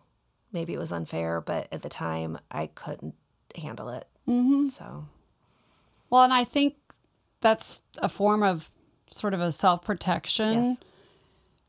Maybe 0.53 0.73
it 0.75 0.79
was 0.79 0.93
unfair, 0.93 1.41
but 1.41 1.69
at 1.73 1.83
the 1.83 1.89
time 1.89 2.39
I 2.51 2.67
couldn't 2.67 3.15
handle 3.57 3.89
it. 3.91 4.07
Mm-hmm. 4.29 4.65
So 4.65 5.07
Well, 6.11 6.23
and 6.25 6.33
I 6.33 6.45
think 6.45 6.75
that's 7.41 7.81
a 7.99 8.09
form 8.09 8.43
of 8.43 8.71
sort 9.11 9.35
of 9.35 9.41
a 9.41 9.53
self 9.53 9.83
protection 9.85 10.53
Yes. 10.53 10.81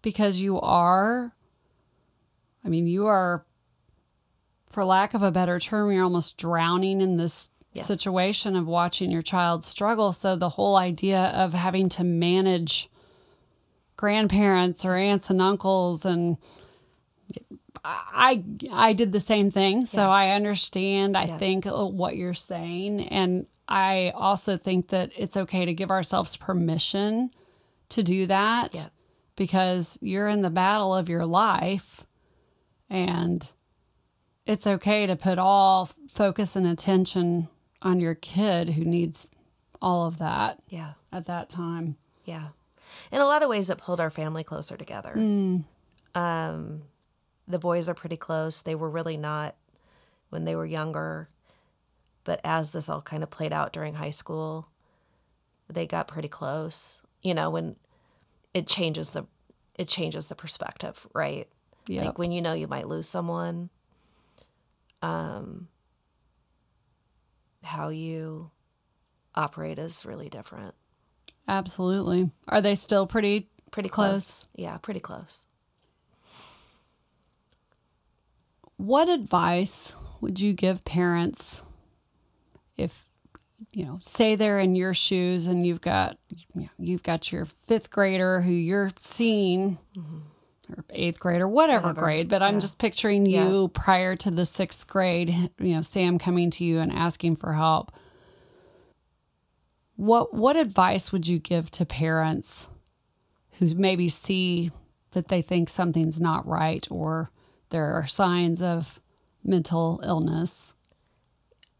because 0.02 0.40
you 0.42 0.60
are, 0.62 1.34
I 2.64 2.70
mean, 2.70 2.88
you 2.88 3.06
are, 3.08 3.46
for 4.68 4.84
lack 4.86 5.14
of 5.14 5.22
a 5.22 5.32
better 5.32 5.60
term, 5.60 5.92
you're 5.92 6.04
almost 6.04 6.38
drowning 6.38 7.02
in 7.02 7.18
this 7.18 7.50
Yes. 7.74 7.88
situation 7.88 8.56
of 8.56 8.68
watching 8.68 9.10
your 9.10 9.24
child 9.24 9.66
struggle. 9.66 10.12
So 10.14 10.36
the 10.36 10.50
whole 10.50 10.76
idea 10.76 11.20
of 11.34 11.54
having 11.56 11.90
to 11.90 12.04
manage 12.04 12.88
grandparents 13.96 14.84
or 14.86 14.96
aunts 14.96 15.30
and 15.30 15.41
uncles 15.41 16.06
and 16.06 16.38
I 17.86 18.44
I 18.72 18.94
did 18.94 19.12
the 19.12 19.20
same 19.20 19.52
thing, 19.52 19.86
so 19.86 20.02
Yeah. 20.04 20.10
I 20.10 20.30
understand. 20.32 21.18
I 21.18 21.26
Yeah. 21.26 21.38
think 21.38 21.66
uh, 21.68 21.86
what 21.86 22.16
you're 22.16 22.34
saying, 22.34 23.02
and 23.10 23.46
I 23.68 24.12
also 24.16 24.58
think 24.58 24.89
that 24.89 25.12
it's 25.18 25.36
okay 25.36 25.66
to 25.66 25.74
give 25.74 25.91
ourselves 25.91 26.38
permission 26.38 27.32
to 27.89 28.04
do 28.04 28.26
that 28.28 28.74
Yeah. 28.74 28.88
because 29.36 29.98
you're 30.02 30.28
in 30.30 30.41
the 30.41 30.50
battle 30.50 30.96
of 30.96 31.10
your 31.10 31.26
life, 31.26 32.06
and 32.89 33.52
it's 34.46 34.68
okay 34.68 35.06
to 35.08 35.16
put 35.16 35.38
all 35.39 35.89
focus 36.10 36.56
and 36.56 36.66
attention 36.68 37.50
on 37.82 38.00
your 38.00 38.16
kid 38.16 38.70
who 38.72 38.84
needs 38.86 39.30
all 39.82 40.06
of 40.06 40.18
that 40.20 40.62
yeah, 40.70 40.94
at 41.12 41.26
that 41.26 41.50
time. 41.50 41.98
yeah. 42.24 42.50
In 43.12 43.22
a 43.22 43.26
lot 43.26 43.44
of 43.44 43.50
ways, 43.50 43.70
it 43.70 43.78
pulled 43.78 44.00
our 44.00 44.10
family 44.10 44.44
closer 44.44 44.78
together. 44.78 45.14
Um, 46.16 46.84
the 47.48 47.60
boys 47.60 47.89
are 47.89 47.94
pretty 47.94 48.18
close. 48.18 48.62
They 48.62 48.76
were 48.76 48.89
really 48.89 49.18
not 49.18 49.56
when 50.30 50.46
they 50.46 50.56
were 50.56 50.66
younger, 50.66 51.30
but 52.24 52.39
as 52.44 52.72
this 52.72 52.89
all 52.89 53.02
kind 53.02 53.24
of 53.24 53.30
played 53.30 53.54
out 53.54 53.74
during 53.74 53.96
high 53.96 54.12
school, 54.12 54.70
they 55.70 55.86
got 55.86 56.08
pretty 56.08 56.28
close. 56.28 57.02
You 57.22 57.34
know, 57.34 57.50
when 57.50 57.76
it 58.54 58.68
changes 58.68 59.12
the 59.12 59.26
it 59.76 59.88
changes 59.88 60.28
the 60.28 60.36
perspective, 60.36 61.08
right? 61.14 61.48
Yep. 61.88 62.06
Like 62.06 62.18
when 62.18 62.32
you 62.32 62.41
know 62.41 62.54
you 62.54 62.68
might 62.68 62.88
lose 62.88 63.08
someone, 63.08 63.70
um, 65.02 65.68
how 67.64 67.89
you 67.89 68.52
operate 69.36 69.80
is 69.80 70.06
really 70.06 70.30
different. 70.30 70.76
Absolutely. 71.48 72.32
Are 72.48 72.62
they 72.62 72.76
still 72.76 73.06
pretty 73.08 73.50
Pretty 73.72 73.89
Close. 73.89 74.08
close. 74.10 74.48
Yeah, 74.56 74.78
pretty 74.78 75.00
close. 75.00 75.48
What 78.78 79.10
advice 79.10 79.96
would 80.22 80.39
you 80.39 80.54
give 80.54 80.86
parents 80.86 81.64
if 82.78 83.10
you 83.72 83.86
know, 83.86 83.98
say 84.02 84.36
they're 84.36 84.60
in 84.60 84.76
your 84.76 84.94
shoes 84.94 85.48
and 85.48 85.66
you've 85.66 85.82
got 85.82 86.18
you 86.30 86.64
know, 86.64 86.70
you've 86.78 87.02
got 87.04 87.32
your 87.32 87.48
fifth 87.68 87.89
grader 87.89 88.41
who 88.41 88.52
you're 88.52 88.91
seeing 89.00 89.80
mm-hmm. 89.98 90.20
or 90.78 90.84
eighth 90.91 91.20
grade 91.20 91.41
or 91.41 91.48
whatever, 91.48 91.88
Whatever. 91.88 92.02
grade, 92.02 92.30
but 92.30 92.44
I'm 92.44 92.60
just 92.60 92.78
picturing 92.78 93.26
you 93.26 93.70
prior 93.70 94.16
to 94.18 94.30
the 94.30 94.46
sixth 94.46 94.86
grade, 94.88 95.30
you 95.60 95.76
know, 95.76 95.82
Sam 95.82 96.20
coming 96.20 96.50
to 96.52 96.64
you 96.64 96.80
and 96.80 96.91
asking 96.91 97.38
for 97.38 97.54
help. 97.54 97.91
What 99.96 100.34
what 100.34 100.56
advice 100.56 101.12
would 101.12 101.28
you 101.28 101.39
give 101.39 101.70
to 101.72 101.86
parents 101.86 102.70
who 103.60 103.74
maybe 103.76 104.10
see 104.10 104.72
that 105.12 105.28
they 105.28 105.41
think 105.41 105.70
something's 105.70 106.20
not 106.20 106.48
right 106.48 106.88
or 106.89 107.32
there 107.70 107.94
are 107.94 108.08
signs 108.08 108.62
of 108.62 109.00
mental 109.44 110.02
illness? 110.04 110.74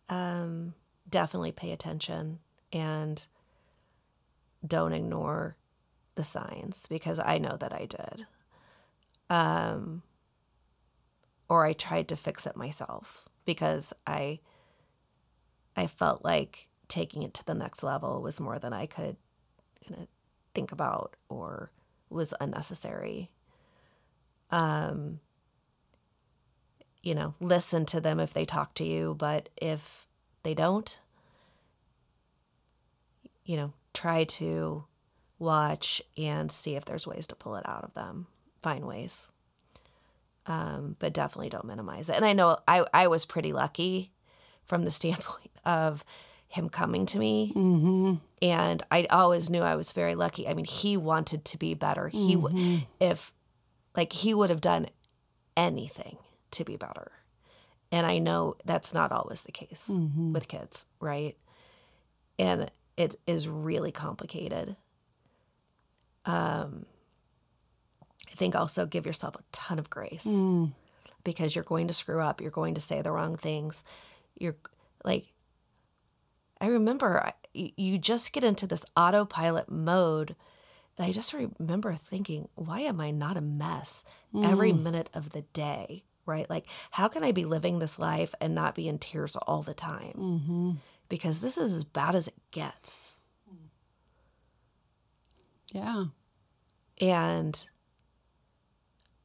Um, 0.10 0.76
definitely 1.10 1.52
pay 1.52 1.72
attention 1.72 2.40
and 2.72 3.26
don't 4.66 4.94
ignore 4.94 5.58
the 6.16 6.24
signs 6.24 6.86
because 6.88 7.20
I 7.20 7.38
know 7.38 7.58
that 7.58 7.74
I 7.74 7.86
did. 7.86 8.26
Um, 9.30 10.04
or 11.50 11.66
I 11.66 11.74
tried 11.74 12.08
to 12.10 12.16
fix 12.16 12.46
it 12.46 12.56
myself 12.56 13.28
because 13.46 13.94
I 14.06 14.40
I 15.76 15.88
felt 15.88 16.24
like 16.24 16.68
taking 16.94 17.24
it 17.24 17.34
to 17.34 17.44
the 17.44 17.56
next 17.56 17.82
level 17.82 18.22
was 18.22 18.40
more 18.40 18.60
than 18.60 18.72
I 18.72 18.86
could 18.86 19.18
you 19.82 19.96
know, 19.96 20.08
think 20.54 20.72
about 20.72 21.16
or 21.28 21.72
was 22.10 22.36
unnecessary. 22.40 23.32
Um, 24.52 25.20
you 27.02 27.16
know, 27.16 27.34
listen 27.40 27.88
to 27.88 28.00
them 28.00 28.20
if 28.20 28.32
they 28.32 28.46
talk 28.46 28.76
to 28.76 28.84
you, 28.84 29.16
but 29.18 29.50
if 29.60 30.06
they 30.44 30.54
don't, 30.54 31.00
you 33.44 33.58
know, 33.58 33.74
try 33.96 34.24
to 34.24 34.86
watch 35.40 36.00
and 36.16 36.52
see 36.52 36.76
if 36.76 36.86
there's 36.86 37.08
ways 37.08 37.26
to 37.26 37.36
pull 37.36 37.56
it 37.56 37.68
out 37.68 37.84
of 37.84 37.96
them, 37.96 38.28
find 38.62 38.86
ways. 38.86 39.30
Um, 40.46 40.96
but 41.00 41.12
definitely 41.12 41.50
don't 41.50 41.66
minimize 41.66 42.08
it. 42.08 42.18
And 42.18 42.26
I 42.26 42.34
know 42.34 42.60
I, 42.68 42.86
I 42.94 43.08
was 43.08 43.26
pretty 43.26 43.52
lucky 43.52 44.12
from 44.64 44.86
the 44.86 44.92
standpoint 45.00 45.50
of 45.66 46.06
him 46.54 46.70
coming 46.70 47.08
to 47.08 47.18
me. 47.18 47.52
Mm-hmm. 47.56 48.14
And 48.44 48.84
I 48.92 49.08
always 49.10 49.50
knew 49.50 49.62
I 49.62 49.76
was 49.76 49.92
very 49.92 50.14
lucky. 50.14 50.48
I 50.48 50.54
mean, 50.54 50.66
he 50.66 50.98
wanted 50.98 51.46
to 51.46 51.58
be 51.58 51.74
better. 51.74 52.10
He, 52.10 52.36
w 52.36 52.82
if, 53.00 53.34
like, 53.96 54.14
he 54.14 54.36
would 54.36 54.52
have 54.52 54.62
done 54.62 54.86
anything 55.58 56.18
to 56.52 56.64
be 56.64 56.78
better. 56.78 57.12
And 57.92 58.06
I 58.06 58.20
know 58.20 58.56
that's 58.66 58.94
not 58.94 59.12
always 59.12 59.42
the 59.42 59.52
case 59.52 59.90
with 59.90 60.48
kids, 60.48 60.86
right? 61.00 61.36
And 62.38 62.70
it 62.98 63.16
is 63.26 63.48
really 63.48 63.92
complicated. 63.92 64.76
Um, 66.26 66.86
I 68.32 68.36
think 68.36 68.56
also 68.56 68.86
give 68.86 69.08
yourself 69.08 69.36
a 69.36 69.44
ton 69.52 69.80
of 69.80 69.90
grace 69.90 70.28
because 71.24 71.56
you're 71.56 71.64
going 71.64 71.88
to 71.88 71.94
screw 71.96 72.22
up. 72.22 72.42
You're 72.42 72.52
going 72.52 72.76
to 72.76 72.82
say 72.82 73.02
the 73.02 73.12
wrong 73.12 73.38
things. 73.38 73.84
You're 74.38 74.58
like, 75.04 75.33
I 76.64 76.68
remember 76.68 77.34
you 77.54 77.98
just 77.98 78.32
get 78.32 78.46
into 78.46 78.66
this 78.66 78.86
autopilot 78.96 79.70
mode. 79.70 80.38
I 80.98 81.12
just 81.12 81.34
remember 81.34 81.94
thinking, 81.96 82.48
why 82.56 82.80
am 82.80 83.02
I 83.02 83.12
not 83.12 83.36
a 83.36 83.42
mess 83.42 84.06
every 84.42 84.72
minute 84.72 85.10
of 85.14 85.32
the 85.32 85.42
day? 85.42 86.06
Right? 86.26 86.50
Like, 86.50 86.66
how 86.92 87.10
can 87.10 87.22
I 87.22 87.34
be 87.34 87.44
living 87.44 87.80
this 87.80 88.00
life 88.00 88.34
and 88.40 88.56
not 88.56 88.76
be 88.76 88.88
in 88.88 88.98
tears 88.98 89.36
all 89.36 89.62
the 89.62 89.74
time? 89.74 90.14
Because 91.10 91.42
this 91.42 91.58
is 91.58 91.76
as 91.76 91.84
bad 91.84 92.16
as 92.16 92.30
it 92.30 92.40
gets. 92.52 93.14
Yeah. 95.74 96.06
and 97.02 97.66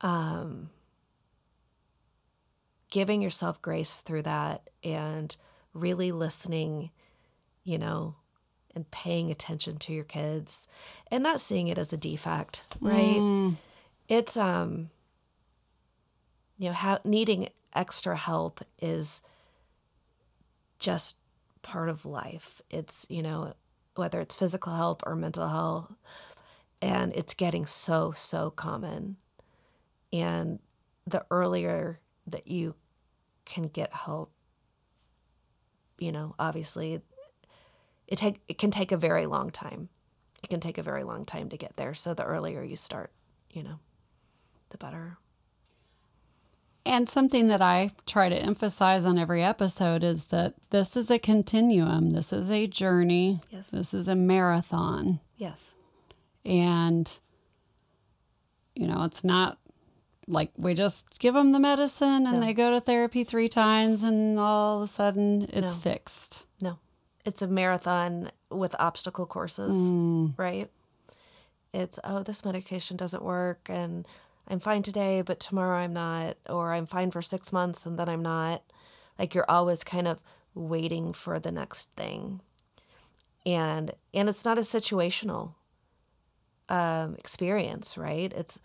um 0.00 0.70
giving 2.90 3.20
yourself 3.22 3.60
grace 3.62 4.00
through 4.00 4.22
that 4.22 4.70
and 4.82 5.36
really 5.74 6.10
listening 6.10 6.90
you 7.68 7.78
know 7.78 8.16
and 8.74 8.90
paying 8.90 9.30
attention 9.30 9.76
to 9.78 9.92
your 9.92 10.04
kids 10.04 10.68
and 11.10 11.22
not 11.22 11.40
seeing 11.40 11.68
it 11.68 11.78
as 11.78 11.92
a 11.92 11.96
defect 11.96 12.64
right? 12.80 13.24
It's 14.08 14.36
um 14.36 14.90
you 16.58 16.68
know 16.68 16.74
how 16.74 17.00
needing 17.04 17.48
extra 17.74 18.16
help 18.16 18.60
is 18.80 19.22
just 20.78 21.16
part 21.62 21.88
of 21.88 22.04
life. 22.06 22.62
It's 22.70 23.06
you 23.10 23.22
know 23.22 23.54
whether 23.96 24.20
it's 24.20 24.36
physical 24.36 24.74
help 24.74 25.02
or 25.06 25.16
mental 25.16 25.48
health 25.48 25.92
And 26.80 27.12
it's 27.16 27.34
getting 27.34 27.66
so, 27.66 28.12
so 28.12 28.50
common. 28.50 29.16
And 30.12 30.60
the 31.06 31.24
earlier 31.30 32.00
that 32.26 32.46
you 32.48 32.76
can 33.44 33.64
get 33.64 33.92
help, 33.92 34.32
you 35.98 36.12
know, 36.12 36.34
obviously 36.38 37.00
it 38.08 38.16
take 38.18 38.40
it 38.48 38.58
can 38.58 38.70
take 38.72 38.90
a 38.90 38.96
very 38.96 39.26
long 39.26 39.50
time. 39.50 39.88
It 40.42 40.50
can 40.50 40.60
take 40.60 40.78
a 40.78 40.82
very 40.82 41.04
long 41.04 41.24
time 41.24 41.48
to 41.50 41.56
get 41.56 41.76
there. 41.76 41.94
So 41.94 42.14
the 42.14 42.24
earlier 42.24 42.62
you 42.62 42.74
start, 42.76 43.12
you 43.50 43.62
know, 43.62 43.78
the 44.70 44.78
better. 44.78 45.18
And 46.86 47.06
something 47.08 47.48
that 47.48 47.60
I 47.60 47.90
try 48.06 48.30
to 48.30 48.36
emphasize 48.36 49.04
on 49.04 49.18
every 49.18 49.42
episode 49.42 50.02
is 50.02 50.26
that 50.26 50.54
this 50.70 50.96
is 50.96 51.10
a 51.10 51.18
continuum. 51.18 52.10
This 52.10 52.32
is 52.32 52.50
a 52.50 52.66
journey. 52.66 53.40
Yes. 53.50 53.68
This 53.70 53.92
is 53.92 54.08
a 54.08 54.14
marathon. 54.16 55.20
Yes. 55.36 55.74
And, 56.46 57.20
you 58.74 58.86
know, 58.86 59.02
it's 59.02 59.22
not 59.22 59.58
like 60.26 60.50
we 60.56 60.72
just 60.72 61.18
give 61.18 61.34
them 61.34 61.52
the 61.52 61.58
medicine 61.60 62.26
and 62.26 62.40
No. 62.40 62.40
they 62.40 62.54
go 62.54 62.70
to 62.70 62.80
therapy 62.80 63.22
three 63.22 63.48
times 63.50 64.02
and 64.02 64.38
all 64.38 64.78
of 64.78 64.82
a 64.84 64.86
sudden 64.86 65.42
it's 65.52 65.74
No. 65.74 65.80
fixed. 65.80 66.46
It's 67.28 67.42
a 67.42 67.46
marathon 67.46 68.30
with 68.50 68.74
obstacle 68.78 69.26
courses, 69.26 69.76
Mm. 69.76 70.32
right? 70.38 70.70
It's, 71.74 71.98
oh, 72.02 72.22
this 72.22 72.42
medication 72.42 72.96
doesn't 72.96 73.22
work 73.22 73.68
and 73.68 74.08
I'm 74.48 74.60
fine 74.60 74.82
today, 74.82 75.20
but 75.20 75.38
tomorrow 75.38 75.76
I'm 75.76 75.92
not, 75.92 76.38
or 76.48 76.72
I'm 76.72 76.86
fine 76.86 77.10
for 77.10 77.20
six 77.20 77.52
months 77.52 77.84
and 77.84 77.98
then 77.98 78.08
I'm 78.08 78.22
not. 78.22 78.62
Like 79.18 79.34
you're 79.34 79.50
always 79.50 79.84
kind 79.84 80.08
of 80.08 80.22
waiting 80.54 81.12
for 81.12 81.38
the 81.38 81.52
next 81.52 81.92
thing. 81.92 82.40
And 83.44 83.92
and 84.14 84.28
it's 84.30 84.44
not 84.46 84.56
a 84.56 84.62
situational 84.62 85.52
um, 86.70 87.14
experience, 87.16 87.98
right? 87.98 88.32
It's 88.32 88.58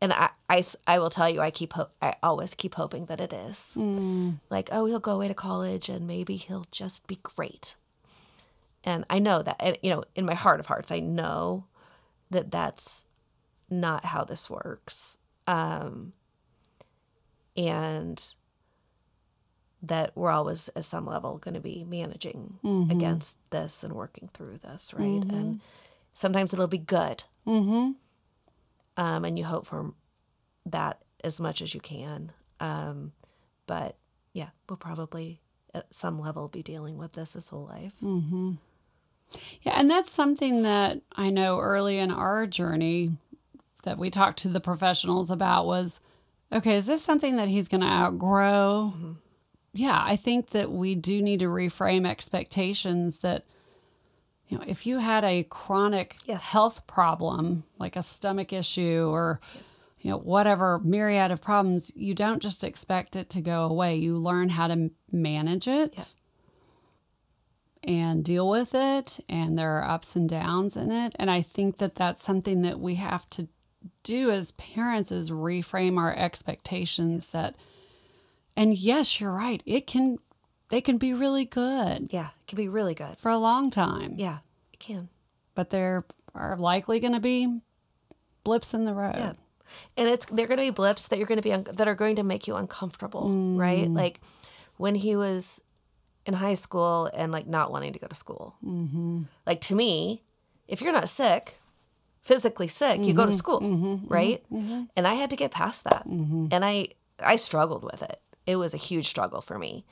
and 0.00 0.12
I, 0.14 0.30
I, 0.48 0.62
I 0.86 0.98
will 0.98 1.10
tell 1.10 1.28
you, 1.28 1.40
I 1.42 1.50
keep 1.50 1.74
ho- 1.74 1.90
I 2.00 2.14
always 2.22 2.54
keep 2.54 2.74
hoping 2.76 3.04
that 3.06 3.20
it 3.20 3.32
is. 3.34 3.76
Like, 4.50 4.68
oh, 4.72 4.86
he'll 4.86 5.00
go 5.00 5.12
away 5.16 5.28
to 5.28 5.34
college 5.34 5.90
and 5.90 6.06
maybe 6.06 6.36
he'll 6.36 6.66
just 6.70 7.06
be 7.06 7.18
great. 7.22 7.76
And 8.86 9.04
I 9.10 9.18
know 9.18 9.42
that, 9.42 9.56
and, 9.58 9.76
you 9.82 9.90
know, 9.90 10.04
in 10.14 10.24
my 10.24 10.34
heart 10.34 10.60
of 10.60 10.66
hearts, 10.66 10.92
I 10.92 11.00
know 11.00 11.66
that 12.30 12.52
that's 12.52 13.04
not 13.68 14.04
how 14.04 14.22
this 14.24 14.48
works. 14.48 15.18
Um, 15.48 16.12
and 17.56 18.34
that 19.82 20.12
we're 20.14 20.30
always, 20.30 20.70
at 20.76 20.84
some 20.84 21.04
level, 21.04 21.38
going 21.38 21.54
to 21.54 21.60
be 21.60 21.84
managing 21.84 22.58
against 22.90 23.38
this 23.50 23.82
and 23.84 23.92
working 23.92 24.30
through 24.32 24.58
this, 24.58 24.94
right? 24.94 25.04
And 25.30 25.60
sometimes 26.14 26.52
it'll 26.54 26.66
be 26.68 26.78
good. 26.78 27.24
Mm-hmm. 27.46 27.92
Um, 28.96 29.24
and 29.24 29.38
you 29.38 29.44
hope 29.44 29.66
for 29.66 29.94
that 30.64 31.02
as 31.24 31.40
much 31.40 31.60
as 31.60 31.74
you 31.74 31.80
can. 31.80 32.32
Um, 32.60 33.12
but 33.66 33.96
yeah, 34.32 34.50
we'll 34.68 34.76
probably 34.76 35.40
at 35.74 35.92
some 35.92 36.18
level 36.18 36.48
be 36.48 36.62
dealing 36.62 36.96
with 36.98 37.12
this 37.12 37.34
his 37.34 37.48
whole 37.48 37.66
life. 37.66 37.92
Yeah, 39.62 39.78
and 39.78 39.90
that's 39.90 40.10
something 40.10 40.62
that 40.62 41.00
I 41.14 41.30
know 41.30 41.58
early 41.58 41.98
in 41.98 42.10
our 42.10 42.46
journey 42.46 43.12
that 43.82 43.98
we 43.98 44.10
talked 44.10 44.38
to 44.40 44.48
the 44.48 44.60
professionals 44.60 45.30
about 45.30 45.66
was 45.66 46.00
okay, 46.52 46.76
is 46.76 46.86
this 46.86 47.02
something 47.02 47.36
that 47.36 47.48
he's 47.48 47.68
going 47.68 47.80
to 47.80 47.86
outgrow? 47.86 48.92
Mm-hmm. 48.96 49.12
Yeah, 49.72 50.00
I 50.02 50.16
think 50.16 50.50
that 50.50 50.70
we 50.70 50.94
do 50.94 51.20
need 51.20 51.40
to 51.40 51.46
reframe 51.46 52.06
expectations 52.06 53.18
that 53.18 53.44
you 54.48 54.56
know, 54.56 54.64
if 54.66 54.86
you 54.86 54.98
had 54.98 55.24
a 55.24 55.42
chronic 55.44 56.16
Yes. 56.24 56.42
health 56.42 56.86
problem 56.86 57.64
like 57.78 57.96
a 57.96 58.02
stomach 58.02 58.52
issue 58.52 59.08
or 59.10 59.40
you 60.00 60.10
know 60.10 60.18
whatever 60.18 60.78
myriad 60.78 61.30
of 61.32 61.42
problems, 61.42 61.92
you 61.96 62.14
don't 62.14 62.40
just 62.40 62.62
expect 62.62 63.16
it 63.16 63.28
to 63.30 63.40
go 63.40 63.64
away. 63.64 63.96
You 63.96 64.16
learn 64.18 64.50
how 64.50 64.68
to 64.68 64.90
manage 65.10 65.66
it 65.66 66.14
and 67.86 68.24
deal 68.24 68.48
with 68.50 68.74
it 68.74 69.20
and 69.28 69.56
there 69.58 69.78
are 69.78 69.88
ups 69.88 70.16
and 70.16 70.28
downs 70.28 70.76
in 70.76 70.90
it 70.90 71.14
and 71.18 71.30
i 71.30 71.40
think 71.40 71.78
that 71.78 71.94
that's 71.94 72.22
something 72.22 72.62
that 72.62 72.80
we 72.80 72.96
have 72.96 73.28
to 73.30 73.46
do 74.02 74.30
as 74.30 74.50
parents 74.52 75.12
is 75.12 75.30
reframe 75.30 75.96
our 75.98 76.12
expectations 76.16 77.30
that 77.32 77.54
and 78.56 78.74
yes 78.76 79.20
you're 79.20 79.32
right 79.32 79.62
it 79.66 79.86
can 79.86 80.18
they 80.68 80.80
can 80.80 80.98
be 80.98 81.14
really 81.14 81.44
good 81.44 82.08
Yeah, 82.10 82.26
it 82.40 82.46
can 82.48 82.56
be 82.56 82.68
really 82.68 82.94
good. 82.94 83.18
for 83.18 83.30
a 83.30 83.38
long 83.38 83.70
time 83.70 84.14
Yeah, 84.16 84.38
it 84.72 84.80
can. 84.80 85.08
but 85.54 85.70
there 85.70 86.04
are 86.34 86.56
likely 86.56 86.98
going 86.98 87.12
to 87.12 87.20
be 87.20 87.60
blips 88.42 88.74
in 88.74 88.84
the 88.84 88.94
road 88.94 89.14
Yeah. 89.16 89.32
And 89.96 90.08
it's 90.08 90.26
they're 90.26 90.46
going 90.46 90.58
to 90.58 90.64
be 90.64 90.70
blips 90.70 91.08
that 91.08 91.18
you're 91.18 91.26
going 91.26 91.38
to 91.38 91.42
be 91.42 91.52
un- 91.52 91.66
that 91.72 91.88
are 91.88 91.94
going 91.96 92.16
to 92.16 92.22
make 92.22 92.46
you 92.46 92.54
uncomfortable, 92.54 93.28
right? 93.56 93.88
Mm. 93.88 93.96
Like 93.96 94.20
when 94.76 94.94
he 94.94 95.16
was 95.16 95.60
in 96.26 96.34
high 96.34 96.54
school 96.54 97.08
and 97.14 97.32
like 97.32 97.46
not 97.46 97.70
wanting 97.70 97.92
to 97.94 97.98
go 97.98 98.06
to 98.08 98.14
school. 98.14 98.56
Mm-hmm. 98.64 99.22
Like 99.46 99.60
to 99.62 99.74
me, 99.74 100.22
if 100.68 100.82
you're 100.82 100.92
not 100.92 101.08
sick, 101.08 101.58
physically 102.22 102.68
sick, 102.68 103.04
you 103.04 103.14
go 103.14 103.22
to 103.22 103.30
mm-hmm. 103.30 103.38
school, 103.38 103.60
mm-hmm. 103.60 103.86
Mm-hmm. 103.86 104.12
right? 104.12 104.44
And 104.96 105.06
I 105.06 105.14
had 105.14 105.30
to 105.30 105.36
get 105.36 105.52
past 105.52 105.84
that, 105.84 106.04
and 106.50 106.64
I 106.64 106.88
I 107.20 107.36
struggled 107.36 107.84
with 107.84 108.02
it. 108.02 108.20
It 108.44 108.56
was 108.56 108.74
a 108.74 108.78
huge 108.78 109.08
struggle 109.08 109.40
for 109.40 109.58
me, 109.58 109.86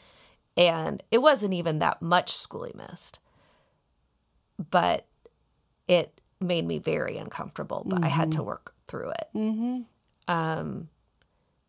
and 0.56 1.02
it 1.10 1.18
wasn't 1.18 1.54
even 1.54 1.78
that 1.78 2.02
much 2.02 2.32
school 2.32 2.64
he 2.64 2.72
missed, 2.74 3.20
but 4.70 5.06
it 5.86 6.20
made 6.40 6.66
me 6.66 6.78
very 6.78 7.16
uncomfortable. 7.16 7.84
But 7.86 8.04
I 8.04 8.08
had 8.08 8.32
to 8.32 8.42
work 8.42 8.74
through 8.88 9.10
it. 9.10 9.28
Um, 10.26 10.88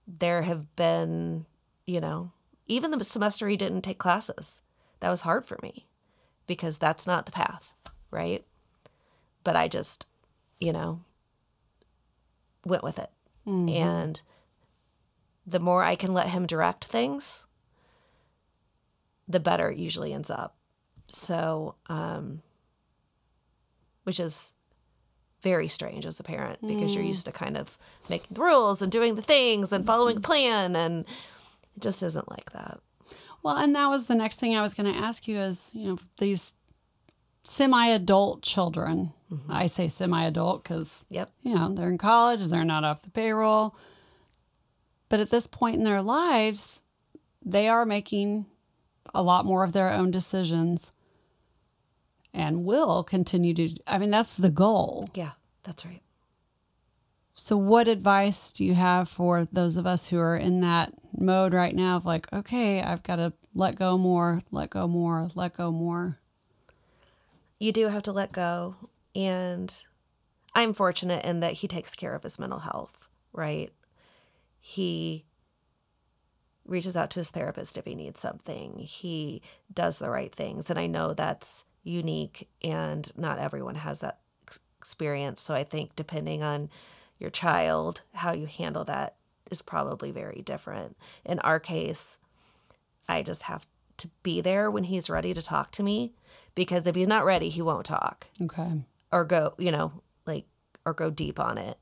there 0.07 0.41
have 0.41 0.75
been, 0.75 1.45
you 1.85 1.99
know, 1.99 2.31
even 2.67 2.91
the 2.91 3.03
semester 3.03 3.47
he 3.47 3.57
didn't 3.57 3.81
take 3.81 3.97
classes. 3.97 4.61
That 4.99 5.09
was 5.09 5.21
hard 5.21 5.45
for 5.45 5.57
me 5.61 5.85
because 6.47 6.77
that's 6.77 7.05
not 7.05 7.25
the 7.25 7.31
path, 7.31 7.73
right? 8.11 8.43
But 9.43 9.55
I 9.55 9.67
just, 9.67 10.07
you 10.59 10.73
know, 10.73 11.01
went 12.65 12.83
with 12.83 12.97
it. 12.97 13.09
And 13.69 14.21
the 15.45 15.59
more 15.59 15.83
I 15.83 15.95
can 15.95 16.13
let 16.13 16.29
him 16.29 16.47
direct 16.47 16.85
things, 16.85 17.45
the 19.27 19.39
better 19.39 19.69
it 19.69 19.77
usually 19.77 20.13
ends 20.13 20.31
up. 20.31 20.55
So, 21.09 21.75
um, 21.87 22.41
which 24.03 24.19
is 24.19 24.53
very 25.43 25.67
strange 25.67 26.05
as 26.07 26.19
a 26.19 26.23
parent 26.23 26.59
because 26.67 26.95
you're 26.95 27.03
used 27.03 27.25
to 27.27 27.31
kind 27.31 27.55
of 27.55 27.77
making 28.09 28.29
the 28.31 28.41
rules 28.41 28.81
and 28.81 28.91
doing 28.91 29.13
the 29.13 29.21
things 29.21 29.71
and 29.71 29.85
following 29.85 30.17
a 30.17 30.21
plan 30.21 30.75
and 30.75 31.05
it 31.75 31.81
just 31.81 32.01
isn't 32.03 32.29
like 32.29 32.51
that. 32.51 32.79
well 33.43 33.55
and 33.57 33.75
that 33.75 33.87
was 33.87 34.07
the 34.07 34.15
next 34.15 34.39
thing 34.39 34.55
i 34.55 34.61
was 34.61 34.73
going 34.73 34.91
to 34.91 34.99
ask 34.99 35.27
you 35.27 35.37
is 35.37 35.71
you 35.73 35.87
know 35.89 35.97
these 36.19 36.53
semi-adult 37.43 38.41
children 38.41 39.13
mm-hmm. 39.31 39.51
i 39.51 39.67
say 39.67 39.87
semi-adult 39.87 40.63
because 40.63 41.05
Yep. 41.09 41.31
you 41.43 41.55
know, 41.55 41.73
they're 41.73 41.89
in 41.89 41.97
college, 41.97 42.41
they're 42.41 42.65
not 42.65 42.83
off 42.83 43.01
the 43.03 43.11
payroll. 43.11 43.75
But 45.07 45.19
at 45.19 45.29
this 45.29 45.45
point 45.47 45.75
in 45.77 45.83
their 45.83 46.01
lives, 46.01 46.81
they 47.43 47.67
are 47.67 47.85
making 47.85 48.47
a 49.13 49.21
lot 49.21 49.45
more 49.45 49.63
of 49.63 49.71
their 49.71 49.91
own 49.91 50.09
decisions 50.11 50.91
and 52.33 52.65
will 52.65 53.03
continue 53.03 53.53
to. 53.53 53.69
I 53.87 53.97
mean, 53.99 54.09
that's 54.09 54.35
the 54.35 54.49
goal. 54.49 55.07
Yeah, 55.13 55.31
that's 55.63 55.85
right. 55.85 56.01
So, 57.37 57.57
what 57.57 57.89
advice 57.89 58.53
do 58.53 58.63
you 58.63 58.75
have 58.75 59.09
for 59.09 59.45
those 59.51 59.75
of 59.75 59.85
us 59.85 60.07
who 60.07 60.17
are 60.17 60.37
in 60.37 60.61
that 60.61 60.93
mode 61.17 61.53
right 61.53 61.75
now 61.75 61.97
of 61.97 62.05
like, 62.05 62.31
okay, 62.31 62.81
I've 62.81 63.03
got 63.03 63.17
to 63.17 63.33
let 63.53 63.75
go 63.75 63.97
more, 63.97 64.39
let 64.51 64.69
go 64.69 64.87
more, 64.87 65.27
let 65.35 65.57
go 65.57 65.69
more? 65.69 66.17
You 67.59 67.73
do 67.73 67.89
have 67.89 68.03
to 68.03 68.13
let 68.13 68.31
go. 68.31 68.77
And 69.13 69.83
I'm 70.55 70.73
fortunate 70.73 71.25
in 71.25 71.41
that 71.41 71.53
he 71.53 71.67
takes 71.67 71.93
care 71.93 72.15
of 72.15 72.23
his 72.23 72.39
mental 72.39 72.59
health, 72.59 73.09
right? 73.33 73.69
He 74.61 75.25
reaches 76.65 76.95
out 76.95 77.09
to 77.11 77.19
his 77.19 77.31
therapist 77.31 77.77
if 77.77 77.83
he 77.83 77.95
needs 77.95 78.21
something. 78.21 78.77
He 78.79 79.41
does 79.73 79.99
the 79.99 80.09
right 80.09 80.33
things. 80.33 80.69
And 80.69 80.79
I 80.79 80.87
know 80.87 81.13
that's 81.13 81.65
unique 81.83 82.47
and 82.63 83.11
not 83.17 83.39
everyone 83.39 83.75
has 83.75 83.99
that 83.99 84.19
experience. 84.77 85.41
So 85.41 85.53
I 85.53 85.65
think 85.65 85.97
depending 85.97 86.41
on 86.41 86.69
your 87.19 87.29
child, 87.29 88.01
how 88.13 88.33
you 88.33 88.45
handle 88.45 88.83
that 88.85 89.15
is 89.51 89.61
probably 89.61 90.11
very 90.11 90.41
different. 90.41 90.97
In 91.25 91.39
our 91.39 91.59
case, 91.59 92.17
I 93.07 93.21
just 93.23 93.43
have 93.43 93.65
to 93.97 94.09
be 94.23 94.41
there 94.41 94.69
when 94.69 94.85
he's 94.85 95.09
ready 95.09 95.33
to 95.33 95.41
talk 95.41 95.71
to 95.71 95.83
me 95.83 96.13
because 96.55 96.85
if 96.87 96.95
he's 96.95 97.07
not 97.07 97.23
ready, 97.25 97.49
he 97.49 97.61
won't 97.61 97.85
talk 97.85 98.27
Okay. 98.41 98.81
or 99.11 99.23
go, 99.23 99.53
you 99.57 99.71
know, 99.71 100.01
like 100.25 100.45
or 100.85 100.93
go 100.93 101.09
deep 101.09 101.39
on 101.39 101.57
it. 101.57 101.77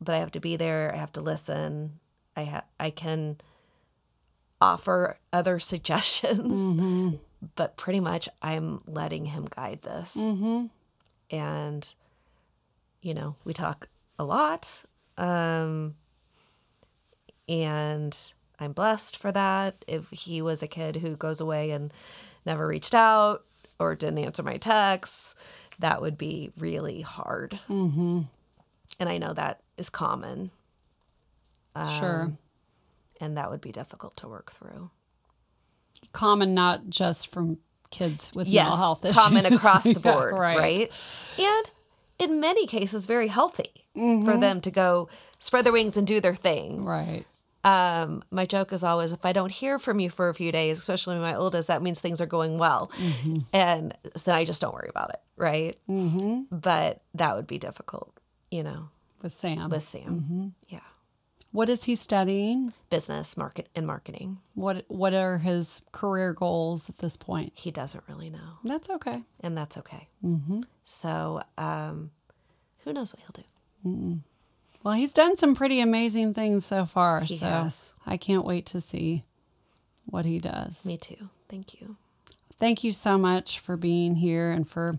But 0.00 0.14
I 0.14 0.18
have 0.18 0.30
to 0.32 0.40
be 0.40 0.56
there. 0.56 0.92
I 0.94 0.96
have 0.96 1.12
to 1.12 1.20
listen. 1.20 1.98
I 2.36 2.44
ha- 2.44 2.64
I 2.78 2.88
can 2.90 3.36
offer 4.60 5.18
other 5.32 5.58
suggestions, 5.72 7.18
but 7.56 7.76
pretty 7.76 8.00
much 8.00 8.28
I'm 8.40 8.80
letting 8.86 9.26
him 9.26 9.46
guide 9.54 9.82
this. 9.82 10.14
Mm-hmm. 10.16 10.66
And 11.30 11.94
you 13.02 13.14
know, 13.14 13.36
we 13.44 13.52
talk 13.52 13.88
a 14.20 14.24
lot. 14.24 14.84
Um, 15.16 15.94
and 17.48 18.16
I'm 18.58 18.72
blessed 18.72 19.16
for 19.16 19.32
that. 19.32 19.84
If 19.88 20.08
he 20.10 20.42
was 20.42 20.62
a 20.62 20.68
kid 20.68 20.96
who 20.96 21.16
goes 21.16 21.40
away 21.40 21.70
and 21.70 21.92
never 22.46 22.66
reached 22.66 22.94
out 22.94 23.42
or 23.78 23.94
didn't 23.94 24.18
answer 24.18 24.42
my 24.42 24.56
texts, 24.58 25.34
that 25.78 26.00
would 26.00 26.18
be 26.18 26.50
really 26.58 27.00
hard. 27.00 27.58
Mm-hmm. 27.68 28.20
And 29.00 29.08
I 29.08 29.18
know 29.18 29.32
that 29.32 29.60
is 29.78 29.88
common. 29.90 30.50
sure. 31.98 32.32
and 33.20 33.36
that 33.36 33.50
would 33.50 33.60
be 33.62 33.72
difficult 33.72 34.16
to 34.18 34.28
work 34.28 34.52
through. 34.52 34.90
Common, 36.12 36.54
not 36.54 36.88
just 36.90 37.28
from 37.32 37.58
kids 37.90 38.32
with 38.34 38.46
Yes, 38.48 38.64
mental 38.66 38.78
health 38.78 39.04
issues. 39.04 39.16
common 39.16 39.46
across 39.46 39.84
the 39.84 39.90
Yeah, 40.04 40.12
board, 40.12 40.34
right. 40.34 40.90
And 41.38 41.70
in 42.20 42.40
many 42.40 42.66
cases, 42.66 43.06
very 43.06 43.28
healthy 43.28 43.86
for 43.94 44.36
them 44.36 44.60
to 44.60 44.70
go 44.70 45.08
spread 45.38 45.64
their 45.64 45.72
wings 45.72 45.96
and 45.96 46.06
do 46.06 46.20
their 46.20 46.34
thing. 46.34 46.84
Right. 46.84 47.24
Um, 47.62 48.22
my 48.30 48.46
joke 48.46 48.72
is 48.72 48.82
always, 48.82 49.12
if 49.12 49.24
I 49.26 49.32
don't 49.34 49.50
hear 49.52 49.78
from 49.78 50.00
you 50.00 50.08
for 50.08 50.28
a 50.30 50.34
few 50.34 50.50
days, 50.50 50.78
especially 50.78 51.18
my 51.18 51.34
oldest, 51.34 51.68
that 51.68 51.82
means 51.82 52.00
things 52.00 52.20
are 52.20 52.26
going 52.26 52.56
well, 52.56 52.90
and 53.52 53.94
then 54.24 54.34
I 54.34 54.44
just 54.46 54.62
don't 54.62 54.72
worry 54.72 54.88
about 54.88 55.10
it, 55.10 55.20
right? 55.36 55.76
Mm-hmm. 55.88 56.42
But 56.56 57.02
that 57.14 57.36
would 57.36 57.46
be 57.46 57.58
difficult, 57.58 58.14
you 58.50 58.62
know, 58.62 58.88
With 59.20 59.32
Sam. 59.32 59.68
with 59.68 59.82
Sam. 59.82 60.54
Yeah, 60.68 60.78
what 61.52 61.68
is 61.68 61.84
he 61.84 61.94
studying? 61.94 62.72
business, 62.90 63.36
market, 63.36 63.68
and 63.74 63.86
marketing. 63.86 64.38
What 64.54 64.84
What 64.88 65.14
are 65.14 65.38
his 65.38 65.82
career 65.92 66.32
goals 66.32 66.88
at 66.88 66.98
this 66.98 67.16
point? 67.16 67.52
He 67.54 67.70
doesn't 67.70 68.04
really 68.08 68.30
know. 68.30 68.58
That's 68.64 68.90
okay. 68.90 69.22
and 69.40 69.56
that's 69.56 69.76
okay. 69.78 70.08
Mm-hmm. 70.24 70.62
So, 70.84 71.42
um, 71.56 72.10
who 72.84 72.92
knows 72.92 73.14
what 73.14 73.20
he'll 73.20 73.44
do? 73.44 74.20
Well, 74.82 74.94
he's 74.94 75.12
done 75.12 75.36
some 75.36 75.54
pretty 75.54 75.80
amazing 75.80 76.34
things 76.34 76.64
so 76.64 76.84
far. 76.84 77.20
He 77.20 77.36
so 77.38 77.46
has. 77.46 77.92
I 78.06 78.16
can't 78.16 78.44
wait 78.44 78.66
to 78.66 78.80
see 78.80 79.24
what 80.06 80.24
he 80.24 80.38
does. 80.38 80.84
Me 80.84 80.96
too. 80.96 81.28
Thank 81.48 81.80
you. 81.80 81.96
Thank 82.58 82.84
you 82.84 82.92
so 82.92 83.16
much 83.18 83.60
for 83.60 83.76
being 83.76 84.16
here 84.16 84.50
and 84.50 84.68
for 84.68 84.98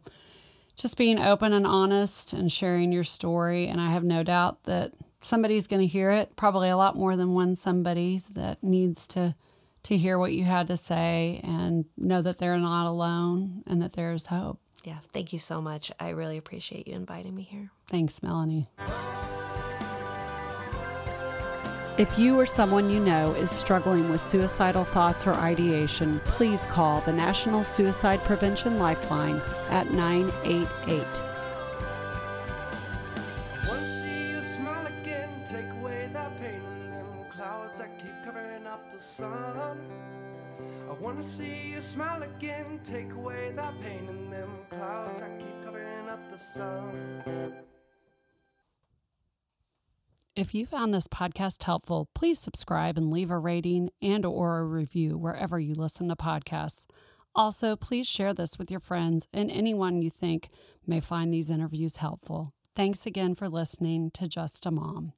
just 0.76 0.97
being 0.97 1.20
open 1.20 1.54
and 1.54 1.66
honest 1.66 2.34
and 2.34 2.52
sharing 2.52 2.91
your 2.91 3.04
story. 3.04 3.68
And 3.68 3.80
I 3.80 3.91
have 3.91 4.04
no 4.04 4.24
doubt 4.24 4.64
that 4.64 4.93
somebody's 5.22 5.67
going 5.67 5.82
to 5.82 5.88
hear 5.88 6.11
it, 6.11 6.36
probably 6.36 6.69
a 6.69 6.78
lot 6.78 6.95
more 6.95 7.15
than 7.15 7.34
one 7.34 7.55
somebody 7.55 8.22
that 8.34 8.63
needs 8.63 9.07
to 9.09 9.36
to 9.84 9.97
hear 9.97 10.19
what 10.19 10.32
you 10.32 10.43
had 10.43 10.67
to 10.67 10.78
say 10.78 11.41
and 11.43 11.86
know 11.97 12.22
that 12.22 12.38
they're 12.38 12.57
not 12.57 12.88
alone 12.88 13.63
and 13.65 13.82
that 13.82 13.93
there's 13.93 14.28
hope. 14.28 14.59
Yeah. 14.84 14.97
Thank 15.11 15.34
you 15.34 15.39
so 15.39 15.61
much. 15.61 15.91
I 15.99 16.09
really 16.09 16.38
appreciate 16.38 16.88
you 16.88 16.95
inviting 16.95 17.36
me 17.36 17.43
here. 17.43 17.72
Thanks, 17.88 18.22
Melanie. 18.22 18.67
If 21.97 22.17
you 22.17 22.39
or 22.39 22.45
someone 22.45 22.89
you 22.89 22.99
know 22.99 23.34
is 23.34 23.51
struggling 23.51 24.09
with 24.09 24.22
suicidal 24.22 24.86
thoughts 24.86 25.28
or 25.28 25.34
ideation, 25.34 26.22
please 26.26 26.61
call 26.69 27.01
the 27.01 27.13
National 27.13 27.63
Suicide 27.63 28.24
Prevention 28.24 28.80
Lifeline 28.80 29.41
at 29.69 29.91
988. 29.91 31.31
If 50.42 50.56
you 50.56 50.66
found 50.66 50.92
this 50.92 51.08
podcast 51.08 51.62
helpful, 51.62 52.10
please 52.16 52.39
subscribe 52.39 52.98
and 52.98 53.12
leave 53.12 53.30
a 53.30 53.38
rating 53.38 53.92
and 54.02 54.26
or 54.26 54.58
a 54.58 54.66
review 54.66 55.16
wherever 55.16 55.60
you 55.60 55.76
listen 55.76 56.10
to 56.10 56.16
podcasts. 56.16 56.88
Also, 57.36 57.76
please 57.76 58.08
share 58.08 58.34
this 58.34 58.58
with 58.58 58.72
your 58.72 58.80
friends 58.80 59.28
and 59.32 59.52
anyone 59.52 60.02
you 60.02 60.10
think 60.10 60.50
may 60.88 61.00
find 61.00 61.32
these 61.32 61.52
interviews 61.52 61.98
helpful. 61.98 62.54
Thanks 62.76 63.06
again 63.06 63.36
for 63.36 63.50
listening 63.50 64.10
to 64.16 64.28
Just 64.28 64.66
a 64.66 64.72
Mom. 64.72 65.14